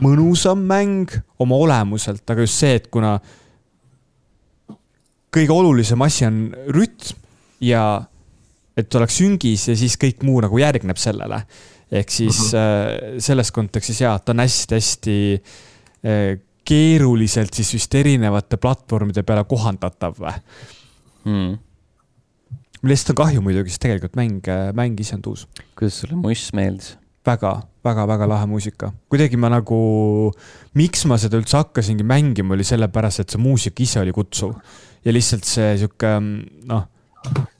mõnusam 0.00 0.64
mäng 0.66 1.12
oma 1.40 1.58
olemuselt, 1.60 2.24
aga 2.28 2.44
just 2.44 2.60
see, 2.60 2.74
et 2.80 2.88
kuna 2.92 3.16
kõige 5.36 5.52
olulisem 5.52 6.02
asi 6.04 6.26
on 6.26 6.40
rütm 6.72 7.16
ja 7.64 7.84
et 8.76 8.94
oleks 8.98 9.16
süngis 9.20 9.68
ja 9.70 9.76
siis 9.76 9.96
kõik 10.00 10.24
muu 10.26 10.40
nagu 10.44 10.58
järgneb 10.60 10.98
sellele. 11.00 11.40
Ehk 11.92 12.10
siis 12.10 12.52
mm 12.52 12.58
-hmm. 12.58 13.20
selles 13.20 13.52
kontekstis 13.52 14.00
jaa, 14.00 14.18
ta 14.18 14.32
on 14.32 14.42
hästi-hästi 14.42 15.16
äh, 15.36 16.40
keeruliselt 16.66 17.54
siis 17.54 17.72
vist 17.74 17.94
erinevate 17.94 18.56
platvormide 18.56 19.22
peale 19.22 19.44
kohandatav 19.44 20.18
hmm.? 21.24 21.58
millest 22.82 23.10
on 23.10 23.18
kahju 23.22 23.42
muidugi, 23.42 23.72
sest 23.72 23.82
tegelikult 23.86 24.18
mäng, 24.18 24.40
mäng 24.76 25.00
ise 25.00 25.16
on 25.16 25.22
tuus. 25.22 25.46
kuidas 25.78 26.00
sulle 26.00 26.18
Muss 26.20 26.50
meeldis? 26.52 26.96
väga, 27.26 27.52
väga, 27.84 28.06
väga 28.08 28.28
lahe 28.30 28.46
muusika. 28.50 28.92
kuidagi 29.10 29.38
ma 29.40 29.50
nagu, 29.52 29.78
miks 30.78 31.04
ma 31.10 31.18
seda 31.20 31.40
üldse 31.40 31.58
hakkasingi 31.58 32.06
mängima, 32.06 32.54
oli 32.54 32.66
sellepärast, 32.66 33.24
et 33.24 33.34
see 33.34 33.42
muusika 33.42 33.82
ise 33.82 34.02
oli 34.02 34.14
kutsuv. 34.14 34.54
ja 35.04 35.14
lihtsalt 35.14 35.46
see 35.48 35.74
sihuke 35.82 36.12
noh, 36.20 36.86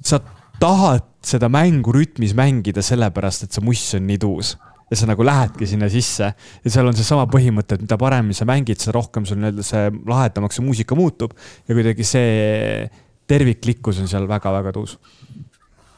sa 0.03 0.21
tahad 0.67 1.07
seda 1.27 1.51
mängu 1.53 1.95
rütmis 1.95 2.35
mängida 2.39 2.83
sellepärast, 2.83 3.47
et 3.47 3.55
see 3.55 3.65
muss 3.65 3.87
on 3.99 4.07
nii 4.11 4.19
tuus 4.23 4.57
ja 4.91 4.97
sa 4.99 5.09
nagu 5.11 5.25
lähedki 5.27 5.67
sinna 5.67 5.89
sisse. 5.91 6.33
ja 6.65 6.71
seal 6.71 6.87
on 6.87 6.95
seesama 6.95 7.27
põhimõte, 7.31 7.75
et 7.75 7.83
mida 7.83 7.99
paremini 7.99 8.37
sa 8.37 8.47
mängid, 8.49 8.79
seda 8.79 8.95
rohkem 8.99 9.27
sul 9.27 9.41
nii-öelda 9.43 9.65
see 9.67 9.89
lahedamaks 10.07 10.59
see 10.59 10.67
muusika 10.67 10.99
muutub. 10.99 11.35
ja 11.67 11.75
kuidagi 11.75 12.07
see 12.07 12.87
terviklikkus 13.27 13.99
on 14.03 14.11
seal 14.11 14.29
väga-väga 14.31 14.73
tuus. 14.77 14.99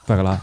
väga 0.09 0.25
lahe. 0.25 0.41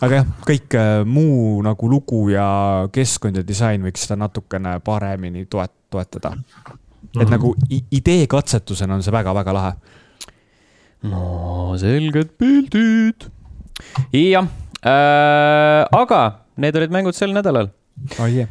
aga 0.00 0.20
jah, 0.22 0.34
kõik 0.46 0.78
äh, 0.80 0.90
muu 1.06 1.60
nagu 1.62 1.90
lugu 1.90 2.28
ja 2.34 2.88
keskkond 2.92 3.38
ja 3.38 3.46
disain 3.46 3.82
võiks 3.86 4.06
seda 4.06 4.18
natukene 4.24 4.78
paremini 4.84 5.46
toet-, 5.46 5.76
toetada. 5.90 6.34
et 6.34 7.14
mm 7.14 7.22
-hmm. 7.22 7.30
nagu 7.30 7.54
ideekatsetusena 7.90 8.94
on 8.94 9.02
see 9.02 9.12
väga-väga 9.12 9.54
lahe. 9.54 9.72
No 11.02 11.74
selged 11.80 12.36
pildid. 12.38 13.28
jah 14.12 14.46
äh,, 14.84 15.82
aga 16.00 16.22
need 16.56 16.76
olid 16.76 16.92
mängud 16.92 17.16
sel 17.16 17.32
nädalal 17.32 17.70
oh,. 18.18 18.28
Yeah. 18.28 18.48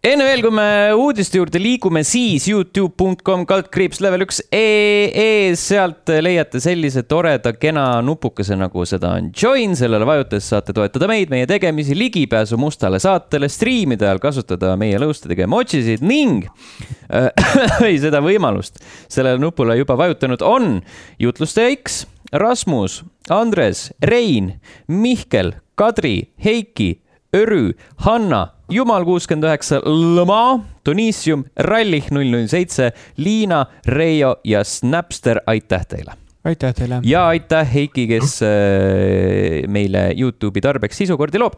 Enne 0.00 0.24
veel, 0.24 0.40
kui 0.40 0.52
me 0.56 0.66
uudiste 0.96 1.36
juurde 1.36 1.60
liigume, 1.60 2.00
siis 2.08 2.46
Youtube.com 2.48 3.42
kaldkriips 3.48 3.98
level 4.00 4.24
üks 4.24 4.38
ee, 4.48 5.50
sealt 5.60 6.08
leiate 6.24 6.62
sellise 6.64 7.02
toreda 7.08 7.52
kena 7.52 7.84
nupukese, 8.04 8.56
nagu 8.56 8.86
seda 8.88 9.10
on 9.18 9.28
join, 9.36 9.74
sellele 9.76 10.08
vajutades 10.08 10.48
saate 10.54 10.72
toetada 10.76 11.08
meid, 11.10 11.28
meie 11.32 11.48
tegemisi, 11.50 11.92
ligipääsu 11.98 12.56
mustale 12.60 13.00
saatele, 13.02 13.50
striimide 13.52 14.08
ajal 14.08 14.22
kasutada 14.24 14.72
meie 14.80 14.96
lõustadega 15.02 15.44
emojisid 15.44 16.00
ning 16.06 16.48
äh, 17.12 17.28
seda 18.06 18.24
võimalust 18.24 18.80
sellele 19.04 19.36
nupule 19.42 19.76
juba 19.82 19.98
vajutanud 20.00 20.40
on 20.48 20.72
jutlustaja 21.20 21.76
X, 21.76 22.06
Rasmus, 22.32 23.02
Andres, 23.28 23.90
Rein, 24.00 24.54
Mihkel, 24.88 25.58
Kadri, 25.76 26.30
Heiki 26.40 26.94
Örü, 27.32 27.74
Hanna, 27.96 28.54
Jumal 28.70 29.04
kuuskümmend 29.06 29.46
üheksa, 29.46 29.78
Lõma, 29.86 30.64
Donissium, 30.86 31.44
Rallih 31.62 32.08
null 32.10 32.26
null 32.32 32.48
seitse, 32.50 32.90
Liina, 33.22 33.64
Reio 33.86 34.34
ja 34.44 34.64
Snapster, 34.66 35.38
aitäh 35.46 35.86
teile! 35.86 36.16
aitäh 36.44 36.74
teile! 36.74 36.98
ja 37.06 37.28
aitäh 37.30 37.74
Heiki, 37.74 38.08
kes 38.10 38.40
äh, 38.42 39.68
meile 39.70 40.08
Youtube'i 40.18 40.62
tarbeks 40.64 40.98
sisukordi 41.04 41.38
loob 41.38 41.54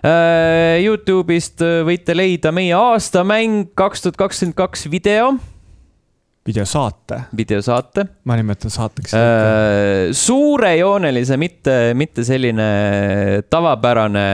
äh,. 0.00 0.80
Youtube'ist 0.80 1.60
võite 1.84 2.16
leida 2.16 2.52
meie 2.54 2.72
aastamäng 2.78 3.74
kaks 3.76 4.06
tuhat 4.06 4.20
kakskümmend 4.24 4.56
kaks 4.56 4.88
video 4.88 5.34
videosaate. 6.46 7.20
videosaate. 7.36 8.04
ma 8.28 8.36
nimetan 8.36 8.72
saateks 8.72 9.14
äh,. 9.16 10.12
suurejoonelise, 10.12 11.38
mitte, 11.40 11.76
mitte 11.96 12.24
selline 12.24 12.66
tavapärane 13.50 14.24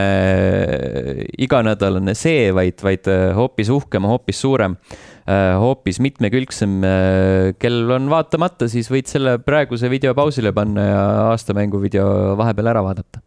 iganädalane 1.39 2.15
see, 2.17 2.49
vaid, 2.55 2.83
vaid 2.83 3.07
äh, 3.11 3.29
hoopis 3.37 3.71
uhkem, 3.71 4.07
hoopis 4.11 4.41
suurem 4.43 4.75
äh,, 4.75 5.55
hoopis 5.61 6.01
mitmekülgsem 6.03 6.81
äh,. 6.83 7.53
kel 7.61 7.95
on 7.95 8.11
vaatamata, 8.11 8.67
siis 8.71 8.91
võid 8.91 9.07
selle 9.11 9.37
praeguse 9.45 9.89
video 9.91 10.15
pausile 10.17 10.51
panna 10.55 10.87
ja 10.89 11.05
aastamängu 11.29 11.79
video 11.83 12.35
vahepeal 12.39 12.73
ära 12.73 12.83
vaadata. 12.89 13.23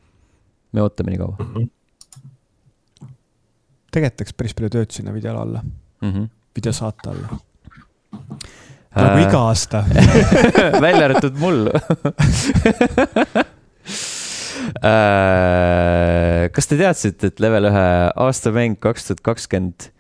me 0.77 0.85
ootame 0.85 1.15
nii 1.15 1.23
kaua 1.23 1.39
mm. 1.39 1.55
-hmm. 1.57 3.09
tegelikult 3.95 4.27
läks 4.27 4.37
päris 4.37 4.61
palju 4.61 4.73
tööd 4.77 4.93
sinna 4.93 5.17
videole 5.17 5.41
alla 5.41 5.65
mm, 5.65 6.13
-hmm. 6.13 6.31
videosaate 6.61 7.11
alla 7.15 7.41
nagu 8.95 9.19
äh. 9.19 9.25
iga 9.27 9.43
aasta. 9.51 9.85
Välja 10.87 11.09
arvatud 11.11 11.41
mul. 11.43 11.69
Äh, 14.75 16.49
kas 16.57 16.67
te 16.67 16.77
teadsite, 16.81 17.29
et 17.29 17.41
level 17.43 17.69
ühe 17.69 17.85
aastamäng 18.25 18.79
kaks 18.81 19.11
tuhat 19.11 19.21
kakskümmend 19.29 19.91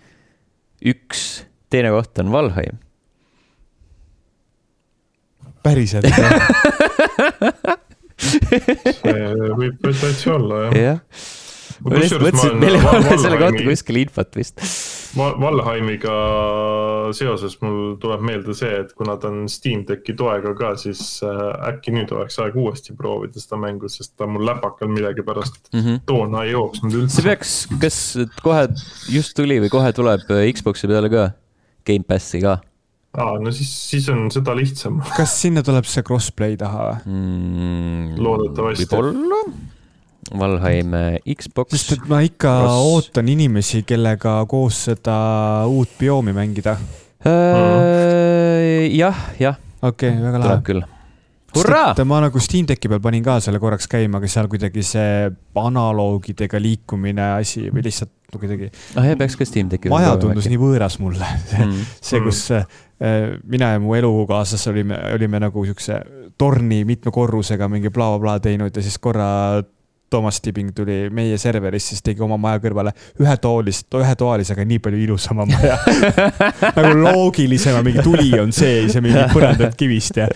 üks 0.80 1.20
teine 1.72 1.92
koht 1.92 2.18
on 2.22 2.32
Valheim? 2.32 2.80
päriselt? 5.64 6.08
See 8.24 9.14
võib 9.58 9.80
täitsa 9.82 10.34
olla, 10.36 10.66
jah. 10.68 10.76
Ja 10.78 10.94
ma 11.82 11.96
lihtsalt 11.98 12.22
mõtlesin, 12.22 12.52
et 12.54 12.60
meil 12.60 12.76
ei 12.78 12.84
ole 12.90 13.16
selle 13.18 13.38
kohta 13.40 13.62
kuskil 13.66 13.98
infot 14.02 14.36
vist. 14.38 14.60
Val- 15.18 15.36
Valheimiga 15.42 16.14
seoses 17.14 17.56
mul 17.62 17.94
tuleb 18.02 18.22
meelde 18.26 18.54
see, 18.58 18.70
et 18.82 18.92
kuna 18.98 19.16
ta 19.20 19.30
on 19.30 19.44
Steam 19.52 19.84
Decki 19.88 20.14
toega 20.18 20.54
ka, 20.58 20.72
siis 20.80 21.02
äh, 21.26 21.42
äkki 21.70 21.94
nüüd 21.94 22.12
oleks 22.16 22.38
aeg 22.42 22.56
uuesti 22.58 22.96
proovida 22.98 23.40
seda 23.42 23.58
mängu, 23.62 23.88
sest 23.92 24.14
ta 24.18 24.26
mul 24.30 24.44
läpakal 24.48 24.90
millegipärast 24.92 25.70
toona 26.08 26.44
ei 26.46 26.52
jooksnud 26.54 26.90
Mhm. 26.94 27.08
see 27.08 27.22
üldse. 27.22 27.26
peaks, 27.28 27.54
kas 27.82 27.98
kohe 28.42 28.66
just 29.14 29.34
tuli 29.38 29.58
või 29.64 29.70
kohe 29.72 29.92
tuleb 29.96 30.26
äh, 30.30 30.46
Xbox'i 30.54 30.90
peale 30.90 31.10
ka, 31.12 31.28
Gamepassi 31.86 32.40
ka 32.44 32.58
aa, 33.14 33.36
no 33.38 33.52
siis, 33.54 33.70
siis 33.90 34.08
on 34.10 34.26
seda 34.34 34.54
lihtsam. 34.58 34.98
kas 35.16 35.36
sinna 35.44 35.62
tuleb 35.62 35.86
see 35.86 36.02
crossplay 36.02 36.56
taha 36.58 36.88
või? 36.88 37.14
mm,? 37.14 38.18
Loodetavasti. 38.18 38.88
võib-olla. 38.90 39.42
Valheim 40.32 40.96
Xbox. 41.34 41.74
sest 41.76 41.98
et 41.98 42.08
ma 42.10 42.20
ikka 42.24 42.52
Cross- 42.62 42.88
ootan 42.94 43.28
inimesi, 43.28 43.82
kellega 43.88 44.40
koos 44.50 44.84
seda 44.90 45.16
uut 45.70 45.96
bioomi 46.00 46.34
mängida. 46.36 46.76
Äh, 47.24 48.88
jah, 48.92 49.16
jah, 49.40 49.56
okei 49.80 50.12
okay,, 50.12 50.24
väga 50.24 50.40
lahe 50.42 50.48
tuleb. 50.48 50.66
küll. 50.66 50.82
hurraa! 51.54 51.94
ma 52.04 52.18
nagu 52.24 52.40
Steam 52.42 52.66
Decki 52.68 52.90
peal 52.90 53.00
panin 53.00 53.24
ka 53.24 53.38
selle 53.44 53.60
korraks 53.62 53.88
käima, 53.88 54.18
aga 54.20 54.28
seal 54.28 54.50
kuidagi 54.52 54.82
see 54.84 55.30
analoogidega 55.60 56.60
liikumine 56.60 57.30
asi 57.38 57.68
või 57.70 57.86
lihtsalt 57.86 58.12
no 58.34 58.42
kuidagi, 58.42 58.70
ah 58.98 59.06
jah, 59.08 59.18
peaks 59.18 59.38
ka 59.38 59.46
Steam 59.48 59.70
Decki. 59.72 59.92
maja 59.92 60.16
tundus 60.20 60.48
nii 60.50 60.60
võõras 60.60 60.98
mulle. 61.02 61.28
mm.. 61.60 61.86
see, 62.02 62.20
kus 62.24 62.42
äh, 62.54 62.66
mina 63.46 63.74
ja 63.74 63.82
mu 63.82 63.94
elukaaslas 63.98 64.66
olime, 64.72 64.98
olime 65.14 65.40
nagu 65.42 65.64
siukse 65.68 66.00
torni 66.40 66.82
mitme 66.88 67.14
korrusega 67.14 67.68
mingi 67.70 67.92
blablabla 67.94 68.40
teinud 68.42 68.74
ja 68.74 68.84
siis 68.84 68.98
korra 69.02 69.28
Toomas 70.10 70.38
Tipping 70.44 70.70
tuli 70.76 71.08
meie 71.10 71.38
serverist, 71.40 71.90
siis 71.90 72.02
tegi 72.04 72.22
oma 72.22 72.36
maja 72.38 72.60
kõrvale 72.62 72.92
ühetoalist, 73.20 73.88
ühetoalisega 73.98 74.66
nii 74.68 74.78
palju 74.84 75.00
ilusama 75.06 75.46
maja. 75.50 75.78
nagu 76.76 76.92
loogilisema, 77.00 77.80
mingi 77.86 78.04
tuli 78.04 78.30
on 78.38 78.52
sees 78.54 78.94
ja 78.94 79.02
mingi 79.04 79.24
põrandad 79.32 79.74
kivist 79.80 80.20
ja 80.22 80.28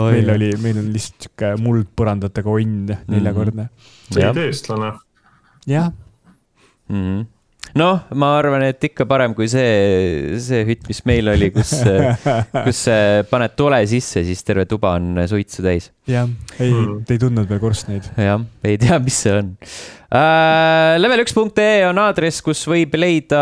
meil 0.00 0.32
oli, 0.34 0.50
meil 0.62 0.80
on 0.82 0.90
lihtsalt 0.94 1.28
sihuke 1.28 1.52
muldpõrandatega 1.62 2.50
onn 2.56 2.90
neljakordne. 3.12 3.68
jah, 4.16 4.32
olid 4.32 4.42
eestlane. 4.48 4.92
jah, 5.70 5.92
Mhm. 6.88 7.24
noh, 7.76 8.06
ma 8.16 8.32
arvan, 8.38 8.64
et 8.70 8.82
ikka 8.88 9.06
parem 9.08 9.34
kui 9.36 9.48
see, 9.52 10.36
see 10.42 10.62
hütt, 10.68 10.86
mis 10.90 11.02
meil 11.08 11.28
oli, 11.32 11.50
kus, 11.54 11.74
kus 12.66 12.82
äh, 12.92 13.20
paned 13.30 13.56
tule 13.58 13.82
sisse, 13.90 14.24
siis 14.26 14.42
terve 14.46 14.66
tuba 14.70 14.94
on 15.00 15.22
suitsu 15.28 15.64
täis. 15.66 15.90
jah, 16.10 16.28
ei 16.58 16.72
Mm., 16.76 17.04
te 17.06 17.16
ei 17.16 17.20
tundnud 17.22 17.48
veel 17.50 17.60
korstneid. 17.62 18.08
jah, 18.20 18.42
ei 18.66 18.78
tea, 18.80 18.98
mis 19.02 19.20
see 19.26 19.34
on. 19.36 19.54
Level1.ee 20.16 21.82
on 21.88 21.98
aadress, 22.00 22.40
kus 22.44 22.62
võib 22.70 22.94
leida 22.96 23.40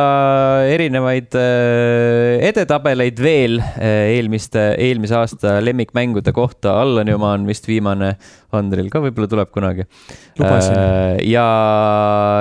erinevaid 0.72 1.36
äh, 1.38 2.40
edetabeleid 2.48 3.20
veel 3.22 3.60
äh, 3.60 4.16
eelmiste, 4.16 4.72
eelmise 4.80 5.18
aasta 5.18 5.58
lemmikmängude 5.62 6.34
kohta. 6.34 6.74
Allani 6.82 7.14
oma 7.14 7.34
on 7.36 7.46
vist 7.46 7.68
viimane, 7.68 8.14
Andril 8.54 8.90
ka 8.90 9.02
võib-olla 9.04 9.30
tuleb 9.30 9.54
kunagi. 9.54 9.86
Ja 11.30 11.46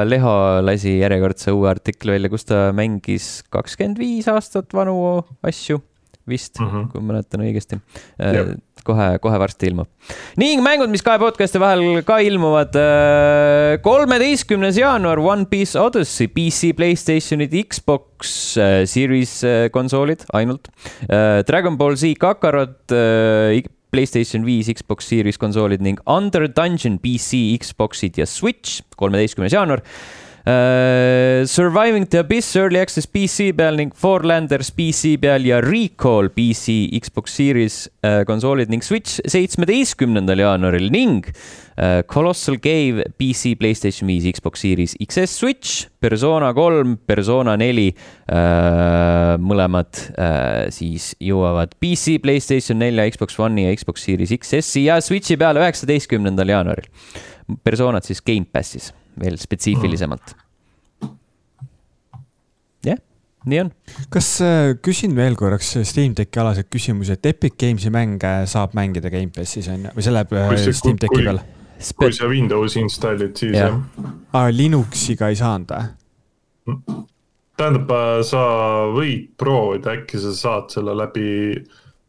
Leho 0.07 0.35
lasi 0.65 0.97
järjekordse 1.01 1.53
uue 1.53 1.69
artikli 1.73 2.15
välja, 2.15 2.33
kus 2.33 2.47
ta 2.49 2.67
mängis 2.75 3.41
kakskümmend 3.53 4.01
viis 4.01 4.29
aastat 4.31 4.73
vanu 4.73 4.95
asju 5.45 5.81
vist 6.29 6.59
mm. 6.59 6.69
-hmm. 6.69 6.85
kui 6.91 7.01
ma 7.01 7.13
mäletan 7.13 7.43
õigesti 7.43 7.79
Jah. 8.17 8.53
kohe, 8.87 9.07
kohe 9.23 9.39
varsti 9.39 9.67
ilmub. 9.71 9.89
ning 10.39 10.63
mängud, 10.63 10.91
mis 10.91 11.03
kahe 11.03 11.19
podcast'i 11.19 11.59
vahel 11.59 12.01
ka 12.07 12.19
ilmuvad. 12.23 12.77
kolmeteistkümnes 13.83 14.77
jaanuar 14.77 15.19
One 15.19 15.45
Piece 15.45 15.79
Odyssey, 15.79 16.27
PC, 16.27 16.73
Playstationid, 16.75 17.53
Xbox 17.67 18.57
äh, 18.57 18.85
Series 18.85 19.43
äh, 19.43 19.69
konsoolid 19.71 20.25
ainult. 20.33 20.69
Dragon 21.47 21.77
Ball 21.77 21.95
Z 21.95 22.15
Kakarot, 22.19 22.91
Playstation 23.93 24.45
viis, 24.45 24.71
Xbox 24.73 25.05
Series 25.05 25.37
konsoolid 25.37 25.83
ning 25.85 25.99
Under 26.09 26.47
Dungeon 26.47 26.97
PC, 26.99 27.59
Xboxid 27.61 28.17
ja 28.17 28.25
Switch, 28.25 28.81
kolmeteistkümnes 28.97 29.53
jaanuar. 29.53 29.83
Uh, 30.45 31.45
Surviving 31.45 32.05
the 32.05 32.19
Abyss 32.19 32.57
Early 32.57 32.77
Access 32.77 33.05
PC 33.07 33.53
peal 33.55 33.77
ning 33.79 33.93
Forlanders 33.95 34.73
PC 34.75 35.13
peal 35.15 35.45
ja 35.47 35.61
Recall 35.63 36.33
PC, 36.35 36.89
Xbox 36.99 37.31
Series 37.31 37.75
uh, 38.03 38.25
konsoolid 38.27 38.67
ning 38.67 38.83
Switch 38.83 39.21
seitsmeteistkümnendal 39.23 40.41
jaanuaril 40.43 40.89
ning 40.91 41.29
uh, 41.31 42.01
Colossal 42.11 42.57
Cave 42.59 43.05
PC, 43.15 43.53
Playstation 43.55 44.11
viis, 44.11 44.27
Xbox 44.35 44.65
Series 44.65 44.97
XS 44.99 45.37
Switch, 45.39 45.85
Persona 46.03 46.49
kolm, 46.57 46.97
Persona 47.07 47.53
neli 47.55 47.93
uh,, 47.93 49.37
mõlemad 49.39 50.01
uh, 50.11 50.65
siis 50.75 51.13
jõuavad 51.23 51.77
PC, 51.79 52.17
Playstation 52.25 52.83
nelja, 52.83 53.05
Xbox 53.15 53.39
One'i 53.39 53.69
ja 53.69 53.77
Xbox 53.79 54.03
Series 54.09 54.35
XS-i 54.35 54.89
ja 54.89 54.99
Switchi 54.99 55.39
peale 55.39 55.63
üheksateistkümnendal 55.63 56.51
jaanuaril. 56.51 56.91
Personad 57.63 58.03
siis 58.03 58.19
Gamepassis 58.19 58.91
veel 59.19 59.37
spetsiifilisemalt. 59.41 60.33
jah, 62.83 62.99
nii 63.49 63.59
on. 63.63 63.71
kas 64.13 64.29
äh, 64.43 64.73
küsin 64.83 65.15
veel 65.17 65.35
korraks 65.39 65.73
Steam 65.87 66.15
Decki 66.17 66.39
alaseid 66.43 66.69
küsimusi, 66.73 67.15
et 67.17 67.25
Epic 67.33 67.55
Games'i 67.59 67.91
mänge 67.93 68.33
saab 68.49 68.73
mängida 68.77 69.11
Gamepassis 69.13 69.67
on 69.71 69.87
ju, 69.87 69.93
või 69.97 70.05
see 70.07 70.15
läheb 70.15 70.33
äh, 70.39 70.55
see- 70.63 70.73
Steam 70.79 70.99
Decki 71.01 71.19
kui- 71.21 71.27
peal? 71.29 71.41
kui 71.99 72.13
sa 72.15 72.27
Windowsi 72.31 72.79
installid, 72.79 73.33
siis 73.35 73.57
Jah. 73.57 73.73
jah 73.75 74.11
aa, 74.39 74.51
Linuxiga 74.55 75.27
ei 75.33 75.35
saanud 75.39 75.73
või? 75.73 76.83
tähendab, 77.59 77.89
sa 78.25 78.43
võid 78.95 79.33
proovida, 79.37 79.91
äkki 79.99 80.17
sa 80.23 80.31
saad 80.37 80.71
selle 80.73 80.95
läbi 80.97 81.25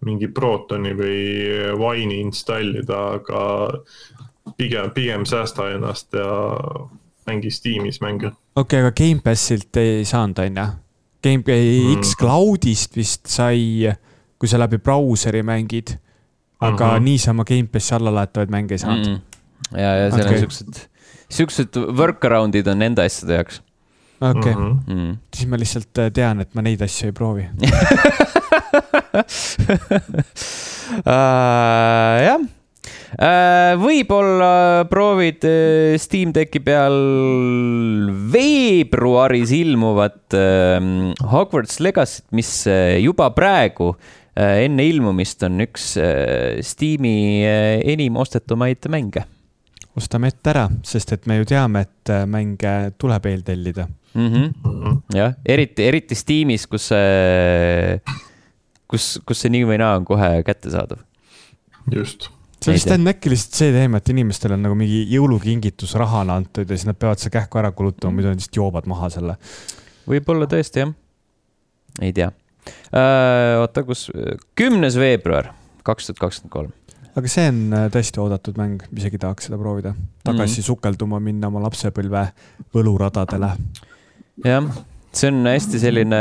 mingi 0.04 0.28
Protoni 0.36 0.92
või 0.96 1.18
Wine'i 1.80 2.20
installida, 2.22 3.00
aga 3.18 3.42
pigem, 4.56 4.90
pigem 4.94 5.24
säästa 5.24 5.70
ennast 5.74 6.12
ja 6.12 6.56
mängi 7.26 7.50
Steamis 7.50 8.00
mänge. 8.00 8.26
okei 8.26 8.36
okay,, 8.56 8.80
aga 8.80 8.90
Gamepassilt 8.92 9.76
ei 9.76 10.04
saanud, 10.04 10.38
on 10.38 10.56
ju? 10.56 10.66
Game, 11.24 11.42
Mm. 11.48 12.00
X-Cloudist 12.00 12.96
vist 12.96 13.26
sai, 13.26 13.92
kui 14.38 14.48
sa 14.48 14.58
läbi 14.58 14.78
brauseri 14.78 15.42
mängid. 15.42 15.96
aga 16.60 16.94
Mhm. 16.96 17.04
niisama 17.04 17.44
Gamepassi 17.44 17.94
alla 17.94 18.10
laetavaid 18.14 18.50
mänge 18.50 18.74
ei 18.74 18.78
saanud 18.78 19.06
Mm 19.08 19.14
-mm. 19.14 19.78
ja, 19.80 19.96
ja 19.96 20.10
seal 20.10 20.26
Okei. 20.26 20.34
on 20.34 20.38
siuksed, 20.40 20.88
siuksed 21.28 21.68
workaround'id 21.96 22.66
on 22.68 22.78
nende 22.78 23.02
asjade 23.04 23.34
jaoks 23.34 23.62
okei 24.20 24.52
okay., 24.52 24.54
Mhm. 24.54 24.80
mm.. 24.86 25.16
siis 25.34 25.48
ma 25.48 25.56
lihtsalt 25.58 25.98
äh, 25.98 26.10
tean, 26.12 26.40
et 26.40 26.54
ma 26.54 26.62
neid 26.62 26.80
asju 26.82 27.06
ei 27.06 27.12
proovi. 27.12 27.46
Uh, 30.94 32.16
jah 32.22 32.38
võib-olla 33.80 34.84
proovid 34.90 35.46
uh, 35.48 35.94
Steam 36.00 36.32
Decki 36.34 36.60
peal 36.64 36.98
veebruaris 38.34 39.54
ilmuvat 39.54 40.36
uh, 40.36 41.14
Hogwarts 41.32 41.80
Legacy't, 41.80 42.26
mis 42.36 42.50
uh, 42.68 42.96
juba 43.00 43.30
praegu 43.36 43.94
enne 44.34 44.82
ilmumist 44.90 45.44
on 45.46 45.62
üks 45.62 45.92
Steam'i 46.66 47.46
enim 47.86 48.16
ostetumaid 48.18 48.82
mänge 48.90 49.22
ostame 49.98 50.30
ette 50.32 50.50
ära, 50.50 50.64
sest 50.86 51.14
et 51.14 51.26
me 51.30 51.38
ju 51.38 51.48
teame, 51.48 51.84
et 51.86 52.12
äh, 52.12 52.26
mänge 52.26 52.74
tuleb 52.98 53.26
eeltellida. 53.30 53.88
mm. 54.14 54.28
-hmm. 54.28 55.00
jah, 55.14 55.34
eriti, 55.46 55.82
eriti 55.82 56.14
Steamis, 56.14 56.66
kus 56.66 56.88
see, 56.88 58.00
kus, 58.86 59.18
kus 59.26 59.40
see 59.40 59.50
nii 59.50 59.64
või 59.64 59.78
naa 59.78 59.96
on 59.96 60.04
kohe 60.04 60.42
kättesaadav. 60.42 60.98
just. 61.90 62.30
See 62.64 62.76
vist 62.76 62.92
on 62.94 63.10
äkki 63.12 63.32
lihtsalt 63.32 63.58
see 63.60 63.72
teema, 63.74 64.00
et 64.00 64.12
inimestele 64.14 64.58
on 64.58 64.64
nagu 64.66 64.78
mingi 64.78 65.02
jõulukingitus 65.12 65.96
rahana 66.00 66.38
antud 66.40 66.68
ja 66.68 66.78
siis 66.78 66.88
nad 66.88 66.98
peavad 67.00 67.20
selle 67.22 67.34
kähku 67.36 67.60
ära 67.60 67.72
kulutama, 67.76 68.16
muidu 68.16 68.30
nad 68.32 68.40
lihtsalt 68.40 68.60
joovad 68.60 68.88
maha 68.90 69.10
selle. 69.12 69.36
võib-olla 70.10 70.48
tõesti 70.50 70.84
jah, 70.84 70.94
ei 72.02 72.14
tea 72.16 72.30
uh,. 72.30 73.60
oota, 73.64 73.84
kus, 73.86 74.08
kümnes 74.58 74.98
veebruar 75.00 75.52
kaks 75.84 76.08
tuhat 76.08 76.22
kakskümmend 76.22 76.52
kolm. 76.52 76.72
aga 77.14 77.30
see 77.30 77.46
on 77.50 77.60
äh, 77.76 77.86
tõesti 77.92 78.22
oodatud 78.22 78.58
mäng, 78.60 78.82
isegi 78.96 79.20
tahaks 79.20 79.48
seda 79.48 79.60
proovida. 79.60 79.94
tagasi 80.24 80.40
mm. 80.40 80.56
-hmm. 80.56 80.66
sukelduma, 80.70 81.20
minna 81.20 81.52
oma 81.52 81.62
lapsepõlve 81.66 82.26
võluradadele. 82.74 83.52
jah, 84.44 84.72
see 85.14 85.30
on 85.30 85.46
hästi 85.46 85.80
selline 85.82 86.20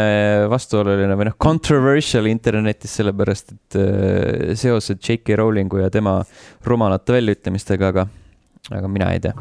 vastuoluline 0.52 1.16
või 1.18 1.28
noh, 1.30 1.38
controversial 1.42 2.28
internetis, 2.30 2.94
sellepärast 3.00 3.54
et 3.56 3.78
uh, 3.80 4.52
seosed 4.60 5.02
J.K. 5.02 5.38
Rowlingu 5.40 5.82
ja 5.82 5.90
tema 5.94 6.20
rumalate 6.66 7.16
väljaütlemistega, 7.18 7.94
aga, 7.94 8.08
aga 8.72 8.92
mina 8.92 9.12
ei 9.14 9.24
tea. 9.24 9.34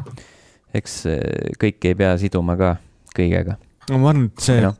eks 0.73 1.03
uh, 1.09 1.19
kõike 1.61 1.93
ei 1.93 1.99
pea 1.99 2.15
siduma 2.21 2.57
ka 2.59 2.75
kõigega. 3.13 3.59
no 3.91 4.01
ma 4.01 4.13
arvan, 4.13 4.31
et 4.31 4.47
see 4.47 4.63
Noh. 4.63 4.79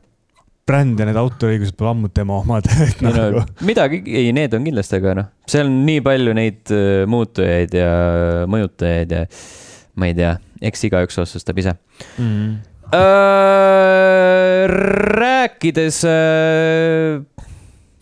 bränd 0.67 0.99
ja 1.01 1.07
need 1.09 1.19
autoriõigused 1.19 1.77
pole 1.77 1.93
ammu 1.93 2.09
tema 2.15 2.39
omad 2.41 2.69
et 2.71 3.01
ei 3.01 3.07
no 3.07 3.13
nagu 3.17 3.45
midagi, 3.67 4.01
ei, 4.09 4.33
need 4.35 4.57
on 4.57 4.65
kindlasti, 4.65 4.99
aga 5.01 5.17
noh, 5.21 5.31
seal 5.49 5.69
on 5.69 5.81
nii 5.85 6.03
palju 6.05 6.35
neid 6.39 6.73
äh, 6.73 7.03
muutujaid 7.13 7.77
ja 7.77 7.93
mõjutajaid 8.49 9.17
ja 9.19 9.25
ma 9.99 10.09
ei 10.09 10.17
tea, 10.17 10.37
eks 10.65 10.87
igaüks 10.89 11.19
otsustab 11.21 11.59
ise. 11.61 11.75
mm.. 12.17 12.72
Rääkides 14.63 16.03
äh, 16.05 17.23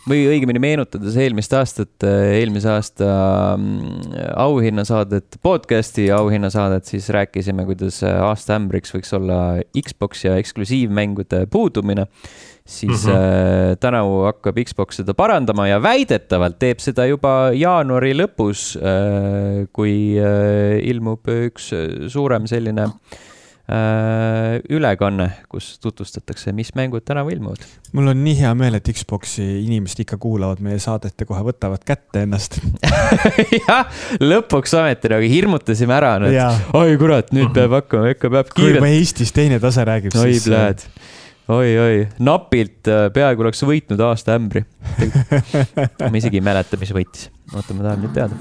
või 0.09 0.23
õigemini 0.31 0.59
meenutades 0.61 1.15
eelmist 1.19 1.53
aastat, 1.53 2.03
eelmise 2.03 2.69
aasta 2.73 3.07
mm, 3.55 4.15
auhinnasaadet, 4.41 5.37
podcast'i 5.45 6.07
auhinnasaadet, 6.15 6.89
siis 6.89 7.09
rääkisime, 7.13 7.65
kuidas 7.69 8.01
aasta 8.09 8.57
ämbriks 8.57 8.95
võiks 8.95 9.13
olla 9.17 9.39
Xbox 9.77 10.25
ja 10.25 10.37
eksklusiivmängude 10.41 11.45
puudumine. 11.51 12.07
siis 12.65 13.05
mm. 13.05 13.11
-hmm. 13.11 13.77
tänavu 13.79 14.21
hakkab 14.23 14.57
Xbox 14.65 14.95
seda 14.95 15.13
parandama 15.13 15.67
ja 15.67 15.81
väidetavalt 15.81 16.59
teeb 16.59 16.79
seda 16.79 17.05
juba 17.05 17.51
jaanuari 17.53 18.13
lõpus, 18.13 18.77
kui 19.73 20.17
äh, 20.19 20.79
ilmub 20.83 21.27
üks 21.27 21.73
suurem 22.07 22.47
selline 22.47 22.83
äh, 22.83 23.30
ülekanne, 23.71 25.27
kus 25.51 25.77
tutvustatakse, 25.79 26.51
mis 26.55 26.73
mängud 26.75 27.05
tänavu 27.07 27.31
ilmuvad. 27.31 27.63
mul 27.95 28.11
on 28.11 28.23
nii 28.23 28.35
hea 28.41 28.51
meel, 28.57 28.75
et 28.79 28.89
Xbox'i 28.91 29.45
inimesed 29.63 30.03
ikka 30.03 30.17
kuulavad 30.21 30.59
meie 30.63 30.79
saadet 30.81 31.15
ja 31.19 31.27
kohe 31.29 31.43
võtavad 31.45 31.83
kätte 31.87 32.25
ennast. 32.25 32.59
jah, 33.61 33.87
lõpuks 34.19 34.75
ometi 34.79 35.11
nagu 35.13 35.31
hirmutasime 35.33 35.95
ära, 35.95 36.15
et 36.27 36.75
oi 36.77 36.97
kurat, 36.99 37.31
nüüd 37.35 37.53
peab 37.55 37.77
hakkama, 37.79 38.11
ikka 38.15 38.33
peab 38.33 38.51
kui 38.51 38.67
juba 38.67 38.81
kiirelt. 38.81 38.99
Eestis 38.99 39.35
teine 39.35 39.59
tase 39.63 39.85
räägib, 39.87 40.15
oi 40.15 40.33
siis. 40.33 40.47
äh, 40.47 40.51
pljääd, 40.51 40.85
oi, 41.47 41.69
oi, 41.79 42.07
napilt 42.19 42.89
äh, 42.91 43.07
peaaegu 43.13 43.45
oleks 43.45 43.63
võitnud 43.65 44.01
aasta 44.05 44.35
ämbri. 44.37 44.63
ma 46.01 46.11
isegi 46.17 46.39
ei 46.39 46.45
mäleta, 46.45 46.79
mis 46.81 46.93
võitis. 46.95 47.29
oota, 47.53 47.75
ma 47.77 47.87
tahan 47.87 48.03
nüüd 48.05 48.13
teada. 48.15 48.37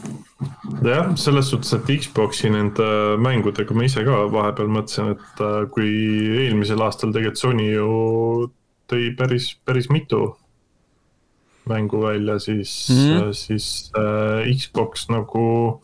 jah, 0.85 1.09
selles 1.21 1.51
suhtes, 1.53 1.73
et 1.77 1.93
Xbox'i 2.05 2.53
nende 2.53 2.91
mängudega 3.23 3.77
ma 3.77 3.87
ise 3.89 4.05
ka 4.07 4.25
vahepeal 4.33 4.71
mõtlesin, 4.73 5.15
et 5.17 5.45
äh, 5.47 5.63
kui 5.73 5.91
eelmisel 6.47 6.85
aastal 6.85 7.15
tegelikult 7.15 7.41
Sony 7.41 7.71
ju 7.73 7.89
tõi 8.91 9.11
päris, 9.17 9.55
päris 9.65 9.89
mitu 9.93 10.35
mängu 11.71 12.03
välja, 12.03 12.39
siis 12.39 12.89
mm. 12.91 12.97
-hmm. 12.97 13.33
siis 13.33 13.93
äh, 13.97 14.51
Xbox 14.57 15.09
nagu 15.09 15.81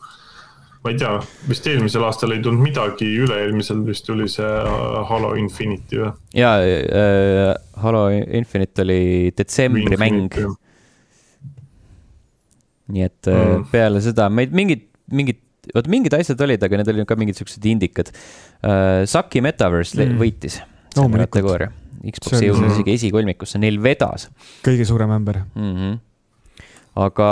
ma 0.87 0.93
ei 0.93 0.99
tea, 1.01 1.17
vist 1.49 1.65
eelmisel 1.67 2.05
aastal 2.07 2.31
ei 2.31 2.39
tulnud 2.43 2.63
midagi, 2.63 3.09
üle-eelmisel 3.25 3.81
vist 3.87 4.05
tuli 4.07 4.29
see 4.31 4.47
äh, 4.47 5.01
Halo 5.09 5.33
Infinity 5.39 5.99
või? 5.99 6.13
ja 6.37 6.53
äh, 6.63 7.51
Halo 7.83 8.05
Infinite 8.15 8.85
oli 8.85 9.01
detsembri 9.35 9.99
mäng, 9.99 10.37
nii 12.87 13.03
et 13.03 13.27
mm. 13.27 13.35
Mm. 13.35 13.67
peale 13.73 13.99
seda 14.05 14.29
ma 14.31 14.45
ei, 14.45 14.51
mingid, 14.55 14.87
mingid, 15.11 15.41
vot 15.75 15.91
mingid 15.91 16.15
asjad 16.15 16.39
olid, 16.47 16.63
aga 16.63 16.79
need 16.79 16.93
olid 16.93 17.09
ka 17.09 17.19
mingid 17.19 17.39
siuksed 17.41 17.67
indikad 17.67 18.13
uh,. 18.13 19.03
Saki 19.09 19.43
Metaverse 19.43 19.99
mm. 19.99 20.13
Mm. 20.15 20.23
võitis 20.23 20.61
selle 20.61 21.03
Loomulikult. 21.03 21.33
kategooria. 21.35 21.73
Xbox 22.07 22.37
on- 22.37 22.45
jõudnud 22.45 22.71
isegi 22.77 22.93
esikolmikusse, 22.95 23.59
neil 23.59 23.81
vedas 23.83 24.29
kõige 24.63 24.87
suurem 24.87 25.11
ämber. 25.19 25.43
mm. 25.51 25.73
-hmm. 25.73 25.97
aga, 26.97 27.29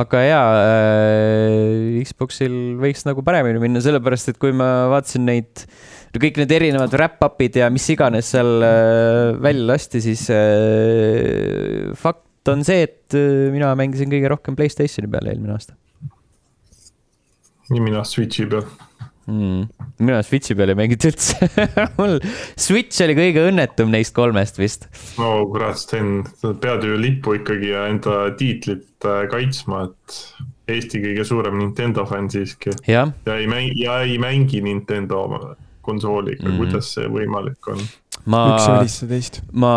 aga 0.00 0.22
jaa 0.24 0.44
äh,, 0.62 2.00
Xboxil 2.06 2.56
võiks 2.80 3.04
nagu 3.08 3.24
paremini 3.26 3.62
minna, 3.62 3.82
sellepärast 3.84 4.32
et 4.32 4.40
kui 4.40 4.54
ma 4.56 4.88
vaatasin 4.92 5.26
neid, 5.28 5.66
kõik 6.16 6.40
need 6.40 6.54
erinevad 6.56 6.94
wrap-up'id 6.96 7.60
ja 7.62 7.68
mis 7.72 7.88
iganes 7.92 8.32
seal 8.34 8.64
äh, 8.66 9.36
välja 9.42 9.68
lasti, 9.74 10.02
siis 10.06 10.24
äh, 10.34 11.90
fakt 11.98 12.50
on 12.50 12.64
see, 12.66 12.86
et 12.88 13.18
äh, 13.18 13.50
mina 13.52 13.74
mängisin 13.78 14.12
kõige 14.12 14.32
rohkem 14.32 14.58
Playstationi 14.58 15.10
peal 15.12 15.32
eelmine 15.32 15.58
aasta 15.58 15.76
nii 17.70 17.82
mina 17.84 18.02
Switch'i 18.06 18.48
peal. 18.50 18.66
mm.. 19.30 19.88
mina 20.02 20.20
Switchi 20.26 20.56
peal 20.58 20.74
ei 20.74 20.78
mänginud 20.78 21.08
üldse 21.10 21.48
mul 21.98 22.18
Switch 22.58 23.02
oli 23.06 23.16
kõige 23.18 23.46
õnnetum 23.50 23.92
neist 23.94 24.14
kolmest 24.16 24.60
vist. 24.60 24.88
no 25.20 25.32
kurat, 25.52 25.78
Sten, 25.80 26.20
sa 26.40 26.54
pead 26.60 26.86
ju 26.86 26.98
lippu 27.00 27.38
ikkagi 27.40 27.72
ja 27.72 27.86
enda 27.90 28.22
tiitlit 28.38 29.08
äh, 29.08 29.24
kaitsma, 29.32 29.88
et 29.90 30.20
Eesti 30.70 31.00
kõige 31.02 31.24
suurem 31.26 31.58
Nintendo 31.58 32.04
fänn 32.06 32.30
siiski 32.30 32.74
ja 32.86 33.08
ei 33.34 33.48
mängi, 33.50 33.74
ja 33.84 34.00
ei 34.06 34.18
mängi 34.22 34.62
Nintendo 34.64 35.24
konsooliga 35.82 36.44
mm. 36.44 36.52
-hmm. 36.52 36.58
kuidas 36.60 36.94
see 36.94 37.08
võimalik 37.10 37.72
on? 37.72 37.80
ma 38.30 38.58
ma 39.52 39.74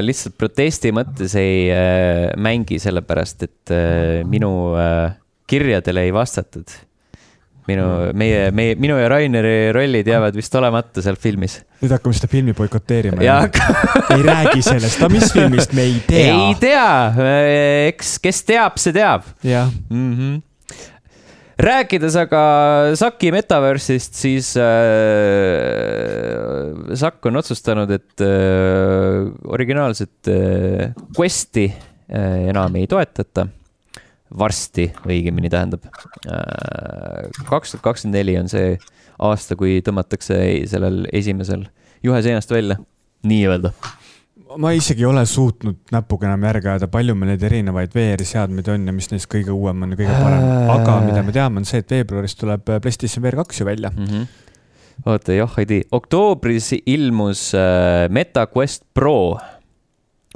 lihtsalt 0.00 0.36
protesti 0.38 0.92
mõttes 0.94 1.36
ei 1.38 1.66
äh, 1.70 2.30
mängi, 2.36 2.78
sellepärast 2.82 3.44
et 3.48 3.74
äh, 3.74 4.22
minu 4.28 4.52
äh, 4.80 5.12
kirjadele 5.46 6.06
ei 6.06 6.14
vastatud. 6.14 6.70
minu, 7.68 7.86
meie, 8.18 8.50
meie, 8.54 8.76
minu 8.80 8.96
ja 8.98 9.08
Raineri 9.12 9.72
rollid 9.74 10.08
jäävad 10.08 10.36
vist 10.36 10.54
olemata 10.58 11.02
seal 11.04 11.18
filmis. 11.20 11.60
nüüd 11.82 11.92
hakkame 11.94 12.16
seda 12.18 12.30
filmi 12.32 12.54
boikoteerima. 12.58 13.22
ja 13.22 13.40
ei 14.16 14.22
räägi 14.26 14.62
sellest, 14.66 14.98
aga 14.98 15.10
mis 15.14 15.32
filmist 15.34 15.74
me 15.76 15.86
ei 15.86 16.00
tea 16.08 16.32
ei. 16.32 16.56
tea, 16.62 16.88
eks, 17.92 18.16
kes 18.22 18.42
teab, 18.48 18.80
see 18.82 18.94
teab 18.96 19.22
jah, 19.46 19.70
mm. 19.90 20.10
-hmm. 20.16 20.42
rääkides 21.62 22.18
aga 22.24 22.42
Saki 22.98 23.30
Metaverse'ist, 23.34 24.18
siis 24.18 24.56
äh, 24.58 24.66
Sakk 26.98 27.26
on 27.30 27.36
otsustanud, 27.38 27.90
et 27.90 28.20
äh, 28.26 29.30
originaalset 29.46 30.28
äh, 30.28 30.90
Questi 31.18 31.66
äh, 31.70 32.48
enam 32.50 32.74
ei 32.76 32.86
toetata. 32.90 33.46
Varsti 34.38 34.88
õigemini 35.06 35.50
tähendab. 35.52 35.84
kaks 37.48 37.74
tuhat 37.74 37.82
kakskümmend 37.84 38.18
neli 38.18 38.36
on 38.40 38.48
see 38.48 38.76
aasta, 39.22 39.56
kui 39.58 39.80
tõmmatakse 39.84 40.38
sellel 40.70 41.04
esimesel 41.12 41.66
juhe 42.02 42.22
seinast 42.24 42.50
välja, 42.50 42.78
nii-öelda. 43.28 43.72
ma 44.60 44.74
isegi 44.76 45.00
ei 45.00 45.08
ole 45.08 45.22
suutnud 45.26 45.78
näpuga 45.94 46.26
enam 46.28 46.42
järge 46.44 46.68
ajada, 46.68 46.88
palju 46.92 47.14
meil 47.16 47.32
neid 47.32 47.44
erinevaid 47.48 47.94
VR-seadmeid 47.96 48.68
on 48.68 48.90
ja 48.90 48.92
mis 48.92 49.08
neist 49.08 49.30
kõige 49.32 49.54
uuem 49.54 49.86
on 49.86 49.94
ja 49.94 50.00
kõige 50.00 50.16
parem. 50.18 50.48
aga 50.74 50.96
mida 51.06 51.22
me 51.24 51.34
teame, 51.34 51.62
on 51.62 51.68
see, 51.68 51.80
et 51.80 51.94
veebruaris 51.96 52.36
tuleb 52.40 52.66
PlayStation 52.68 53.24
VR 53.24 53.40
kaks 53.42 53.62
ju 53.62 53.68
välja. 53.68 53.90
mm. 53.96 54.04
-hmm. 54.04 54.26
oota, 55.06 55.32
jah, 55.32 55.58
ei 55.58 55.66
tea, 55.66 55.88
oktoobris 55.90 56.72
ilmus 56.86 57.52
äh, 57.54 58.08
MetaQuest 58.10 58.84
Pro. 58.94 59.38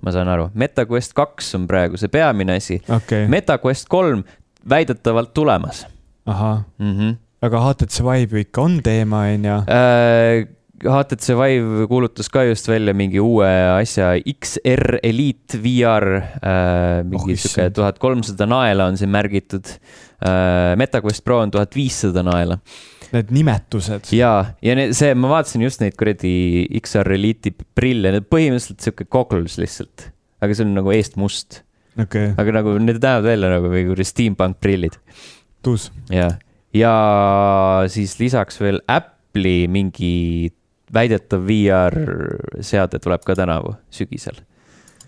Ma 0.04 0.12
saan 0.14 0.28
aru, 0.28 0.50
MetaQuest 0.54 1.14
kaks 1.16 1.54
on 1.58 1.68
praegu 1.70 2.00
see 2.00 2.12
peamine 2.12 2.58
asi, 2.60 2.80
okay., 2.92 3.28
MetaQuest 3.32 3.88
kolm 3.92 4.24
väidetavalt 4.68 5.32
tulemas 5.34 5.86
ahah, 6.26 6.64
mm. 6.78 6.92
-hmm. 6.98 7.16
aga 7.46 7.62
HTC 7.68 8.02
Vive 8.02 8.36
ju 8.36 8.44
ikka 8.44 8.62
on 8.62 8.80
teema, 8.82 9.22
onju. 9.32 9.56
Äh, 9.70 10.48
HTC 10.84 11.36
Vive 11.38 11.86
kuulutas 11.88 12.28
ka 12.28 12.42
just 12.44 12.68
välja 12.68 12.94
mingi 12.94 13.20
uue 13.20 13.48
asja, 13.80 14.12
XR 14.40 14.98
Elite 15.02 15.58
VR 15.62 16.08
äh,, 16.16 17.04
mingi 17.04 17.32
Oh, 17.32 17.40
sihuke 17.40 17.70
tuhat 17.70 17.98
kolmsada 17.98 18.46
naela 18.46 18.90
on 18.90 18.96
siin 18.96 19.10
märgitud 19.10 19.64
äh,. 19.66 20.76
MetaQuest 20.76 21.24
Pro 21.24 21.40
on 21.40 21.50
tuhat 21.50 21.76
viissada 21.76 22.22
naela 22.22 22.58
Need 23.16 23.30
nimetused. 23.32 24.10
ja, 24.12 24.32
ja 24.64 24.74
need, 24.76 24.92
see, 24.98 25.14
ma 25.16 25.30
vaatasin 25.32 25.64
just 25.64 25.80
neid 25.80 25.96
kuradi 25.96 26.32
XR 26.82 27.14
Elite'i 27.16 27.54
prille, 27.78 28.12
need 28.12 28.26
põhimõtteliselt 28.32 28.84
sihuke 28.84 29.06
goggles 29.12 29.56
lihtsalt, 29.62 30.10
aga 30.44 30.56
see 30.56 30.66
on 30.66 30.74
nagu 30.76 30.92
eest 30.92 31.16
must, 31.20 31.62
okei 31.96 32.32
okay., 32.32 32.34
aga 32.42 32.58
nagu 32.58 32.74
need 32.82 33.00
näevad 33.00 33.30
välja 33.30 33.52
nagu 33.54 33.70
mingi 33.72 33.88
kuradi 33.88 34.08
steampunk 34.10 34.60
prillid 34.60 34.98
tuus. 35.64 35.88
ja, 36.12 36.28
ja 36.76 36.92
siis 37.92 38.18
lisaks 38.20 38.60
veel 38.60 38.82
Apple'i 38.92 39.64
mingi 39.72 40.52
väidetav 40.94 41.42
VR 41.48 41.96
seade 42.64 43.00
tuleb 43.02 43.24
ka 43.26 43.34
tänavu 43.38 43.74
sügisel. 43.90 44.38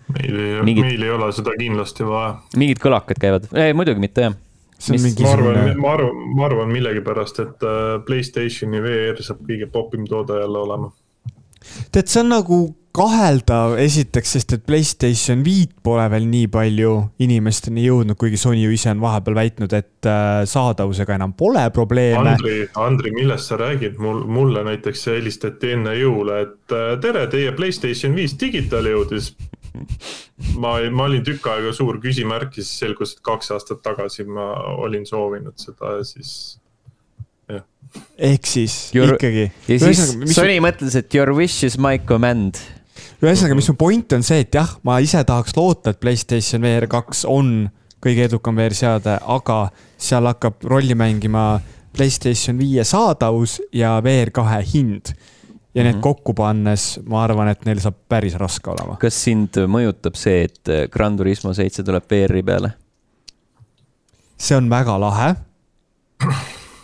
meil 0.09 0.35
ei 0.41 0.61
Mingid- 0.65 0.87
meil 0.87 1.03
ei 1.05 1.11
ole 1.13 1.31
seda 1.35 1.53
kindlasti 1.59 2.07
vaja. 2.07 2.37
mingid 2.57 2.81
kõlakad 2.81 3.21
käivad, 3.21 3.49
muidugi 3.77 4.01
mitte 4.01 4.29
jah. 4.29 4.37
Mis- 4.79 5.19
ma 5.19 5.31
arvan 5.33 5.53
mingisugune,, 5.53 5.75
ma 5.81 5.93
arvan, 5.97 6.25
ma 6.35 6.45
arvan 6.47 6.73
millegipärast, 6.73 7.39
et 7.43 7.67
äh, 7.67 7.93
Playstationi 8.07 8.81
VR 8.83 9.21
saab 9.23 9.43
kõige 9.47 9.67
popim 9.71 10.07
toode 10.07 10.39
jälle 10.39 10.65
olema. 10.65 10.91
tead, 11.91 12.07
see 12.07 12.21
on 12.23 12.31
nagu 12.31 12.59
kaheldav 12.95 13.75
esiteks, 13.79 14.31
sest 14.35 14.55
et 14.55 14.63
Playstation 14.65 15.43
viit 15.45 15.71
pole 15.85 16.05
veel 16.11 16.25
nii 16.29 16.47
palju 16.51 16.93
inimesteni 17.21 17.83
jõudnud, 17.85 18.17
kuigi 18.19 18.39
Sony 18.39 18.63
ju 18.63 18.73
ise 18.73 18.91
on 18.93 19.03
vahepeal 19.03 19.37
väitnud, 19.37 19.75
et 19.77 20.09
äh, 20.09 20.41
saadavusega 20.49 21.19
enam 21.19 21.35
pole 21.37 21.67
probleeme. 21.75 22.33
Andri, 22.33 22.57
Andri, 22.79 23.13
millest 23.15 23.51
sa 23.51 23.59
räägid, 23.61 23.99
mul, 24.01 24.23
mulle 24.27 24.63
näiteks 24.67 25.05
helistati 25.13 25.75
enne 25.75 25.93
jõule, 25.99 26.41
et 26.47 26.75
äh, 26.75 26.95
tere, 27.03 27.27
teie 27.31 27.53
Playstation 27.57 28.17
viis 28.17 28.35
digitaal 28.39 28.89
jõudis. 28.89 29.33
ma, 30.55 30.77
ma 30.91 31.09
olin 31.09 31.23
tükk 31.25 31.51
aega 31.51 31.73
suur 31.75 31.99
küsimärk 32.03 32.57
ja 32.57 32.63
siis 32.63 32.79
selgus, 32.85 33.15
et 33.17 33.23
kaks 33.25 33.51
aastat 33.55 33.83
tagasi 33.85 34.25
ma 34.27 34.51
olin 34.77 35.05
soovinud 35.09 35.57
seda 35.61 35.97
ja 35.97 36.07
siis 36.07 36.59
ehk 38.17 38.45
siis 38.45 38.91
Your- 38.95 39.15
ikkagi. 39.15 39.51
ja 39.67 39.79
siis 39.79 40.35
Sony 40.35 40.59
mõtles, 40.63 40.95
et 40.99 41.15
your 41.15 41.33
wish 41.37 41.65
is 41.65 41.77
my 41.81 41.97
command. 41.97 42.59
ühesõnaga, 43.19 43.57
mis 43.57 43.67
mu 43.71 43.75
point 43.79 44.13
on 44.15 44.23
see, 44.23 44.45
et 44.45 44.55
jah, 44.55 44.77
ma 44.83 44.99
ise 45.03 45.23
tahaks 45.27 45.55
loota, 45.57 45.91
et 45.91 45.99
Playstation 45.99 46.63
VR 46.63 46.87
kaks 46.87 47.25
on 47.27 47.69
kõige 48.03 48.29
edukam 48.29 48.55
VR-seade, 48.55 49.17
aga 49.19 49.57
seal 49.99 50.29
hakkab 50.29 50.63
rolli 50.63 50.95
mängima 50.95 51.59
Playstation 51.95 52.59
viie 52.61 52.85
saadavus 52.87 53.57
ja 53.75 53.97
VR 54.03 54.31
kahe 54.31 54.61
hind. 54.73 55.11
Ja 55.79 55.85
need 55.85 55.95
mm 55.95 55.99
-hmm. 55.99 56.03
kokku 56.03 56.35
pannes, 56.35 56.99
ma 57.07 57.23
arvan, 57.23 57.49
et 57.53 57.65
neil 57.65 57.79
saab 57.79 57.95
päris 58.09 58.35
raske 58.39 58.71
olema. 58.71 58.99
kas 58.99 59.23
sind 59.23 59.57
mõjutab 59.67 60.19
see, 60.19 60.43
et 60.43 60.91
Gran 60.91 61.17
Turismo 61.17 61.53
seitse 61.53 61.83
tuleb 61.83 62.03
VR-i 62.11 62.43
peale? 62.43 62.71
see 64.39 64.57
on 64.57 64.69
väga 64.71 64.99
lahe 64.99 65.35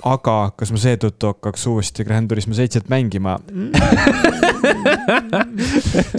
aga 0.06 0.36
kas 0.58 0.72
ma 0.74 0.80
seetõttu 0.82 1.32
hakkaks 1.32 1.66
uuesti 1.72 2.06
Grand 2.06 2.30
Turismo 2.30 2.54
seitset 2.58 2.90
mängima 2.92 3.40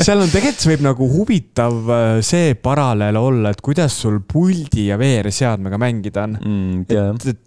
seal 0.07 0.23
on 0.23 0.31
tegelikult, 0.31 0.61
see 0.63 0.73
võib 0.73 0.85
nagu 0.87 1.09
huvitav 1.11 1.91
äh, 1.95 2.19
see 2.27 2.55
paralleel 2.59 3.19
olla, 3.21 3.53
et 3.55 3.63
kuidas 3.65 3.95
sul 4.03 4.21
puldi 4.27 4.89
ja 4.91 4.99
VR 5.01 5.31
seadmega 5.35 5.79
mängida 5.81 6.27
on 6.27 6.39
mm,. 6.41 6.87
et, 6.89 7.29
et 7.35 7.43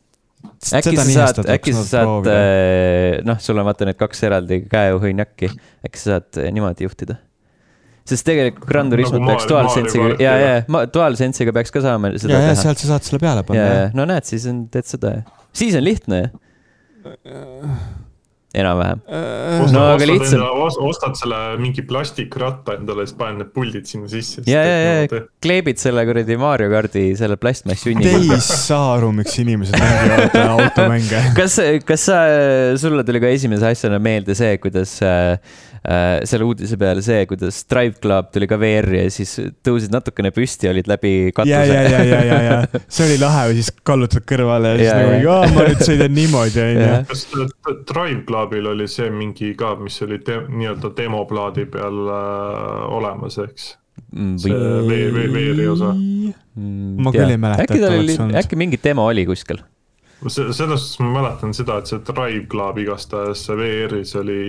äkki 0.80 0.96
sa 0.98 1.08
saad, 1.08 1.42
äkki 1.56 1.74
sa 1.76 1.86
saad, 1.88 2.30
äh, 2.32 3.20
noh, 3.28 3.40
sul 3.44 3.60
on 3.60 3.68
vaata 3.68 3.88
need 3.90 4.00
kaks 4.00 4.24
eraldi 4.28 4.62
käeõhõnjakki, 4.72 5.52
äkki 5.88 6.02
sa 6.02 6.18
saad 6.18 6.44
niimoodi 6.56 6.88
juhtida? 6.88 7.20
sest 8.10 8.26
tegelikult 8.26 8.66
Gran 8.70 8.90
Turismot 8.90 9.22
nagu 9.22 9.30
peaks 9.30 9.48
DualSense'iga, 9.50 10.16
ja, 10.24 10.34
ja 10.42 10.84
DualSense'iga 10.96 11.54
peaks 11.56 11.74
ka 11.76 11.84
saama 11.86 12.10
seda 12.16 12.34
ja, 12.34 12.40
teha. 12.48 12.56
sealt 12.64 12.82
sa 12.82 12.94
saad 12.96 13.06
selle 13.06 13.22
peale 13.22 13.44
panna. 13.46 13.90
no 13.94 14.08
näed, 14.10 14.26
siis 14.30 14.48
on, 14.50 14.64
teed 14.74 14.90
seda, 14.90 15.20
siis 15.56 15.78
on 15.78 15.86
lihtne 15.86 16.24
enam-vähem 18.58 19.02
uh,. 19.06 19.68
no 19.74 19.84
aga 19.94 20.08
lihtsalt. 20.10 20.80
ostad 20.82 21.18
selle 21.20 21.40
mingi 21.62 21.84
plastikratta 21.88 22.80
endale, 22.80 23.06
siis 23.06 23.18
paned 23.20 23.44
need 23.44 23.54
puldid 23.54 23.90
sinna 23.90 24.10
sisse. 24.12 24.44
ja, 24.50 24.64
ja, 24.66 24.80
ja 25.04 25.24
kleebid 25.44 25.82
selle 25.82 26.06
kuradi 26.10 26.40
Mario 26.40 26.72
kardi 26.74 27.06
selle 27.20 27.38
plastmassjunniga. 27.40 28.10
Te 28.18 28.36
ei 28.36 28.42
saa 28.44 28.96
aru, 28.98 29.12
miks 29.22 29.38
inimesed 29.42 29.78
mängivad 29.78 30.38
automänge. 30.42 31.24
kas, 31.40 31.60
kas 31.86 32.10
sa, 32.10 32.20
sulle 32.82 33.06
tuli 33.08 33.22
ka 33.24 33.32
esimese 33.38 33.70
asjana 33.70 34.02
meelde 34.04 34.36
see, 34.38 34.58
kuidas 34.62 34.98
äh, 35.06 35.20
Äh, 35.20 35.38
selle 35.80 36.44
uudise 36.44 36.78
peale 36.80 37.04
see, 37.06 37.24
kuidas 37.30 37.62
Drive 37.72 38.00
Club 38.04 38.32
tuli 38.34 38.50
ka 38.52 38.58
VR-i 38.60 39.04
ja 39.06 39.14
siis 39.14 39.36
tõusid 39.66 39.94
natukene 39.94 40.32
püsti, 40.36 40.68
olid 40.72 40.90
läbi 40.92 41.32
katuse. 41.36 41.54
ja, 41.54 41.64
ja, 41.64 41.84
ja, 41.88 42.02
ja, 42.04 42.20
ja, 42.28 42.40
ja 42.44 42.58
see 42.94 43.08
oli 43.08 43.20
lahe 43.22 43.46
või 43.50 43.60
siis 43.62 43.72
kallutad 43.88 44.26
kõrvale 44.30 44.74
ja 44.76 44.80
siis 44.80 44.90
ja, 44.90 45.00
nagu, 45.14 45.32
aa, 45.34 45.52
ma 45.56 45.68
nüüd 45.70 45.84
sõidan 45.88 46.16
niimoodi, 46.18 46.64
onju. 46.66 46.90
kas 47.10 47.26
Drive 47.94 48.24
Clubil 48.28 48.72
oli 48.74 48.90
see 48.92 49.10
mingi 49.14 49.54
ka, 49.60 49.76
mis 49.80 50.00
oli 50.06 50.20
te, 50.26 50.42
nii-öelda 50.50 50.94
demoplaadi 50.98 51.68
peal 51.72 52.04
äh, 52.12 52.98
olemas, 53.00 53.40
eks? 53.46 53.74
Mm, 54.16 54.38
see 54.42 54.54
VR-i 54.90 55.68
osa. 55.70 55.92
Mm, 55.94 56.96
ma 57.04 57.12
küll 57.14 57.34
ei 57.34 57.40
mäleta, 57.40 57.68
et 57.76 57.90
oleks 57.90 58.20
olnud. 58.20 58.38
äkki 58.42 58.60
mingi 58.60 58.80
demo 58.84 59.08
oli 59.10 59.28
kuskil? 59.30 59.62
selles 60.20 60.58
suhtes 60.58 60.98
ma 61.00 61.14
mäletan 61.22 61.54
seda, 61.56 61.78
et 61.80 61.88
see 61.88 62.02
Drive 62.04 62.48
Club 62.52 62.82
igastahes 62.84 63.46
VR-is 63.56 64.16
oli 64.20 64.42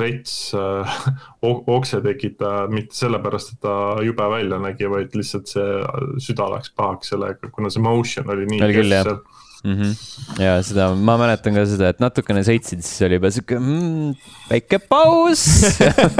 rets 0.00 0.54
äh, 0.54 0.98
okse 1.76 2.00
tekitaja 2.04 2.66
mitte 2.70 2.94
sellepärast, 2.96 3.56
et 3.56 3.64
ta 3.66 3.96
jube 4.06 4.28
välja 4.30 4.60
nägi, 4.62 4.86
vaid 4.90 5.16
lihtsalt 5.18 5.50
see 5.50 5.80
süda 6.22 6.46
läks 6.54 6.70
pahaks 6.76 7.10
sellega, 7.14 7.50
kuna 7.54 7.72
see 7.72 7.82
motion 7.82 8.30
oli 8.30 8.46
nii. 8.52 8.62
jah 8.62 9.18
mm. 9.64 9.74
-hmm. 9.82 10.42
ja 10.42 10.62
seda, 10.62 10.94
ma 10.94 11.16
mäletan 11.18 11.54
ka 11.58 11.66
seda, 11.66 11.90
et 11.90 12.00
natukene 12.02 12.44
sõitsid, 12.46 12.82
siis 12.86 13.02
oli 13.06 13.18
juba 13.18 13.30
sihuke 13.34 13.58
mm, 13.58 14.14
väike 14.50 14.78
paus 14.78 15.46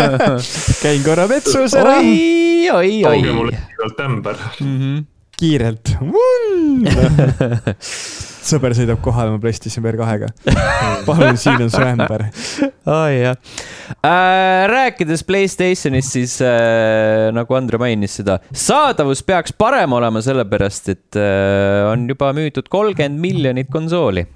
käin 0.82 1.04
korra 1.06 1.28
vetsus 1.30 1.74
ära. 1.78 1.98
oi, 2.00 2.70
oi, 2.72 2.92
oi. 2.94 3.02
tooge 3.02 3.36
mulle 3.36 3.58
kiirelt 3.58 4.00
ämber 4.08 4.36
mm. 4.60 4.78
-hmm. 4.80 5.04
kiirelt 5.38 5.86
sõber 8.46 8.74
sõidab 8.76 9.00
kohale 9.04 9.32
oma 9.32 9.40
PlayStation 9.42 9.84
VR 9.84 9.98
kahega. 10.00 10.28
palun, 11.08 11.38
siin 11.40 11.62
on 11.64 11.72
su 11.72 11.82
ämber. 11.82 12.26
oi 12.96 13.18
jah 13.20 13.36
äh,. 14.00 14.66
rääkides 14.70 15.24
Playstationist, 15.26 16.14
siis 16.16 16.38
äh, 16.44 17.28
nagu 17.34 17.58
Andre 17.58 17.80
mainis 17.82 18.18
seda, 18.20 18.38
saadavus 18.52 19.22
peaks 19.26 19.54
parem 19.56 19.96
olema, 19.98 20.22
sellepärast 20.24 20.92
et 20.94 21.20
äh, 21.20 21.82
on 21.90 22.06
juba 22.10 22.32
müüdud 22.36 22.70
kolmkümmend 22.72 23.20
miljonit 23.20 23.72
konsooli. 23.72 24.26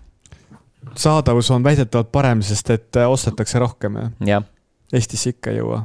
saadavus 0.95 1.51
on 1.55 1.65
väidetavalt 1.65 2.13
parem, 2.13 2.43
sest 2.47 2.75
et 2.77 3.01
äh, 3.01 3.11
ostetakse 3.11 3.63
rohkem 3.63 4.01
jah 4.01 4.13
ja.? 4.35 4.43
Eestisse 4.91 5.31
ikka 5.37 5.53
ei 5.53 5.61
jõua. 5.61 5.85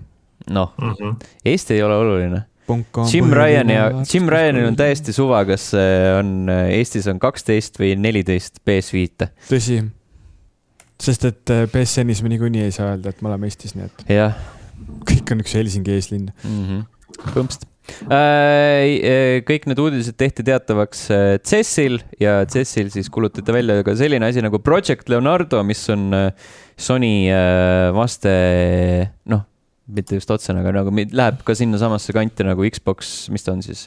noh 0.49 0.73
mm 0.81 0.91
-hmm., 0.91 1.31
Eesti 1.45 1.73
ei 1.73 1.83
ole 1.83 1.95
oluline 1.95 2.45
Jim 3.11 3.29
Ryan 3.33 3.69
ja, 3.69 3.83
Jim 4.09 4.29
Ryanil 4.31 4.69
on 4.71 4.77
täiesti 4.79 5.13
suva, 5.15 5.43
kas 5.47 5.69
on, 5.75 6.49
Eestis 6.49 7.07
on 7.11 7.21
kaksteist 7.21 7.77
või 7.81 7.93
neliteist 7.99 8.61
PS5-e. 8.65 9.29
tõsi, 9.49 9.79
sest 11.01 11.29
et 11.29 11.53
äh, 11.53 11.67
me 12.25 12.33
niikuinii 12.33 12.65
ei 12.65 12.73
saa 12.75 12.95
öelda, 12.95 13.13
et 13.13 13.21
me 13.21 13.31
oleme 13.31 13.49
Eestis, 13.51 13.75
nii 13.77 13.87
et. 13.87 14.03
kõik 15.11 15.33
on 15.35 15.45
üks 15.45 15.55
Helsingi 15.57 15.95
eeslinn 15.95 16.27
mm. 16.33 16.59
-hmm. 16.65 17.31
põmpsst 17.37 17.65
äh, 18.09 19.39
kõik 19.47 19.69
need 19.69 19.79
uudised 19.79 20.17
tehti 20.17 20.43
teatavaks 20.43 21.07
äh, 21.13 21.25
CES-il 21.45 22.01
ja 22.19 22.41
CES-il 22.49 22.89
siis 22.93 23.09
kuulutati 23.13 23.53
välja 23.53 23.81
ka 23.85 23.95
selline 23.95 24.25
asi 24.25 24.41
nagu 24.41 24.59
Project 24.59 25.09
Leonardo, 25.09 25.63
mis 25.63 25.85
on 25.93 26.09
Sony 26.75 27.29
vaste, 27.95 28.31
noh 29.31 29.45
mitte 29.85 30.17
just 30.17 30.31
otsene, 30.33 30.63
aga 30.63 30.73
nagu 30.79 30.91
läheb 30.95 31.41
ka 31.45 31.55
sinnasamasse 31.57 32.13
kanti 32.15 32.45
nagu 32.47 32.65
Xbox, 32.73 33.15
mis 33.33 33.45
ta 33.45 33.53
on 33.53 33.61
siis? 33.65 33.85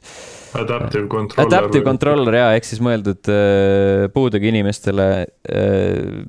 Adaptive 0.55 1.09
controller. 1.11 1.47
Adaptive 1.49 1.85
controller 1.87 2.39
jaa, 2.39 2.51
ehk 2.59 2.69
siis 2.69 2.83
mõeldud 2.85 3.31
äh, 3.35 4.07
puudega 4.15 4.51
inimestele 4.53 5.09
äh,, 5.27 6.21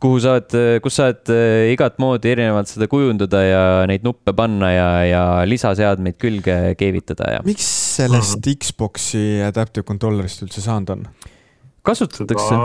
kuhu 0.00 0.20
saad, 0.24 0.54
kus 0.82 0.98
saad 0.98 1.30
äh, 1.30 1.70
igat 1.74 2.00
moodi 2.02 2.32
erinevalt 2.32 2.70
seda 2.70 2.88
kujundada 2.90 3.42
ja 3.44 3.64
neid 3.90 4.06
nuppe 4.06 4.34
panna 4.36 4.72
ja, 4.72 4.88
ja 5.06 5.24
lisaseadmeid 5.48 6.18
külge 6.20 6.56
keevitada 6.80 7.36
ja. 7.36 7.42
miks 7.46 7.68
sellest. 8.00 8.40
Xbox'i 8.64 9.44
Adaptive 9.46 9.86
controller'ist 9.86 10.42
üldse 10.46 10.64
saanud 10.64 10.96
on? 10.96 11.06
Kasutatakse. 11.82 12.60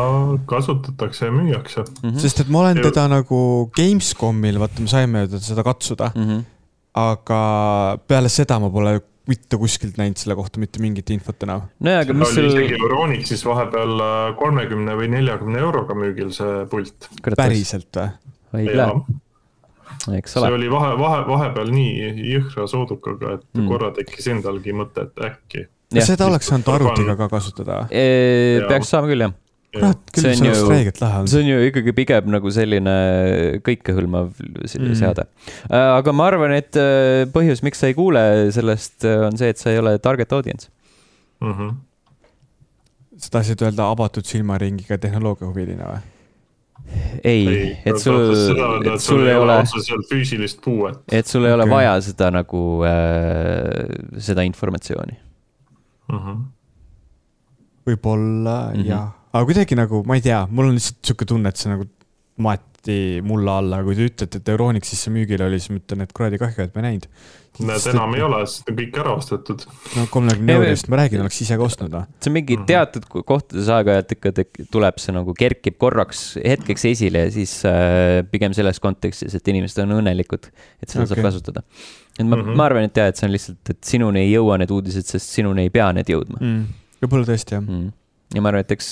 kasutatakse 0.45 1.26
ja 1.26 1.32
müüakse 1.32 1.82
mm. 1.82 2.09
-hmm. 2.09 2.20
sest 2.20 2.43
et 2.43 2.49
ma 2.51 2.66
olen 2.66 2.82
teda 2.84 3.07
nagu 3.11 3.39
Gamescomil, 3.76 4.59
vaata, 4.59 4.82
me 4.82 4.91
saime 4.91 5.28
teda 5.28 5.63
katsuda 5.63 6.11
mm. 6.16 6.30
-hmm. 6.30 6.43
aga 6.93 7.41
peale 8.07 8.30
seda 8.30 8.59
ma 8.59 8.70
pole 8.70 8.99
mitte 9.28 9.57
kuskilt 9.57 9.97
näinud 9.97 10.22
selle 10.22 10.36
kohta 10.38 10.59
mitte 10.61 10.80
mingit 10.80 11.09
infot 11.09 11.43
enam. 11.43 11.61
nojah, 11.80 12.03
aga 12.05 12.13
mis 12.13 12.34
sul. 12.36 12.49
isegi 12.51 12.78
Euronixis 12.78 13.45
vahepeal 13.45 13.99
äh, 13.99 14.36
kolmekümne 14.38 14.97
või 14.99 15.09
neljakümne 15.18 15.59
euroga 15.59 15.97
müügil 15.97 16.32
see 16.36 16.66
pult. 16.70 17.09
päriselt 17.36 18.01
või? 18.53 18.66
õige 18.66 18.89
eks 20.13 20.38
ole. 20.38 20.47
see 20.47 20.57
oli 20.59 20.70
vahe, 20.72 20.91
vahe, 20.99 21.22
vahepeal 21.28 21.72
nii 21.74 22.11
jõhkra 22.36 22.68
soodukaga, 22.70 23.39
et 23.39 23.47
mm. 23.57 23.70
korra 23.72 23.91
tekkis 23.95 24.30
endalgi 24.34 24.76
mõte, 24.76 25.07
et 25.07 25.26
äkki 25.30 25.66
kas 25.94 26.12
seda 26.12 26.30
oleks 26.30 26.52
saanud 26.52 26.70
arvutiga 26.76 27.18
ka 27.20 27.30
kasutada? 27.30 27.86
peaks 27.90 28.94
saama 28.94 29.12
küll, 29.12 29.28
jah 29.28 29.36
kurat, 29.76 30.02
küll 30.14 30.28
see 30.28 30.46
oleks 30.46 30.64
räigelt 30.70 31.02
lahe 31.04 31.20
olnud. 31.22 31.32
see 31.32 31.44
on 31.44 31.50
ju 31.50 31.68
ikkagi 31.70 31.96
pigem 31.98 32.32
nagu 32.34 32.54
selline 32.54 32.96
kõikehõlmav 33.66 34.32
mm. 34.40 34.96
seade. 35.00 35.28
Äh, 35.70 35.90
aga 35.98 36.16
ma 36.16 36.30
arvan, 36.32 36.56
et 36.58 36.80
äh, 36.80 37.26
põhjus, 37.34 37.64
miks 37.66 37.82
sa 37.84 37.92
ei 37.92 37.98
kuule 37.98 38.24
sellest, 38.56 38.98
äh, 39.08 39.26
on 39.28 39.38
see, 39.40 39.52
et 39.54 39.62
sa 39.62 39.74
ei 39.74 39.82
ole 39.82 39.98
target 40.04 40.34
audience 40.36 40.70
mm. 41.42 41.54
-hmm. 41.54 41.78
sa 43.18 43.38
tahtsid 43.38 43.64
öelda 43.66 43.90
avatud 43.92 44.28
silmaringiga 44.28 44.98
tehnoloogiahuviline 45.02 45.92
või? 45.92 46.04
ei, 47.24 47.48
ei, 47.48 47.70
et 47.90 48.00
sul, 48.00 48.32
et 48.94 49.02
sul 49.02 49.26
ei 49.26 49.36
ole. 49.36 49.62
füüsilist 50.12 50.62
puuet. 50.64 51.00
et 51.12 51.28
sul 51.28 51.46
ei 51.46 51.54
okay. 51.54 51.62
ole 51.62 51.70
vaja 51.70 51.96
seda 52.02 52.32
nagu 52.32 52.84
äh,, 52.86 54.20
seda 54.22 54.46
informatsiooni 54.46 55.25
mm 56.12 56.20
-hmm.. 56.20 56.41
võib-olla 57.89 58.58
mm 58.70 58.80
-hmm. 58.80 58.89
jah, 58.89 59.12
aga 59.34 59.45
kuidagi 59.45 59.78
nagu, 59.80 60.03
ma 60.08 60.20
ei 60.20 60.26
tea, 60.26 60.45
mul 60.49 60.72
on 60.72 60.80
lihtsalt 60.80 61.01
sihuke 61.03 61.28
tunne, 61.30 61.51
et 61.51 61.62
see 61.62 61.72
nagu 61.72 61.88
maeti 62.38 63.22
mulla 63.26 63.58
alla, 63.62 63.80
kui 63.84 63.95
te 63.97 64.06
ütlete, 64.10 64.41
et 64.41 64.51
Euronixisse 64.53 65.10
müügil 65.14 65.41
oli, 65.41 65.58
siis 65.62 65.74
ma 65.74 65.82
ütlen, 65.82 66.06
et 66.06 66.14
kuradi 66.16 66.38
kahju, 66.41 66.68
et 66.68 66.76
ma 66.76 66.84
ei 66.84 66.86
näinud. 66.89 67.08
näed, 67.56 67.86
enam 67.93 68.14
ei 68.18 68.22
ole, 68.22 68.41
sest 68.51 68.70
on 68.70 68.78
kõik 68.78 68.97
ära 68.99 69.14
ostetud. 69.16 69.66
no 69.95 70.06
kolmekümne 70.12 70.58
euro 70.58 70.70
eest, 70.70 70.89
ma 70.91 70.99
räägin, 70.99 71.24
oleks 71.24 71.41
ise 71.41 71.58
ka 71.58 71.66
ostnud 71.66 71.93
või? 71.95 72.03
see 72.20 72.30
on 72.30 72.36
mingi 72.36 72.58
mhm. 72.58 72.66
teatud 72.70 73.08
kohtades 73.16 73.72
aeg-ajalt 73.78 74.16
ikka 74.18 74.34
tuleb 74.72 74.99
see 75.01 75.16
nagu 75.16 75.36
kerkib 75.39 75.78
korraks 75.82 76.26
hetkeks 76.43 76.86
esile 76.91 77.26
ja 77.26 77.32
siis 77.32 77.58
äh, 77.70 78.22
pigem 78.32 78.53
selles 78.58 78.84
kontekstis, 78.84 79.39
et 79.39 79.53
inimesed 79.56 79.82
on 79.86 80.01
õnnelikud, 80.01 80.51
et 80.84 80.89
seda 80.89 81.06
okay. 81.06 81.16
saab 81.16 81.30
kasutada 81.30 81.64
et 82.16 82.24
ma 82.24 82.38
mm, 82.38 82.41
-hmm. 82.41 82.55
ma 82.55 82.66
arvan, 82.70 82.88
et 82.88 82.97
jah, 82.97 83.11
et 83.11 83.20
see 83.20 83.28
on 83.28 83.34
lihtsalt, 83.36 83.72
et 83.74 83.82
sinuni 83.84 84.24
ei 84.24 84.32
jõua 84.32 84.57
need 84.61 84.72
uudised, 84.72 85.07
sest 85.09 85.36
sinuni 85.36 85.68
ei 85.68 85.74
pea 85.74 85.89
need 85.95 86.09
jõudma 86.11 86.39
mm.. 86.39 86.63
võib-olla 87.03 87.28
tõesti, 87.28 87.57
jah 87.57 87.63
mm.. 87.63 87.91
ja 88.38 88.43
ma 88.43 88.51
arvan, 88.51 88.66
et 88.66 88.74
eks 88.76 88.89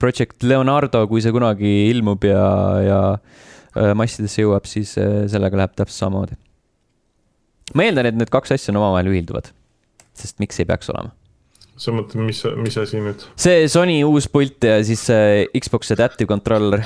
Project 0.00 0.44
Leonardo, 0.44 1.06
kui 1.08 1.24
see 1.24 1.32
kunagi 1.34 1.74
ilmub 1.88 2.26
ja, 2.28 2.46
ja 2.84 3.00
äh, 3.16 3.92
massidesse 3.96 4.44
jõuab, 4.44 4.68
siis 4.68 4.96
äh, 5.00 5.24
sellega 5.32 5.62
läheb 5.62 5.76
täpselt 5.78 6.04
samamoodi. 6.04 6.36
ma 7.74 7.88
eeldan, 7.88 8.12
et 8.12 8.20
need 8.20 8.32
kaks 8.32 8.58
asja 8.58 8.74
on 8.74 8.82
omavahel 8.82 9.12
ühilduvad, 9.14 9.48
sest 10.12 10.42
miks 10.44 10.60
ei 10.60 10.68
peaks 10.68 10.92
olema. 10.92 11.14
sa 11.80 11.96
mõtled, 11.96 12.28
mis, 12.28 12.44
mis 12.60 12.76
asi 12.84 13.00
nüüd? 13.00 13.24
see 13.40 13.64
Sony 13.72 14.02
uus 14.04 14.28
pult 14.28 14.68
ja 14.68 14.76
siis 14.84 15.08
Xbox 15.56 15.96
Adaptive 15.96 16.28
Controller, 16.28 16.84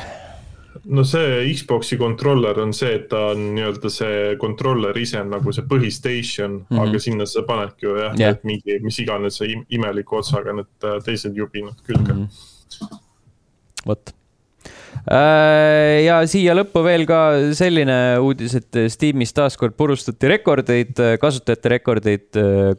no 0.85 1.05
see 1.05 1.55
Xbox'i 1.55 1.99
controller 2.01 2.59
on 2.63 2.75
see, 2.77 2.99
et 2.99 3.09
ta 3.11 3.31
on 3.33 3.49
nii-öelda 3.57 3.91
see 3.93 4.37
controller 4.41 4.97
ise 5.01 5.21
on 5.23 5.33
nagu 5.35 5.55
see 5.55 5.67
põhistation 5.69 6.61
mm. 6.61 6.69
-hmm. 6.71 6.85
aga 6.85 7.01
sinna 7.03 7.27
sa 7.27 7.43
panedki 7.49 7.87
ju 7.87 7.97
jah 7.99 8.15
yeah., 8.19 8.39
mingi, 8.45 8.79
mis 8.85 8.99
iganes 8.99 9.41
see 9.41 9.53
im- 9.55 9.67
imeliku 9.71 10.21
otsaga 10.21 10.53
need 10.53 10.71
äh, 10.85 11.01
teised 11.05 11.37
jubinad 11.37 11.83
külge 11.87 12.13
mm. 12.13 12.25
-hmm. 12.25 12.97
vot. 13.87 14.15
ja 16.05 16.17
siia 16.29 16.55
lõppu 16.59 16.83
veel 16.85 17.07
ka 17.09 17.19
selline 17.57 18.19
uudis, 18.21 18.55
et 18.59 18.79
Steamis 18.93 19.33
taaskord 19.33 19.77
purustati 19.79 20.29
rekordeid, 20.29 21.01
kasutajate 21.21 21.69
rekordeid. 21.69 22.27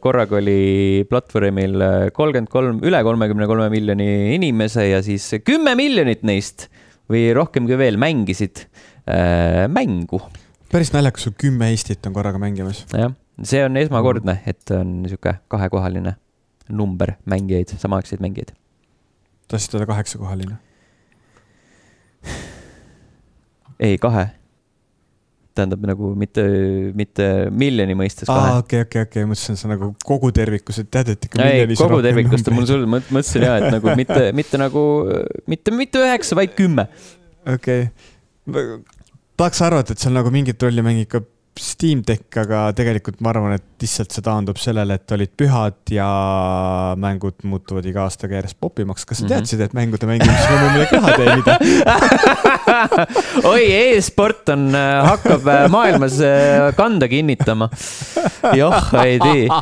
korraga 0.00 0.36
oli 0.36 1.04
platvormil 1.10 1.82
kolmkümmend 2.12 2.48
kolm, 2.52 2.84
üle 2.84 3.02
kolmekümne 3.02 3.46
kolme 3.46 3.70
miljoni 3.70 4.34
inimese 4.34 4.86
ja 4.88 5.02
siis 5.02 5.32
kümme 5.44 5.74
miljonit 5.74 6.22
neist 6.22 6.68
või 7.10 7.26
rohkemgi 7.36 7.78
veel 7.78 7.98
mängisid 8.00 8.64
äh, 8.64 9.66
mängu. 9.72 10.22
päris 10.70 10.92
naljakas, 10.94 11.28
kui 11.28 11.48
kümme 11.48 11.70
Eestit 11.74 12.06
on 12.06 12.16
korraga 12.16 12.40
mängimas. 12.42 12.84
jah, 12.94 13.12
see 13.42 13.62
on 13.64 13.76
esmakordne, 13.80 14.40
et 14.46 14.74
on 14.76 15.00
niisugune 15.04 15.40
kahekohaline 15.50 16.16
number 16.70 17.16
mängijaid, 17.26 17.74
samaaegseid 17.78 18.22
mängijaid. 18.22 18.54
tahtsid 19.50 19.74
öelda 19.78 19.90
kaheksakohaline? 19.90 20.58
ei, 23.80 23.98
kahe. 23.98 24.30
Tähendab 25.56 25.82
nagu 25.88 26.12
mitte, 26.18 26.44
mitte 26.96 27.26
miljoni 27.50 27.96
mõistes 27.98 28.30
aa, 28.30 28.60
okei, 28.62 28.84
okei, 28.86 29.04
okei, 29.08 29.26
mõtlesin, 29.28 29.56
et 29.56 29.62
see 29.62 29.68
on 29.68 29.74
nagu 29.74 29.90
kogu 30.06 30.30
tervikus, 30.34 30.78
et 30.82 30.90
tead, 30.92 31.12
et 31.14 31.26
ikka 31.26 31.42
ei, 31.42 31.58
miljonis 31.60 31.82
kogu 31.82 32.00
tervikust 32.06 32.50
mul 32.50 32.62
numbreid. 32.62 32.70
sul 32.70 32.86
mõt- 32.94 33.10
mõtlesin 33.16 33.46
ja, 33.46 33.56
et 33.58 33.76
nagu 33.76 33.94
mitte, 34.00 34.22
mitte 34.36 34.60
nagu, 34.62 34.84
mitte, 35.50 35.74
mitte 35.74 36.04
üheksa, 36.04 36.38
vaid 36.38 36.54
kümme. 36.58 36.86
okei 37.44 37.88
okay.. 37.90 38.78
tahaks 39.40 39.62
arvata, 39.66 39.96
et 39.96 40.02
seal 40.02 40.16
nagu 40.16 40.32
mingit 40.34 40.62
rolli 40.62 40.86
mängib 40.86 41.10
ka 41.16 41.24
Steam 41.60 42.00
Deck, 42.06 42.30
aga 42.40 42.70
tegelikult 42.76 43.18
ma 43.20 43.32
arvan, 43.34 43.52
et 43.56 43.64
lihtsalt 43.82 44.12
see 44.14 44.22
taandub 44.24 44.56
sellele, 44.60 44.94
et 44.96 45.12
olid 45.12 45.30
pühad 45.36 45.90
ja 45.92 46.06
mängud 47.00 47.42
muutuvad 47.48 47.84
iga 47.90 48.04
aastaga 48.06 48.38
järjest 48.38 48.56
popimaks. 48.60 49.04
kas 49.04 49.18
sa 49.18 49.24
Mhm. 49.26 49.32
teadsid, 49.34 49.60
et 49.66 49.72
mängude 49.76 50.06
mängimisega 50.08 50.54
on 50.54 50.60
võimalik 50.64 50.92
raha 50.92 51.10
teenida? 51.20 51.58
oi, 53.52 53.64
e-sport 53.96 54.48
on, 54.54 54.68
hakkab 55.10 55.46
äh, 55.52 55.66
maailmas 55.72 56.20
äh, 56.24 56.70
kanda 56.78 57.08
kinnitama. 57.08 57.68
joh, 58.56 58.78
ei 59.04 59.18
tea. 59.20 59.60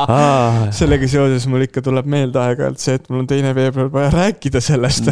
sellega 0.80 1.08
seoses 1.08 1.46
mul 1.50 1.64
ikka 1.68 1.82
tuleb 1.84 2.06
meelde 2.10 2.40
aeg-ajalt 2.42 2.82
see, 2.82 2.98
et 3.00 3.08
mul 3.08 3.22
on 3.24 3.30
teine 3.30 3.54
veebruar 3.56 3.88
vaja 3.94 4.10
rääkida 4.18 4.60
sellest. 4.64 5.08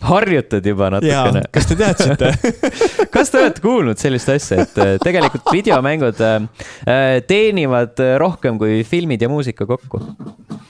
Harjutad 0.00 0.66
juba 0.66 0.90
natukene,. 0.96 1.42
kas 1.54 1.68
te 1.70 1.76
teadsite? 1.78 2.32
kas 3.14 3.32
te 3.32 3.42
olete 3.42 3.64
kuulnud 3.64 4.00
sellist 4.00 4.30
asja, 4.32 4.64
et 4.64 4.80
äh, 4.82 4.94
tegelikult 5.02 5.52
videomängud 5.52 6.22
äh, 6.24 6.48
äh, 6.86 7.18
teenivad 7.28 8.00
rohkem 8.20 8.58
kui 8.60 8.82
filmid 8.88 9.22
ja 9.22 9.30
muusika 9.32 9.66
kokku? 9.68 10.02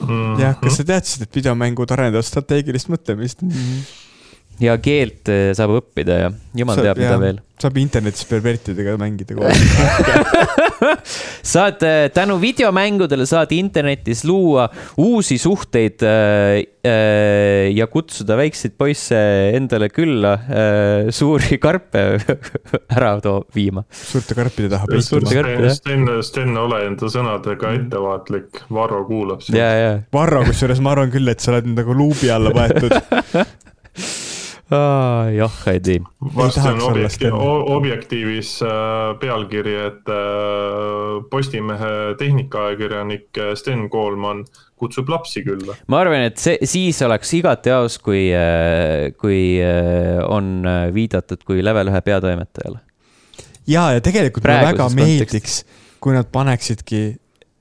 Mm 0.09 0.39
jah, 0.39 0.55
kas 0.61 0.79
te 0.79 0.87
teadsite, 0.87 1.27
et 1.27 1.41
videomängud 1.41 1.91
arendavad 1.93 2.25
strateegilist 2.27 2.89
mõtlemist? 2.91 3.43
Ja 4.63 4.75
keelt 4.83 5.29
äh, 5.31 5.51
saab 5.57 5.77
õppida 5.79 6.17
ja 6.25 6.31
jumal 6.57 6.79
Saab, 6.79 6.87
teab, 6.89 6.99
mida 6.99 7.17
veel. 7.21 7.37
saab 7.59 7.77
internetis 7.79 8.25
pervertidega 8.27 8.95
mängida 8.99 9.35
koos. 9.37 9.61
saad 11.53 11.83
äh, 11.87 12.07
tänu 12.15 12.39
videomängudele 12.41 13.27
saad 13.29 13.53
internetis 13.55 14.23
luua 14.27 14.67
uusi 14.99 15.37
suhteid 15.41 16.03
äh, 16.07 16.59
äh, 16.83 17.69
ja 17.75 17.87
kutsuda 17.91 18.37
väikseid 18.39 18.75
poisse 18.79 19.19
endale 19.55 19.89
külla 19.93 20.33
äh, 20.39 21.11
suuri 21.15 21.59
karpe 21.61 22.03
ära 22.97 23.13
too 23.23 23.43
viima. 23.55 23.85
suurte 23.91 24.37
karpide 24.37 24.71
taha 24.75 24.89
Suurte 24.99 25.31
peituma. 25.43 25.73
Sten, 25.73 26.05
Sten, 26.25 26.57
ole 26.59 26.81
enda 26.89 27.07
sõnadega 27.11 27.71
ettevaatlik, 27.77 28.65
Varro 28.73 29.05
kuulab 29.07 29.43
sind. 29.45 29.57
ja, 29.59 29.69
ja. 29.79 29.91
Varro, 30.13 30.43
kusjuures 30.47 30.81
ma 30.83 30.93
arvan 30.95 31.11
küll, 31.13 31.31
et 31.31 31.39
sa 31.43 31.53
oled 31.53 31.69
nagu 31.71 31.95
luubi 31.95 32.31
alla 32.33 32.51
võetud. 32.55 32.95
jah, 34.69 35.55
ei 35.71 35.79
tea. 35.79 35.99
olla 36.21 36.83
objekti- 36.91 37.31
objektiivis 37.75 38.61
äh, 38.61 38.69
pealkiri, 39.19 39.75
et 39.87 40.09
äh, 40.13 41.23
Postimehe 41.29 42.15
tehnikaajakirjanik 42.17 43.37
äh, 43.37 43.53
Sten 43.57 43.89
Koolman 43.89 44.45
kutsub 44.77 45.09
lapsi 45.09 45.43
külla. 45.43 45.75
ma 45.87 46.03
arvan, 46.03 46.27
et 46.29 46.37
see, 46.37 46.59
siis 46.69 47.01
oleks 47.01 47.33
igati 47.33 47.73
aus, 47.73 47.97
kui, 47.99 48.29
kui 49.19 49.41
on 50.27 50.61
viidatud 50.93 51.41
kui 51.47 51.65
level 51.65 51.89
ühe 51.91 52.01
peatoimetajale. 52.05 52.79
ja, 53.67 53.89
ja 53.97 54.05
tegelikult 54.05 54.45
mulle 54.45 54.69
väga 54.69 54.85
kontekstis. 54.85 55.17
meeldiks, 55.17 55.57
kui 55.99 56.15
nad 56.15 56.29
paneksidki 56.31 57.03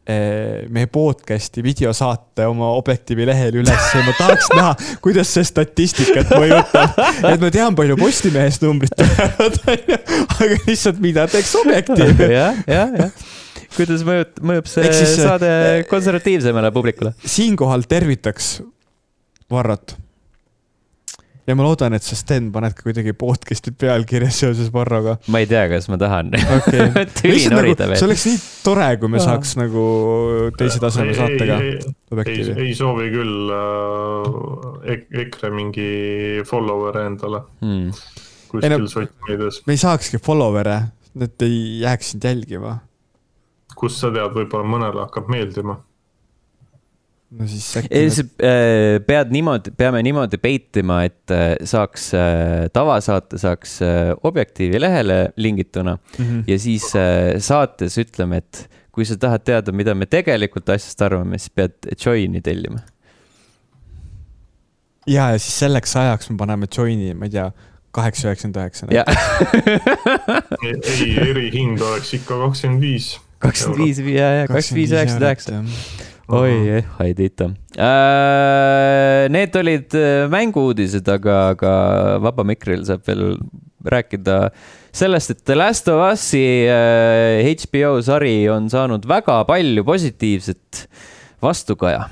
meie 0.09 0.89
podcast'i 0.89 1.61
videosaate 1.65 2.47
oma 2.49 2.71
Objektiivi 2.79 3.27
lehel 3.29 3.59
üles 3.61 3.91
ja 3.93 4.01
ma 4.07 4.15
tahaks 4.17 4.49
näha, 4.57 4.71
kuidas 5.05 5.33
see 5.37 5.45
statistikat 5.45 6.33
mõjutab. 6.33 6.97
et 7.29 7.43
ma 7.43 7.51
tean, 7.53 7.77
palju 7.77 7.99
Postimehest 8.01 8.65
numbrid 8.65 8.95
tulevad, 8.97 9.61
onju, 9.75 10.01
aga 10.39 10.61
lihtsalt 10.65 11.03
mida 11.05 11.29
teeks 11.29 11.53
Objektiiv. 11.61 12.25
jah, 12.39 12.63
jah, 12.65 12.97
jah. 13.05 13.29
kuidas 13.77 14.05
mõjub, 14.09 14.43
mõjub 14.53 14.73
see 14.73 14.89
siis, 14.97 15.15
saade 15.21 15.53
konservatiivsemale 15.93 16.73
publikule? 16.73 17.13
siinkohal 17.25 17.85
tervitaks 17.89 18.59
Varrot. 19.53 19.97
Ja 21.49 21.55
ma 21.57 21.65
loodan, 21.65 21.95
et 21.97 22.05
sa, 22.05 22.17
Sten, 22.19 22.51
paned 22.53 22.75
ka 22.77 22.85
kuidagi 22.85 23.15
podcast'i 23.17 23.73
pealkirja 23.73 24.29
seoses 24.35 24.69
Varroga. 24.75 25.15
ma 25.33 25.41
ei 25.41 25.47
tea, 25.49 25.63
kas 25.73 25.89
ma 25.89 25.97
tahan 26.01 26.29
okei. 26.37 26.89
tüli 27.19 27.33
lihtsalt 27.39 27.57
norida 27.57 27.87
nagu, 27.89 27.97
see 27.97 28.05
veel. 28.05 28.11
oleks 28.11 28.27
nii 28.29 28.39
tore, 28.67 28.89
kui 29.01 29.13
me 29.15 29.23
saaks 29.25 29.55
nagu 29.61 29.85
teise 30.61 30.83
taseme 30.85 31.15
saatega 31.17 31.57
ei, 31.65 32.45
ei, 32.69 32.75
soovi 32.77 33.09
küll 33.15 33.53
äh, 33.57 34.93
ek- 34.95 35.09
EKRE 35.25 35.51
mingi 35.57 35.89
follower'e 36.49 37.07
endale 37.13 37.43
Hmm. 37.65 37.89
Ei 38.63 38.71
no- 38.73 38.79
kuskil 38.81 38.89
sotsmeedias. 39.09 39.63
me 39.69 39.75
ei 39.77 39.81
saakski 39.83 40.21
follower'e, 40.25 40.77
nad 41.21 41.43
ei 41.45 41.59
jääks 41.83 42.13
sind 42.15 42.25
jälgima. 42.25 42.79
kust 43.79 44.01
sa 44.03 44.09
tead, 44.11 44.33
võib-olla 44.35 44.65
mõnele 44.67 45.03
hakkab 45.05 45.29
meeldima. 45.31 45.77
No 47.31 47.47
siis 47.51 47.67
äkki. 47.77 47.91
pead 49.07 49.33
niimoodi, 49.35 49.73
peame 49.77 50.01
niimoodi 50.07 50.39
peitima, 50.41 51.03
et 51.09 51.35
äh, 51.35 51.55
saaks, 51.69 52.11
tavasaate 52.73 53.39
saaks 53.43 53.79
äh, 53.85 54.13
Objektiivi 54.25 54.81
lehele 54.81 55.19
lingituna 55.37 55.99
Mhm. 56.19 56.45
ja 56.49 56.59
siis 56.59 56.89
äh, 56.97 57.37
saates 57.39 57.99
ütleme, 58.01 58.41
et 58.41 58.69
kui 58.93 59.05
sa 59.07 59.15
tahad 59.21 59.45
teada, 59.47 59.73
mida 59.73 59.95
me 59.95 60.07
tegelikult 60.11 60.69
asjast 60.75 61.03
arvame, 61.07 61.39
siis 61.39 61.53
pead 61.55 61.77
Joini 62.05 62.41
tellima. 62.43 62.81
ja, 65.07 65.31
ja 65.33 65.39
siis 65.39 65.59
selleks 65.63 65.97
ajaks 65.97 66.31
me 66.31 66.37
paneme 66.41 66.67
join'i, 66.67 67.15
ma 67.15 67.29
ei 67.29 67.31
tea, 67.37 67.51
kaheksa, 67.95 68.29
üheksakümmend 68.29 68.59
üheksa. 68.61 68.87
ja 68.93 69.05
ei, 70.65 71.15
erihind 71.31 71.81
oleks 71.81 72.15
ikka 72.19 72.37
kakskümmend 72.47 72.83
viis. 72.85 73.13
kakskümmend 73.39 73.85
viis, 73.85 73.99
ja, 74.17 74.29
ja 74.43 74.47
kakskümmend 74.51 74.81
viis, 74.83 74.93
üheksakümmend 74.97 75.29
üheksa. 75.29 76.17
oi, 76.29 76.83
ei 77.05 77.15
teita. 77.17 77.49
Need 79.33 79.57
olid 79.57 79.95
äh, 79.97 80.27
mängu-uudised, 80.33 81.09
aga, 81.13 81.39
aga 81.55 81.73
Vaba 82.25 82.45
Mikril 82.47 82.85
saab 82.89 83.07
veel 83.09 83.39
rääkida 83.89 84.51
sellest, 84.93 85.33
et 85.33 85.45
The 85.49 85.57
Last 85.57 85.89
of 85.89 86.03
Us'i 86.11 86.45
äh, 86.69 87.49
HBO 87.65 88.01
sari 88.05 88.43
on 88.53 88.69
saanud 88.73 89.07
väga 89.09 89.41
palju 89.49 89.85
positiivset 89.89 90.85
vastukaja. 91.43 92.09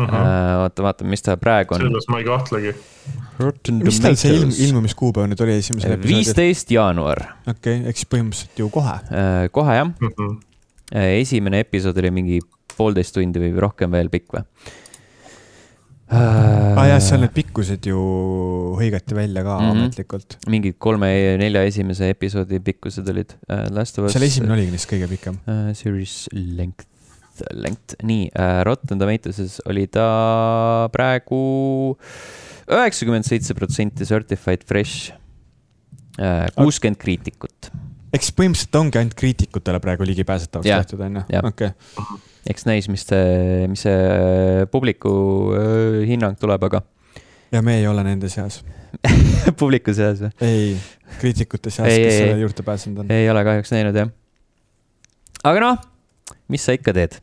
vaata, 0.00 0.84
vaatame, 0.84 1.10
mis 1.12 1.24
ta 1.26 1.34
praegu 1.36 1.74
on. 1.74 1.82
selles 1.82 2.06
ma 2.08 2.20
ei 2.20 2.28
kahtlegi. 2.28 2.70
mis 3.82 3.98
tal 4.00 4.14
see 4.20 4.36
ilm, 4.36 4.52
ilmumiskuupäev 4.68 5.26
nüüd 5.32 5.42
oli 5.44 5.56
esimesel 5.58 5.96
episoodil? 5.96 6.20
viisteist 6.20 6.70
jaanuar, 6.72 7.24
okei, 7.50 7.82
ehk 7.90 7.98
siis 7.98 8.08
põhimõtteliselt 8.12 8.62
ju 8.62 8.70
kohe. 8.72 8.94
kohe 9.52 9.76
jah. 9.80 9.90
Mhm. 9.90 10.38
esimene 11.18 11.64
episood 11.66 11.98
oli 12.00 12.14
mingi 12.14 12.40
poolteist 12.80 13.16
tundi 13.16 13.42
või 13.42 13.52
rohkem 13.68 13.92
veel 13.92 14.10
pikk 14.12 14.38
või? 14.38 14.46
aa 16.10 16.74
ah, 16.74 16.86
jah, 16.90 17.00
seal 17.02 17.22
need 17.22 17.34
pikkused 17.34 17.86
ju 17.86 17.98
hõigati 18.78 19.14
välja 19.14 19.44
ka 19.46 19.58
mm 19.60 19.66
-hmm. 19.66 19.82
ametlikult. 19.86 20.38
mingid 20.50 20.78
kolme-nelja 20.82 21.62
esimese 21.68 22.10
episoodi 22.10 22.58
pikkused 22.66 23.08
olid 23.12 23.36
uh, 23.46 23.68
Last 23.70 23.98
of 23.98 24.08
Us. 24.08 24.16
seal 24.16 24.26
esimene 24.26 24.56
oligi 24.56 24.74
neist 24.74 24.90
kõige 24.90 25.10
pikem. 25.10 25.38
uh,. 25.46 25.70
Series 25.76 26.26
length, 26.34 26.88
length, 27.54 27.94
nii 28.02 28.26
uh,, 28.32 28.62
Rotten 28.66 28.98
Tomatoes'is 28.98 29.60
oli 29.70 29.86
ta 29.86 30.88
praegu 30.92 31.42
üheksakümmend 32.70 33.26
seitse 33.26 33.54
protsenti 33.54 34.06
certified 34.06 34.66
fresh 34.66 35.14
kuuskümmend 36.58 36.98
kriitikut 37.00 37.70
eks 38.16 38.32
põhimõtteliselt 38.36 38.78
ongi 38.80 39.00
ainult 39.00 39.16
kriitikutele 39.18 39.80
praegu 39.82 40.06
ligipääsetavaks 40.08 40.68
Jah, 40.68 40.82
tehtud, 40.84 41.02
on 41.06 41.20
ju? 41.20 41.42
okei, 41.50 41.70
eks 42.50 42.66
näis, 42.68 42.88
mis 42.92 43.04
see, 43.06 43.66
mis 43.70 43.84
see 43.86 44.66
publiku 44.72 45.12
öö, 45.56 46.02
hinnang 46.08 46.38
tuleb, 46.40 46.64
aga 46.70 46.82
ja 47.52 47.62
me 47.66 47.78
ei 47.80 47.86
ole 47.90 48.04
nende 48.06 48.30
seas. 48.32 48.60
publiku 49.60 49.94
seas 49.96 50.22
või? 50.24 50.32
ei, 50.46 50.72
kriitikute 51.20 51.70
seas, 51.70 51.86
kes 51.86 52.14
ei, 52.14 52.18
selle 52.24 52.40
juurde 52.42 52.66
pääsenud 52.66 53.04
on. 53.04 53.12
ei 53.14 53.30
ole 53.30 53.44
kahjuks 53.46 53.74
näinud 53.74 53.98
jah. 54.02 54.10
aga 55.46 55.62
noh, 55.66 55.84
mis 56.50 56.66
sa 56.66 56.74
ikka 56.76 56.94
teed, 56.96 57.20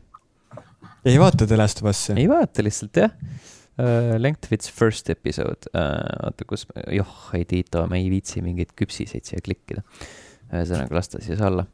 ei 1.04 1.20
vaata 1.20 1.46
The 1.46 1.60
Last 1.60 1.84
of 1.84 1.90
Us'i? 1.92 2.16
ei 2.16 2.28
vaata 2.30 2.64
lihtsalt 2.64 3.04
jah 3.04 3.12
uh,. 3.12 4.16
Length 4.18 4.48
of 4.48 4.56
its 4.56 4.72
first 4.72 5.10
episode 5.12 5.68
uh,, 5.70 6.26
oota, 6.26 6.46
kus, 6.48 6.64
joh, 6.90 7.12
ei 7.36 7.44
Tiito, 7.48 7.84
ma 7.90 8.00
ei 8.00 8.08
viitsi 8.10 8.42
mingeid 8.42 8.72
küpsiseid 8.78 9.28
siia 9.28 9.44
klikkida. 9.44 9.84
ühesõnaga, 10.52 10.94
las 10.96 11.12
ta 11.12 11.20
siis 11.24 11.40
olla 11.44 11.66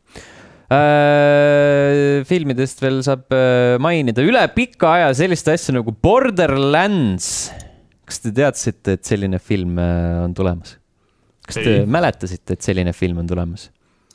uh,. 0.73 2.23
filmidest 2.29 2.81
veel 2.83 3.03
saab 3.07 3.27
uh, 3.35 3.77
mainida 3.83 4.25
üle 4.25 4.43
pika 4.55 4.95
aja 4.99 5.13
sellist 5.17 5.49
asja 5.53 5.77
nagu 5.77 5.95
Borderlands. 5.95 7.29
kas 8.05 8.21
te 8.25 8.33
teadsite, 8.35 8.99
et 8.99 9.05
selline 9.07 9.41
film 9.43 9.79
uh, 9.79 10.25
on 10.25 10.35
tulemas? 10.37 10.79
kas 11.45 11.61
te 11.61 11.81
Ei. 11.83 11.87
mäletasite, 11.87 12.57
et 12.57 12.65
selline 12.65 12.95
film 12.97 13.23
on 13.23 13.31
tulemas? 13.31 13.69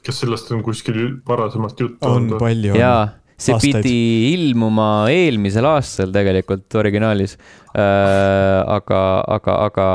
kas 0.05 0.22
sellest 0.24 0.51
on 0.55 0.64
kuskil 0.66 0.99
varasemalt 1.28 1.80
juttu 1.80 2.05
on 2.07 2.24
olnud? 2.24 2.39
palju. 2.41 2.76
jaa, 2.80 3.10
see 3.39 3.55
Aastaid. 3.55 3.84
pidi 3.84 4.34
ilmuma 4.34 4.89
eelmisel 5.14 5.68
aastal 5.70 6.14
tegelikult 6.16 6.80
originaalis 6.82 7.38
äh,. 7.38 8.60
aga, 8.80 9.01
aga, 9.38 9.57
aga, 9.70 9.89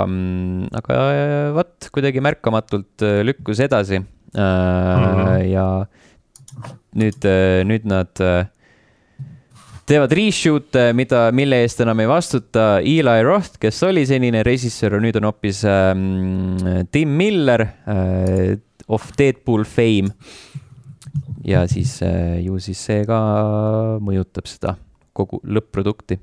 aga 0.81 0.99
äh, 1.11 1.49
vot 1.57 1.91
kuidagi 1.95 2.23
märkamatult 2.25 3.05
äh, 3.05 3.23
lükkus 3.27 3.63
edasi 3.65 4.05
äh, 4.37 5.05
Mhm. 5.05 5.51
ja 5.53 5.87
nüüd, 6.95 7.27
nüüd 7.67 7.87
nad 7.91 8.21
äh, 8.23 8.47
teevad 9.89 10.13
reshoot'e, 10.17 10.93
mida, 10.97 11.27
mille 11.37 11.61
eest 11.65 11.81
enam 11.85 12.01
ei 12.01 12.09
vastuta 12.09 12.67
Eli 12.81 13.23
Roth, 13.27 13.59
kes 13.61 13.83
oli 13.87 14.05
senine 14.09 14.43
režissöör, 14.47 14.97
nüüd 15.03 15.19
on 15.21 15.29
hoopis 15.29 15.63
ähm, 15.69 16.87
Tim 16.93 17.17
Miller 17.19 17.67
äh, 17.67 18.57
of 18.89 19.11
Deadpool 19.19 19.65
fame. 19.69 20.15
ja 21.45 21.67
siis 21.69 21.99
äh, 22.03 22.41
ju 22.45 22.59
siis 22.59 22.81
see 22.81 23.05
ka 23.05 23.21
mõjutab 24.01 24.49
seda 24.49 24.77
kogu 25.15 25.41
lõpp-produkti. 25.45 26.19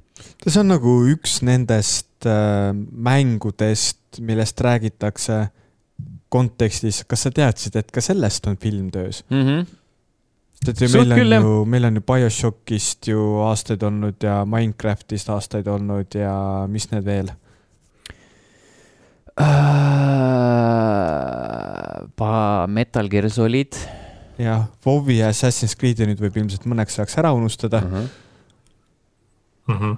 see 0.47 0.59
on 0.59 0.74
nagu 0.74 0.95
üks 1.14 1.41
nendest 1.45 2.26
äh, 2.26 2.72
mängudest, 2.74 4.20
millest 4.20 4.62
räägitakse 4.62 5.47
kontekstis, 6.32 7.03
kas 7.07 7.27
sa 7.27 7.32
teadsid, 7.36 7.75
et 7.75 7.91
ka 7.91 8.01
sellest 8.03 8.47
on 8.47 8.57
film 8.57 8.89
töös? 8.91 9.23
Mm 9.29 9.43
-hmm. 9.47 9.65
et 10.69 10.82
ju 10.82 10.89
meil 10.93 11.11
on 11.11 11.17
küll, 11.19 11.34
ju, 11.36 11.65
meil 11.65 11.86
on 11.86 11.95
ju 11.95 12.01
BioShockist 12.01 13.07
ju 13.07 13.19
aastaid 13.49 13.84
olnud 13.84 14.15
ja 14.23 14.45
Minecraftist 14.45 15.29
aastaid 15.29 15.67
olnud 15.67 16.15
ja 16.15 16.65
mis 16.67 16.91
need 16.91 17.05
veel? 17.05 17.32
Pa- 22.15 22.65
Metal 22.67 23.07
Gear 23.09 23.29
Solid 23.29 23.75
jah, 24.41 24.65
WoW-i 24.86 25.17
ja 25.19 25.29
Assassin's 25.32 25.75
Creed'i 25.77 26.07
nüüd 26.09 26.21
võib 26.21 26.38
ilmselt 26.41 26.65
mõneks 26.69 26.97
ajaks 26.99 27.17
ära 27.21 27.32
unustada 27.38 27.82
uh. 27.84 27.93
uh. 27.93 27.99
-huh. 27.99 29.75
Mhm. 29.75 29.95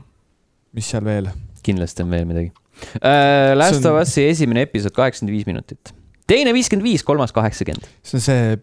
mis 0.74 0.90
seal 0.90 1.06
veel? 1.06 1.30
kindlasti 1.64 2.04
on 2.04 2.10
veel 2.12 2.26
midagi 2.28 2.52
uh,. 2.52 3.56
Last 3.56 3.86
on- 3.86 3.92
of 3.94 4.02
Us'i 4.04 4.28
esimene 4.30 4.66
episood 4.68 4.96
kaheksakümmend 4.96 5.36
viis 5.38 5.46
minutit, 5.48 5.94
teine 6.30 6.54
viiskümmend 6.56 6.86
viis, 6.86 7.04
kolmas 7.06 7.34
kaheksakümmend. 7.36 7.88
see 8.04 8.20
on 8.20 8.24
see 8.24 8.58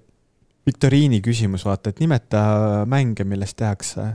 viktoriini 0.69 1.21
küsimus, 1.25 1.65
vaata, 1.67 1.93
et 1.93 2.03
nimeta 2.03 2.43
mänge, 2.91 3.25
millest 3.29 3.59
tehakse 3.61 4.13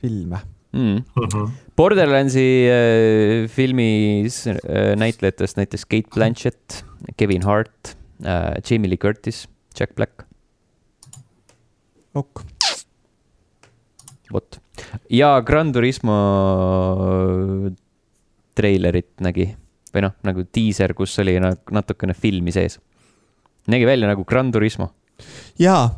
filme. 0.00 0.40
Mm. 0.70 1.02
Mhm. 1.18 1.54
Borderlandsi 1.76 2.46
äh, 2.70 3.48
filmis 3.50 4.44
äh, 4.46 4.92
näitlejatest 4.98 5.58
näiteks 5.58 5.86
Kate 5.90 6.14
Blanchett, 6.14 6.84
Kevin 7.18 7.42
Hart 7.42 7.96
äh,, 8.22 8.60
Jamie 8.62 8.92
Lee 8.92 9.00
Curtis, 9.00 9.48
Jack 9.78 9.96
Black, 9.98 10.22
ok, 12.14 12.44
vot. 14.30 14.60
ja 15.10 15.40
Gran 15.40 15.72
Turismo 15.74 16.14
treilerit 18.54 19.10
nägi 19.26 19.50
või 19.94 20.06
noh, 20.06 20.16
nagu 20.26 20.46
diiser, 20.54 20.94
kus 20.96 21.18
oli 21.22 21.36
na- 21.42 21.56
natukene 21.70 22.14
filmi 22.14 22.54
sees. 22.54 22.78
nägi 23.70 23.86
välja 23.86 24.08
nagu 24.10 24.24
Gran 24.24 24.52
Turismo. 24.52 24.90
jaa, 25.60 25.88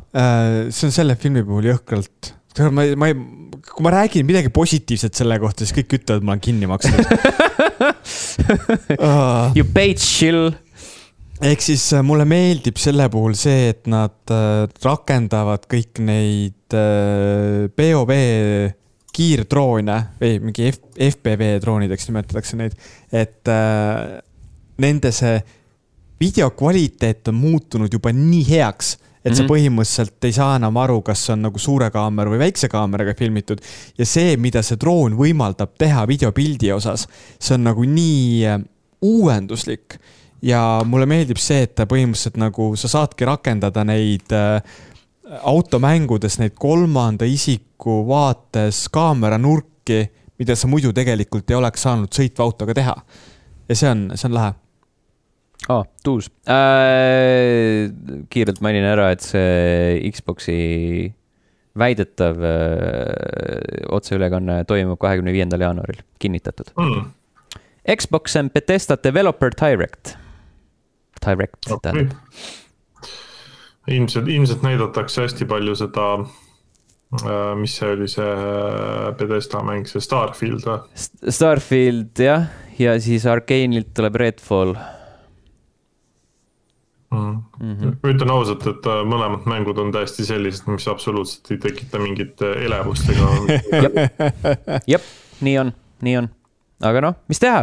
see 0.69 0.87
on 0.89 0.95
selle 0.95 1.15
filmi 1.15 1.43
puhul 1.47 1.71
jõhkralt, 1.71 2.33
ma 2.73 2.83
ei, 2.83 2.97
ma 2.99 3.07
ei, 3.09 3.15
kui 3.71 3.85
ma 3.85 3.93
räägin 3.93 4.27
midagi 4.27 4.51
positiivset 4.53 5.15
selle 5.15 5.39
kohta, 5.41 5.63
siis 5.63 5.75
kõik 5.77 5.97
ütlevad, 6.01 6.25
ma 6.25 6.35
olen 6.35 6.43
kinni 6.43 6.69
maksnud 6.69 6.99
uh. 8.99 9.53
You 9.57 9.65
paid 9.73 10.01
chill. 10.01 10.51
ehk 11.43 11.63
siis 11.63 11.85
äh, 11.95 12.03
mulle 12.05 12.25
meeldib 12.29 12.77
selle 12.81 13.07
puhul 13.11 13.33
see, 13.39 13.71
et 13.73 13.87
nad 13.91 14.15
äh, 14.31 14.67
rakendavad 14.83 15.65
kõik 15.71 16.03
neid 16.03 16.77
äh, 16.77 17.71
POV 17.73 18.13
kiirdroone 19.13 19.97
või 20.21 20.39
mingi 20.43 20.69
F 20.71 20.79
FPV 21.13 21.57
droonideks 21.63 22.09
nimetatakse 22.09 22.57
neid, 22.59 22.75
et 23.11 23.49
äh, 23.51 24.19
nende 24.83 25.11
see 25.13 25.37
video 26.21 26.49
kvaliteet 26.55 27.27
on 27.29 27.35
muutunud 27.35 27.93
juba 27.93 28.13
nii 28.15 28.43
heaks, 28.49 28.95
et 29.23 29.35
sa 29.35 29.43
Mhm. 29.43 29.49
põhimõtteliselt 29.51 30.25
ei 30.27 30.33
saa 30.35 30.55
enam 30.57 30.77
aru, 30.77 31.01
kas 31.01 31.29
on 31.29 31.45
nagu 31.45 31.59
suure 31.59 31.89
kaamera 31.91 32.31
või 32.31 32.41
väikse 32.41 32.67
kaameraga 32.69 33.13
filmitud. 33.15 33.61
ja 33.97 34.05
see, 34.05 34.37
mida 34.37 34.61
see 34.61 34.75
droon 34.77 35.15
võimaldab 35.15 35.77
teha 35.77 36.05
videopildi 36.07 36.71
osas, 36.75 37.07
see 37.39 37.55
on 37.55 37.63
nagu 37.63 37.83
nii 37.83 38.45
äh, 38.45 38.59
uuenduslik 39.01 39.99
ja 40.43 40.81
mulle 40.85 41.05
meeldib 41.05 41.39
see, 41.39 41.63
et 41.63 41.75
ta 41.75 41.85
põhimõtteliselt 41.85 42.37
nagu 42.41 42.73
sa 42.79 42.87
saadki 42.91 43.25
rakendada 43.27 43.83
neid 43.87 44.31
äh, 44.35 44.59
automängudes 45.23 46.39
neid 46.39 46.57
kolmanda 46.59 47.25
isiku 47.25 48.01
vaates 48.07 48.87
kaameranurki, 48.93 50.01
mida 50.39 50.55
sa 50.59 50.67
muidu 50.67 50.93
tegelikult 50.95 51.49
ei 51.51 51.59
oleks 51.59 51.85
saanud 51.87 52.11
sõitva 52.13 52.47
autoga 52.47 52.75
teha. 52.77 52.95
ja 53.69 53.75
see 53.75 53.89
on, 53.89 54.11
see 54.15 54.27
on 54.27 54.35
lahe. 54.35 54.53
aa 55.69 55.79
oh,, 55.79 55.87
tuus 56.03 56.29
äh,. 56.51 57.91
kiirelt 58.29 58.61
mainin 58.61 58.87
ära, 58.87 59.11
et 59.15 59.23
see 59.23 60.11
Xbox'i 60.11 61.13
väidetav 61.79 62.43
äh, 62.45 63.85
otseülekanne 63.89 64.63
toimub 64.69 64.99
kahekümne 65.01 65.33
viiendal 65.33 65.63
jaanuaril, 65.65 66.03
kinnitatud. 66.19 66.69
Mm. 66.77 67.07
Xbox 67.95 68.35
and 68.39 68.53
Bethesda 68.53 68.97
Developer 69.03 69.51
Direct. 69.61 70.13
Direct 71.25 71.71
okei 71.71 71.79
tähendab. 71.81 72.17
ilmselt, 73.87 74.27
ilmselt 74.27 74.63
näidatakse 74.65 75.25
hästi 75.25 75.45
palju 75.49 75.75
seda, 75.75 76.07
mis 77.59 77.75
see 77.77 77.91
oli, 77.93 78.07
see 78.09 78.29
Pedesta 79.19 79.61
mäng, 79.65 79.85
see 79.89 80.01
Starfield 80.01 80.65
või? 80.65 81.05
Starfield 81.29 82.23
jah, 82.23 82.49
ja 82.79 82.97
siis 83.03 83.27
Arcane'ilt 83.29 83.93
tuleb 83.97 84.21
Redfall 84.23 84.77
Mm. 87.13 87.43
mm. 87.59 87.75
-hmm. 87.77 87.97
ma 88.03 88.09
ütlen 88.09 88.31
ausalt, 88.33 88.63
et 88.67 88.87
äh, 88.89 89.03
mõlemad 89.05 89.45
mängud 89.45 89.77
on 89.77 89.91
täiesti 89.93 90.25
sellised, 90.25 90.65
mis 90.71 90.87
absoluutselt 90.89 91.51
ei 91.53 91.59
tekita 91.61 91.99
mingit 92.01 92.41
äh, 92.41 92.63
elevust 92.65 93.09
ega. 93.13 93.27
jep, 94.93 95.05
nii 95.45 95.53
on, 95.61 95.69
nii 96.01 96.15
on, 96.23 96.29
aga 96.89 97.03
noh, 97.05 97.19
mis 97.29 97.41
teha? 97.43 97.59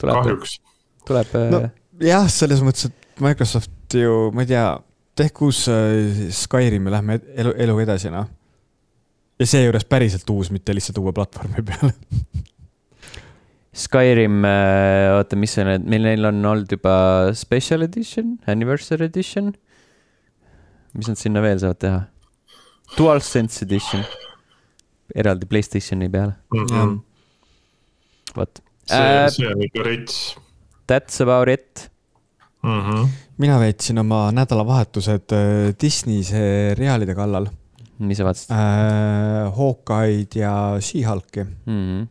tuleb, 0.00 0.16
kahjuks. 0.22 0.56
tuleb 1.04 1.36
no., 1.52 1.60
jah, 2.00 2.24
selles 2.32 2.64
mõttes, 2.64 2.88
et 2.88 3.20
Microsoft 3.20 3.75
ju, 3.94 4.30
ma 4.34 4.42
ei 4.42 4.46
tea, 4.50 4.64
tehke 5.16 5.44
uus 5.46 5.66
äh, 5.68 6.30
Skyrim 6.34 6.86
ja 6.88 6.96
lähme 6.98 7.20
elu, 7.36 7.52
eluga 7.66 7.82
edasi, 7.86 8.10
noh. 8.10 8.26
ja 9.38 9.46
seejuures 9.46 9.84
päriselt 9.84 10.28
uus, 10.32 10.50
mitte 10.50 10.74
lihtsalt 10.74 10.98
uue 10.98 11.12
platvormi 11.16 11.62
peale. 11.66 11.92
Skyrim, 13.76 14.38
oota, 15.18 15.36
mis 15.36 15.52
see 15.52 15.64
nüüd, 15.68 15.84
meil 15.92 16.06
neil 16.08 16.24
on 16.30 16.38
olnud 16.48 16.70
juba 16.72 16.94
special 17.36 17.84
edition, 17.84 18.38
anniversary 18.48 19.04
edition. 19.10 19.50
mis 20.96 21.10
nad 21.12 21.18
sinna 21.20 21.42
veel 21.44 21.58
saavad 21.60 21.80
teha? 21.82 21.98
DualSense 22.96 23.66
edition, 23.66 24.00
eraldi 25.14 25.44
Playstationi 25.50 26.08
peale, 26.08 26.38
Mhm. 26.54 26.94
vot. 28.38 28.62
see, 28.88 29.28
see 29.34 29.46
on 29.50 29.60
ikka 29.66 29.82
rets 29.84 30.36
That's 30.88 31.20
about 31.20 31.48
it. 31.50 31.90
mm. 32.66 32.80
-hmm. 32.80 33.14
mina 33.38 33.60
veetsin 33.62 34.02
oma 34.02 34.26
nädalavahetused 34.34 35.32
äh, 35.32 35.74
Disney 35.80 36.22
seriaalide 36.26 37.14
kallal 37.14 37.48
mis 37.98 38.18
sa 38.20 38.26
vaatasid 38.26 38.52
äh,. 38.52 39.54
Hawkeye'd 39.56 40.36
ja 40.36 40.52
She-Hulki 40.80 41.44
mm? 41.44 41.80
-hmm. 41.80 42.04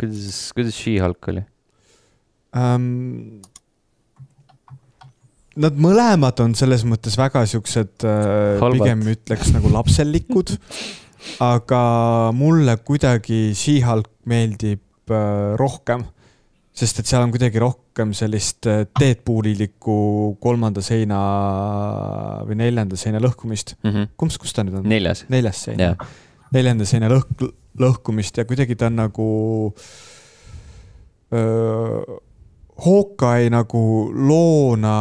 kuidas, 0.00 0.50
kuidas 0.54 0.80
She-Hulk 0.82 1.30
oli? 1.32 1.44
ähm,. 2.56 3.40
nad 5.58 5.78
mõlemad 5.78 6.38
on 6.42 6.54
selles 6.54 6.84
mõttes 6.86 7.18
väga 7.18 7.44
siuksed 7.46 8.06
äh, 8.06 8.66
pigem 8.74 9.06
ütleks 9.14 9.52
nagu 9.54 9.70
lapsellikud. 9.74 10.56
aga 11.42 11.82
mulle 12.34 12.76
kuidagi 12.76 13.54
She-Hulk 13.54 14.10
meeldib 14.24 15.10
äh, 15.10 15.54
rohkem, 15.58 16.06
sest 16.78 17.00
et 17.02 17.10
seal 17.10 17.24
on 17.24 17.32
kuidagi 17.34 17.60
rohkem 17.62 18.12
sellist 18.16 18.68
äh, 18.70 18.84
Deadpoolilikku 19.00 19.98
kolmanda 20.42 20.82
seina 20.84 21.18
või 22.46 22.60
neljanda 22.60 22.98
seina 23.00 23.20
lõhkumist. 23.22 23.76
kumb, 24.16 24.36
kus 24.38 24.54
ta 24.54 24.64
nüüd 24.66 24.80
on? 24.80 24.88
Neljas, 24.88 25.24
neljas 25.32 25.64
sein 25.66 25.82
jah. 25.82 25.98
neljanda 26.54 26.86
seina 26.88 27.10
lõhk, 27.10 27.48
lõhkumist 27.78 28.38
ja 28.38 28.46
kuidagi 28.48 28.78
ta 28.78 28.90
on 28.90 28.98
nagu. 29.04 29.28
Hawkeye 32.78 33.50
nagu 33.50 33.80
loona 34.14 34.92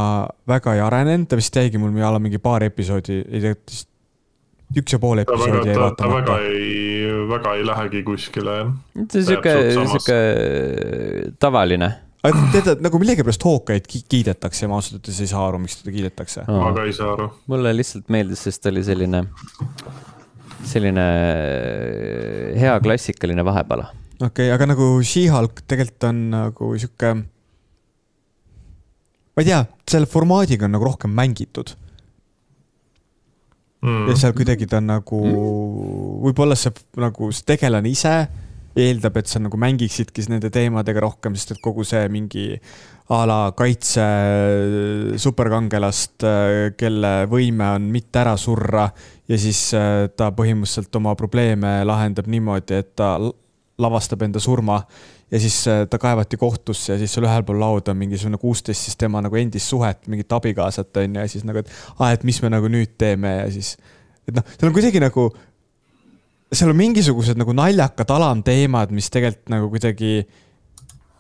väga 0.50 0.74
ei 0.76 0.82
arenenud, 0.82 1.28
ta 1.30 1.38
vist 1.38 1.56
jäigi 1.56 1.78
mul 1.80 1.94
alla 2.02 2.20
mingi 2.20 2.40
paar 2.42 2.66
episoodi, 2.66 3.22
ei 3.30 3.44
tea, 3.44 3.54
üks 4.76 4.96
ja 4.96 5.00
pool 5.00 5.22
episoodi 5.24 5.72
jäi 5.72 5.78
ta, 5.78 5.92
ta 5.96 6.10
väga 6.12 6.34
vaatamata. 6.34 6.36
ei, 6.44 7.08
väga 7.30 7.54
ei 7.56 7.64
lähegi 7.68 8.02
kuskile, 8.08 8.58
see 8.98 9.22
on 9.22 9.28
sihuke, 9.30 9.54
sihuke 9.78 10.18
tavaline. 11.40 11.90
aga 12.28 12.42
tead, 12.52 12.84
nagu 12.84 13.00
millegipärast 13.00 13.46
ki- 13.88 14.04
kiidetakse 14.12 14.66
ja 14.66 14.72
ma 14.72 14.82
ausalt 14.82 15.00
öeldes 15.00 15.22
ei 15.24 15.32
saa 15.32 15.46
aru, 15.48 15.62
miks 15.64 15.80
teda 15.80 15.96
kiidetakse. 15.96 16.44
ma 16.52 16.74
ka 16.76 16.84
ei 16.84 16.98
saa 16.98 17.14
aru. 17.16 17.30
mulle 17.48 17.74
lihtsalt 17.78 18.12
meeldis, 18.12 18.44
sest 18.44 18.66
ta 18.66 18.74
oli 18.74 18.84
selline, 18.84 19.24
selline 20.68 21.08
hea 22.60 22.76
klassikaline 22.84 23.48
vahepala. 23.48 23.88
okei 24.20 24.28
okay,, 24.28 24.52
aga 24.52 24.72
nagu 24.74 24.92
She-Hulk 25.00 25.64
tegelikult 25.64 26.10
on 26.12 26.24
nagu 26.36 26.74
sihuke. 26.76 27.16
ma 29.32 29.46
ei 29.46 29.48
tea, 29.48 29.64
selle 29.88 30.12
formaadiga 30.12 30.68
on 30.68 30.76
nagu 30.76 30.92
rohkem 30.92 31.16
mängitud 31.16 31.78
Mm. 33.88 34.10
ja 34.12 34.18
seal 34.20 34.36
kuidagi 34.36 34.68
ta 34.68 34.82
on 34.82 34.92
nagu, 34.92 35.22
võib-olla 36.26 36.58
see 36.60 36.74
nagu 37.00 37.32
see 37.32 37.48
tegelane 37.54 37.88
ise 37.88 38.14
eeldab, 38.78 39.16
et 39.18 39.32
sa 39.32 39.40
nagu 39.42 39.58
mängiksidki 39.58 40.28
nende 40.30 40.52
teemadega 40.54 41.02
rohkem, 41.08 41.36
sest 41.38 41.56
et 41.56 41.62
kogu 41.64 41.86
see 41.88 42.04
mingi 42.14 42.50
a 43.16 43.22
la 43.26 43.38
kaitse 43.56 44.04
superkangelast, 45.24 46.26
kelle 46.78 47.14
võime 47.32 47.72
on 47.78 47.88
mitte 47.94 48.20
ära 48.20 48.36
surra 48.38 48.90
ja 49.32 49.40
siis 49.40 49.62
äh, 49.78 50.10
ta 50.12 50.30
põhimõtteliselt 50.36 51.00
oma 51.00 51.16
probleeme 51.20 51.80
lahendab 51.88 52.28
niimoodi, 52.32 52.82
et 52.84 52.92
ta 53.00 53.16
lavastab 53.78 54.26
enda 54.28 54.42
surma 54.44 54.82
ja 55.32 55.40
siis 55.40 55.68
äh, 55.68 55.84
ta 55.90 56.00
kaevati 56.00 56.38
kohtusse 56.38 56.94
ja 56.94 57.00
siis 57.00 57.14
seal 57.14 57.28
ühel 57.28 57.44
pool 57.48 57.60
lauda 57.60 57.92
on 57.92 58.00
mingisugune 58.00 58.40
kuusteist 58.40 58.88
siis 58.88 58.98
tema 59.00 59.22
nagu 59.24 59.36
endist 59.36 59.68
suhet, 59.68 60.08
mingit 60.08 60.32
abikaasat 60.32 60.98
on 60.98 61.16
ju, 61.16 61.22
ja 61.22 61.28
siis 61.32 61.44
nagu, 61.48 61.64
et 61.64 61.72
aa, 62.00 62.14
et 62.16 62.24
mis 62.28 62.40
me 62.44 62.52
nagu 62.54 62.72
nüüd 62.72 62.96
teeme 63.00 63.34
ja 63.42 63.52
siis, 63.52 63.76
et 64.28 64.36
noh, 64.38 64.48
seal 64.56 64.72
on 64.72 64.78
kuidagi 64.78 65.04
nagu, 65.04 65.28
seal 66.54 66.72
on 66.72 66.80
mingisugused 66.80 67.40
nagu 67.40 67.56
naljakad 67.58 68.16
alamteemad, 68.18 68.96
mis 68.96 69.12
tegelikult 69.14 69.52
nagu 69.52 69.72
kuidagi 69.74 70.14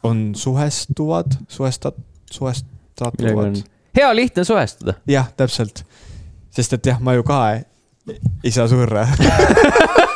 on 0.07 0.31
suhestuvad, 0.39 1.39
suhestat-, 1.51 1.99
suhestatuvad. 2.31 3.63
hea 3.97 4.15
lihtne 4.15 4.47
suhestuda. 4.47 4.99
jah, 5.07 5.31
täpselt. 5.35 5.83
sest 6.51 6.79
et 6.79 6.93
jah, 6.93 7.03
ma 7.03 7.17
ju 7.17 7.27
ka 7.27 7.41
ei, 7.57 7.63
ei 8.43 8.55
saa 8.55 8.71
surra. 8.71 9.07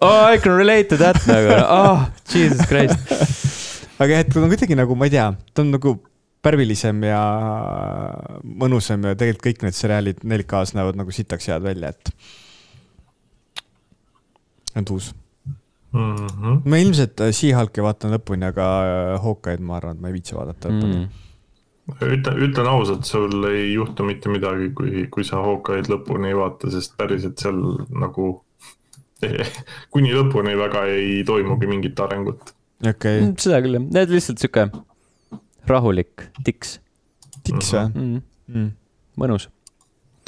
Oh, 0.00 0.32
I 0.32 0.38
can 0.38 0.52
relate 0.52 0.88
to 0.92 0.96
that 1.00 1.16
nagu, 1.28 1.54
oh 1.64 2.08
jesus 2.28 2.66
christ. 2.68 2.98
aga 4.00 4.12
jah, 4.12 4.24
et 4.24 4.32
ta 4.32 4.40
on 4.42 4.50
kuidagi 4.52 4.76
nagu, 4.78 4.96
ma 4.98 5.08
ei 5.08 5.14
tea, 5.14 5.28
ta 5.54 5.64
on 5.64 5.72
nagu 5.74 5.94
pärvilisem 6.44 7.00
ja 7.08 7.20
mõnusam 8.44 9.06
ja 9.08 9.16
tegelikult 9.18 9.46
kõik 9.48 9.64
need 9.66 9.78
seriaalid 9.78 10.20
4K-s 10.22 10.76
näevad 10.76 10.98
nagu 11.00 11.14
sitaks 11.14 11.48
head 11.50 11.64
välja, 11.64 11.94
et. 11.94 12.12
on 14.76 14.92
uus. 14.94 15.14
Mm 15.92 16.16
-hmm. 16.16 16.60
ma 16.68 16.76
ilmselt 16.76 17.20
äh, 17.24 17.32
She-Hulki 17.32 17.82
vaatan 17.82 18.12
lõpuni, 18.12 18.44
aga 18.44 18.66
äh, 18.84 19.22
Hawkeye'd 19.24 19.62
ma 19.64 19.78
arvan, 19.78 19.96
et 19.96 20.02
ma 20.02 20.10
ei 20.10 20.18
viitsi 20.18 20.36
vaadata 20.36 20.68
lõpuni 20.68 20.98
mm.. 20.98 22.02
ütlen, 22.12 22.42
ütlen 22.44 22.68
ausalt, 22.68 23.08
sul 23.08 23.46
ei 23.48 23.72
juhtu 23.72 24.04
mitte 24.04 24.28
midagi, 24.28 24.68
kui, 24.76 25.06
kui 25.10 25.24
sa 25.24 25.40
Hawkeye'd 25.40 25.88
lõpuni 25.88 26.28
ei 26.28 26.36
vaata, 26.36 26.68
sest 26.70 26.92
päriselt 27.00 27.40
seal 27.40 27.56
nagu 27.88 28.28
kuni 29.94 30.14
lõpuni 30.14 30.56
väga 30.58 30.84
ei 30.94 31.22
toimugi 31.26 31.70
mingit 31.70 32.00
arengut. 32.00 32.54
okei 32.82 32.90
okay., 32.92 33.20
Mm, 33.20 33.36
seda 33.42 33.62
küll 33.64 33.78
jah, 33.78 33.86
need 33.98 34.12
lihtsalt 34.14 34.42
sihuke 34.42 34.68
rahulik 35.68 36.28
tiks 36.46 36.78
tiks 37.46 37.72
või 37.74 37.86
mm,, 37.88 38.20
mm.? 38.54 38.68
mõnus. 39.20 39.48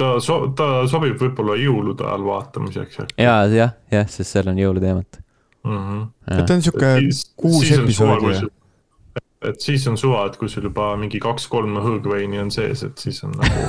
ta 0.00 0.16
so-, 0.24 0.50
ta 0.56 0.86
sobib 0.90 1.18
võib-olla 1.20 1.56
jõulude 1.60 2.06
ajal 2.06 2.26
vaatamiseks. 2.26 3.02
ja, 3.16 3.42
jah, 3.46 3.76
jah, 3.92 4.08
sest 4.08 4.36
seal 4.36 4.50
on 4.52 4.58
jõuluteemat. 4.58 5.20
Mm 5.60 5.76
-hmm. 5.76 6.46
ta 6.46 6.54
on 6.54 6.62
sihuke 6.64 6.94
kuus 7.36 7.70
episoodi. 7.70 8.48
Et 9.48 9.64
siis 9.64 9.86
on 9.88 9.96
suva, 9.96 10.26
et 10.28 10.36
kui 10.36 10.50
sul 10.52 10.66
juba 10.68 10.90
mingi 11.00 11.20
kaks-kolm 11.22 11.78
hõõgveini 11.80 12.40
on 12.42 12.50
sees, 12.52 12.82
et 12.84 13.00
siis 13.00 13.22
on 13.24 13.32
nagu 13.40 13.62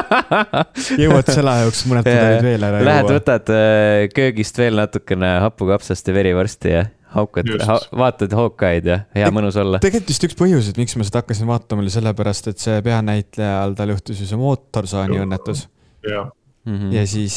jõuad 1.02 1.30
selle 1.32 1.54
aja 1.54 1.66
jooksul 1.68 1.92
mõned 1.94 2.08
pudelid 2.08 2.44
veel 2.44 2.66
ära 2.68 2.82
Lähed 2.84 3.06
juua. 3.06 3.16
võtad 3.16 3.52
äh, 3.54 4.06
köögist 4.12 4.60
veel 4.60 4.76
natukene 4.76 5.38
hapukapsast 5.46 6.10
ja 6.10 6.16
verivorsti 6.16 6.74
ja 6.74 6.84
haukad 7.14 7.48
ha,, 7.66 7.78
vaatad 7.96 8.34
Hawkeye'd 8.36 8.90
ja 8.90 8.98
hea 9.16 9.30
mõnus 9.34 9.56
olla. 9.60 9.80
tegelikult 9.82 10.12
vist 10.12 10.28
üks 10.28 10.36
põhjus, 10.38 10.68
et 10.70 10.80
miks 10.80 10.96
ma 10.98 11.06
seda 11.08 11.24
hakkasin 11.24 11.48
vaatama, 11.48 11.84
oli 11.84 11.94
sellepärast, 11.94 12.52
et 12.52 12.62
see 12.62 12.82
peanäitlejal, 12.86 13.74
tal 13.78 13.94
juhtus 13.94 14.20
ju 14.20 14.28
see 14.28 14.40
mootorsaani 14.40 15.22
õnnetus. 15.24 15.64
jah, 16.06 16.28
Mhm. 16.70 16.92
ja 16.94 17.02
siis, 17.08 17.36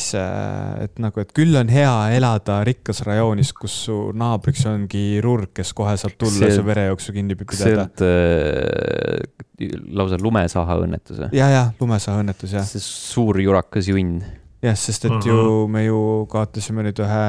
et 0.83 0.99
nagu, 1.01 1.19
et 1.23 1.31
küll 1.33 1.55
on 1.57 1.69
hea 1.73 1.93
elada 2.17 2.59
rikkas 2.67 3.01
rajoonis, 3.07 3.53
kus 3.57 3.75
su 3.87 3.95
naabriks 4.13 4.65
on 4.69 4.85
kirurg, 4.91 5.49
kes 5.57 5.71
kohe 5.73 5.95
saab 5.97 6.13
tulla 6.21 6.45
See- 6.47 6.55
su 6.57 6.65
verejooksu 6.67 7.13
kinni 7.15 7.35
pidada. 7.39 7.87
olnud 7.87 8.03
äh, 8.05 9.73
lausa 9.99 10.17
lumesaha 10.21 10.77
õnnetus 10.85 11.19
või? 11.23 11.29
ja, 11.39 11.49
ja 11.49 11.63
lumesaha 11.79 12.21
õnnetus 12.23 12.53
jah, 12.57 12.65
see 12.67 12.83
suur 12.83 13.39
jurakas 13.41 13.87
junn. 13.89 14.21
jah, 14.61 14.75
sest 14.77 15.05
et 15.09 15.25
ju 15.25 15.67
me 15.67 15.85
ju 15.85 15.99
kaotasime 16.31 16.83
nüüd 16.85 16.99
ühe 17.03 17.23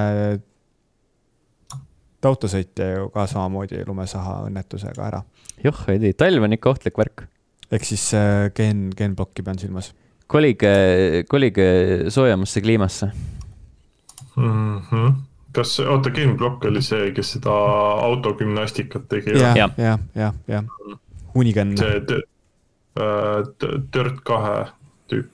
autosõitja 2.25 2.87
ju 2.97 3.09
ka 3.13 3.27
samamoodi 3.29 3.83
lumesaha 3.87 4.39
õnnetusega 4.49 5.09
ära. 5.11 5.21
joh, 5.65 5.81
ei 5.93 6.01
tea, 6.01 6.17
talv 6.25 6.47
on 6.47 6.57
ikka 6.57 6.71
ohtlik 6.73 6.97
värk. 6.99 7.27
ehk 7.71 7.85
siis 7.85 8.07
äh, 8.17 8.49
geen, 8.57 8.91
geenplokki 8.97 9.43
pean 9.45 9.59
silmas. 9.61 9.93
kolige, 10.27 11.25
kolige 11.29 11.67
soojemasse 12.11 12.61
kliimasse. 12.61 13.11
mm. 14.37 14.79
-hmm. 14.79 15.13
kas, 15.53 15.81
oota, 15.81 16.11
Ken 16.11 16.37
Block 16.37 16.65
oli 16.65 16.83
see, 16.83 17.13
kes 17.13 17.33
seda 17.37 17.51
autogümnastikat 18.09 19.09
tegi? 19.09 19.31
jah, 19.39 19.57
Jah. 19.57 19.99
jah, 20.15 20.35
jah. 20.49 20.65
Hunigan, 21.35 21.77
see 21.79 22.01
äh, 22.99 23.83
Dirt 23.95 24.21
kahe 24.25 24.67
tüüp. 25.11 25.31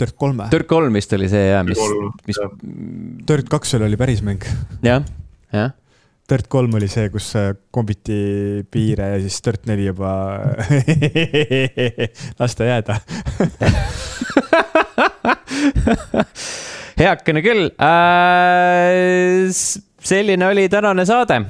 Dirt 0.00 0.16
kolme. 0.16 0.46
Dirt 0.52 0.66
kolm 0.68 0.94
vist 0.96 1.12
oli 1.12 1.28
see 1.28 1.50
jah, 1.50 1.64
mis, 1.64 1.78
mis, 2.26 2.38
Dirt 3.28 3.48
kaks 3.52 3.74
oli 3.74 3.96
päris 4.00 4.22
mäng. 4.22 4.44
jah, 4.82 5.02
jah. 5.52 5.72
Dirt 6.30 6.46
kolm 6.46 6.74
oli 6.78 6.86
see, 6.90 7.08
kus 7.10 7.32
kombiti 7.74 8.62
piire 8.70 9.08
ja 9.14 9.18
siis 9.22 9.40
Dirt 9.42 9.66
neli 9.66 9.88
juba 9.88 10.12
las 12.40 12.54
ta 12.54 12.68
jääda. 12.68 13.00
heakene 17.00 17.42
küll 17.44 17.70
äh,. 17.80 19.50
selline 20.00 20.46
oli 20.46 20.68
tänane 20.68 21.06
saade. 21.06 21.42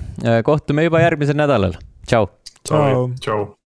kohtume 0.45 0.89
juba 0.89 1.01
järgmisel 1.05 1.37
nädalal. 1.37 1.73
tšau. 2.07 2.27
tšau. 2.65 3.09
tšau. 3.21 3.60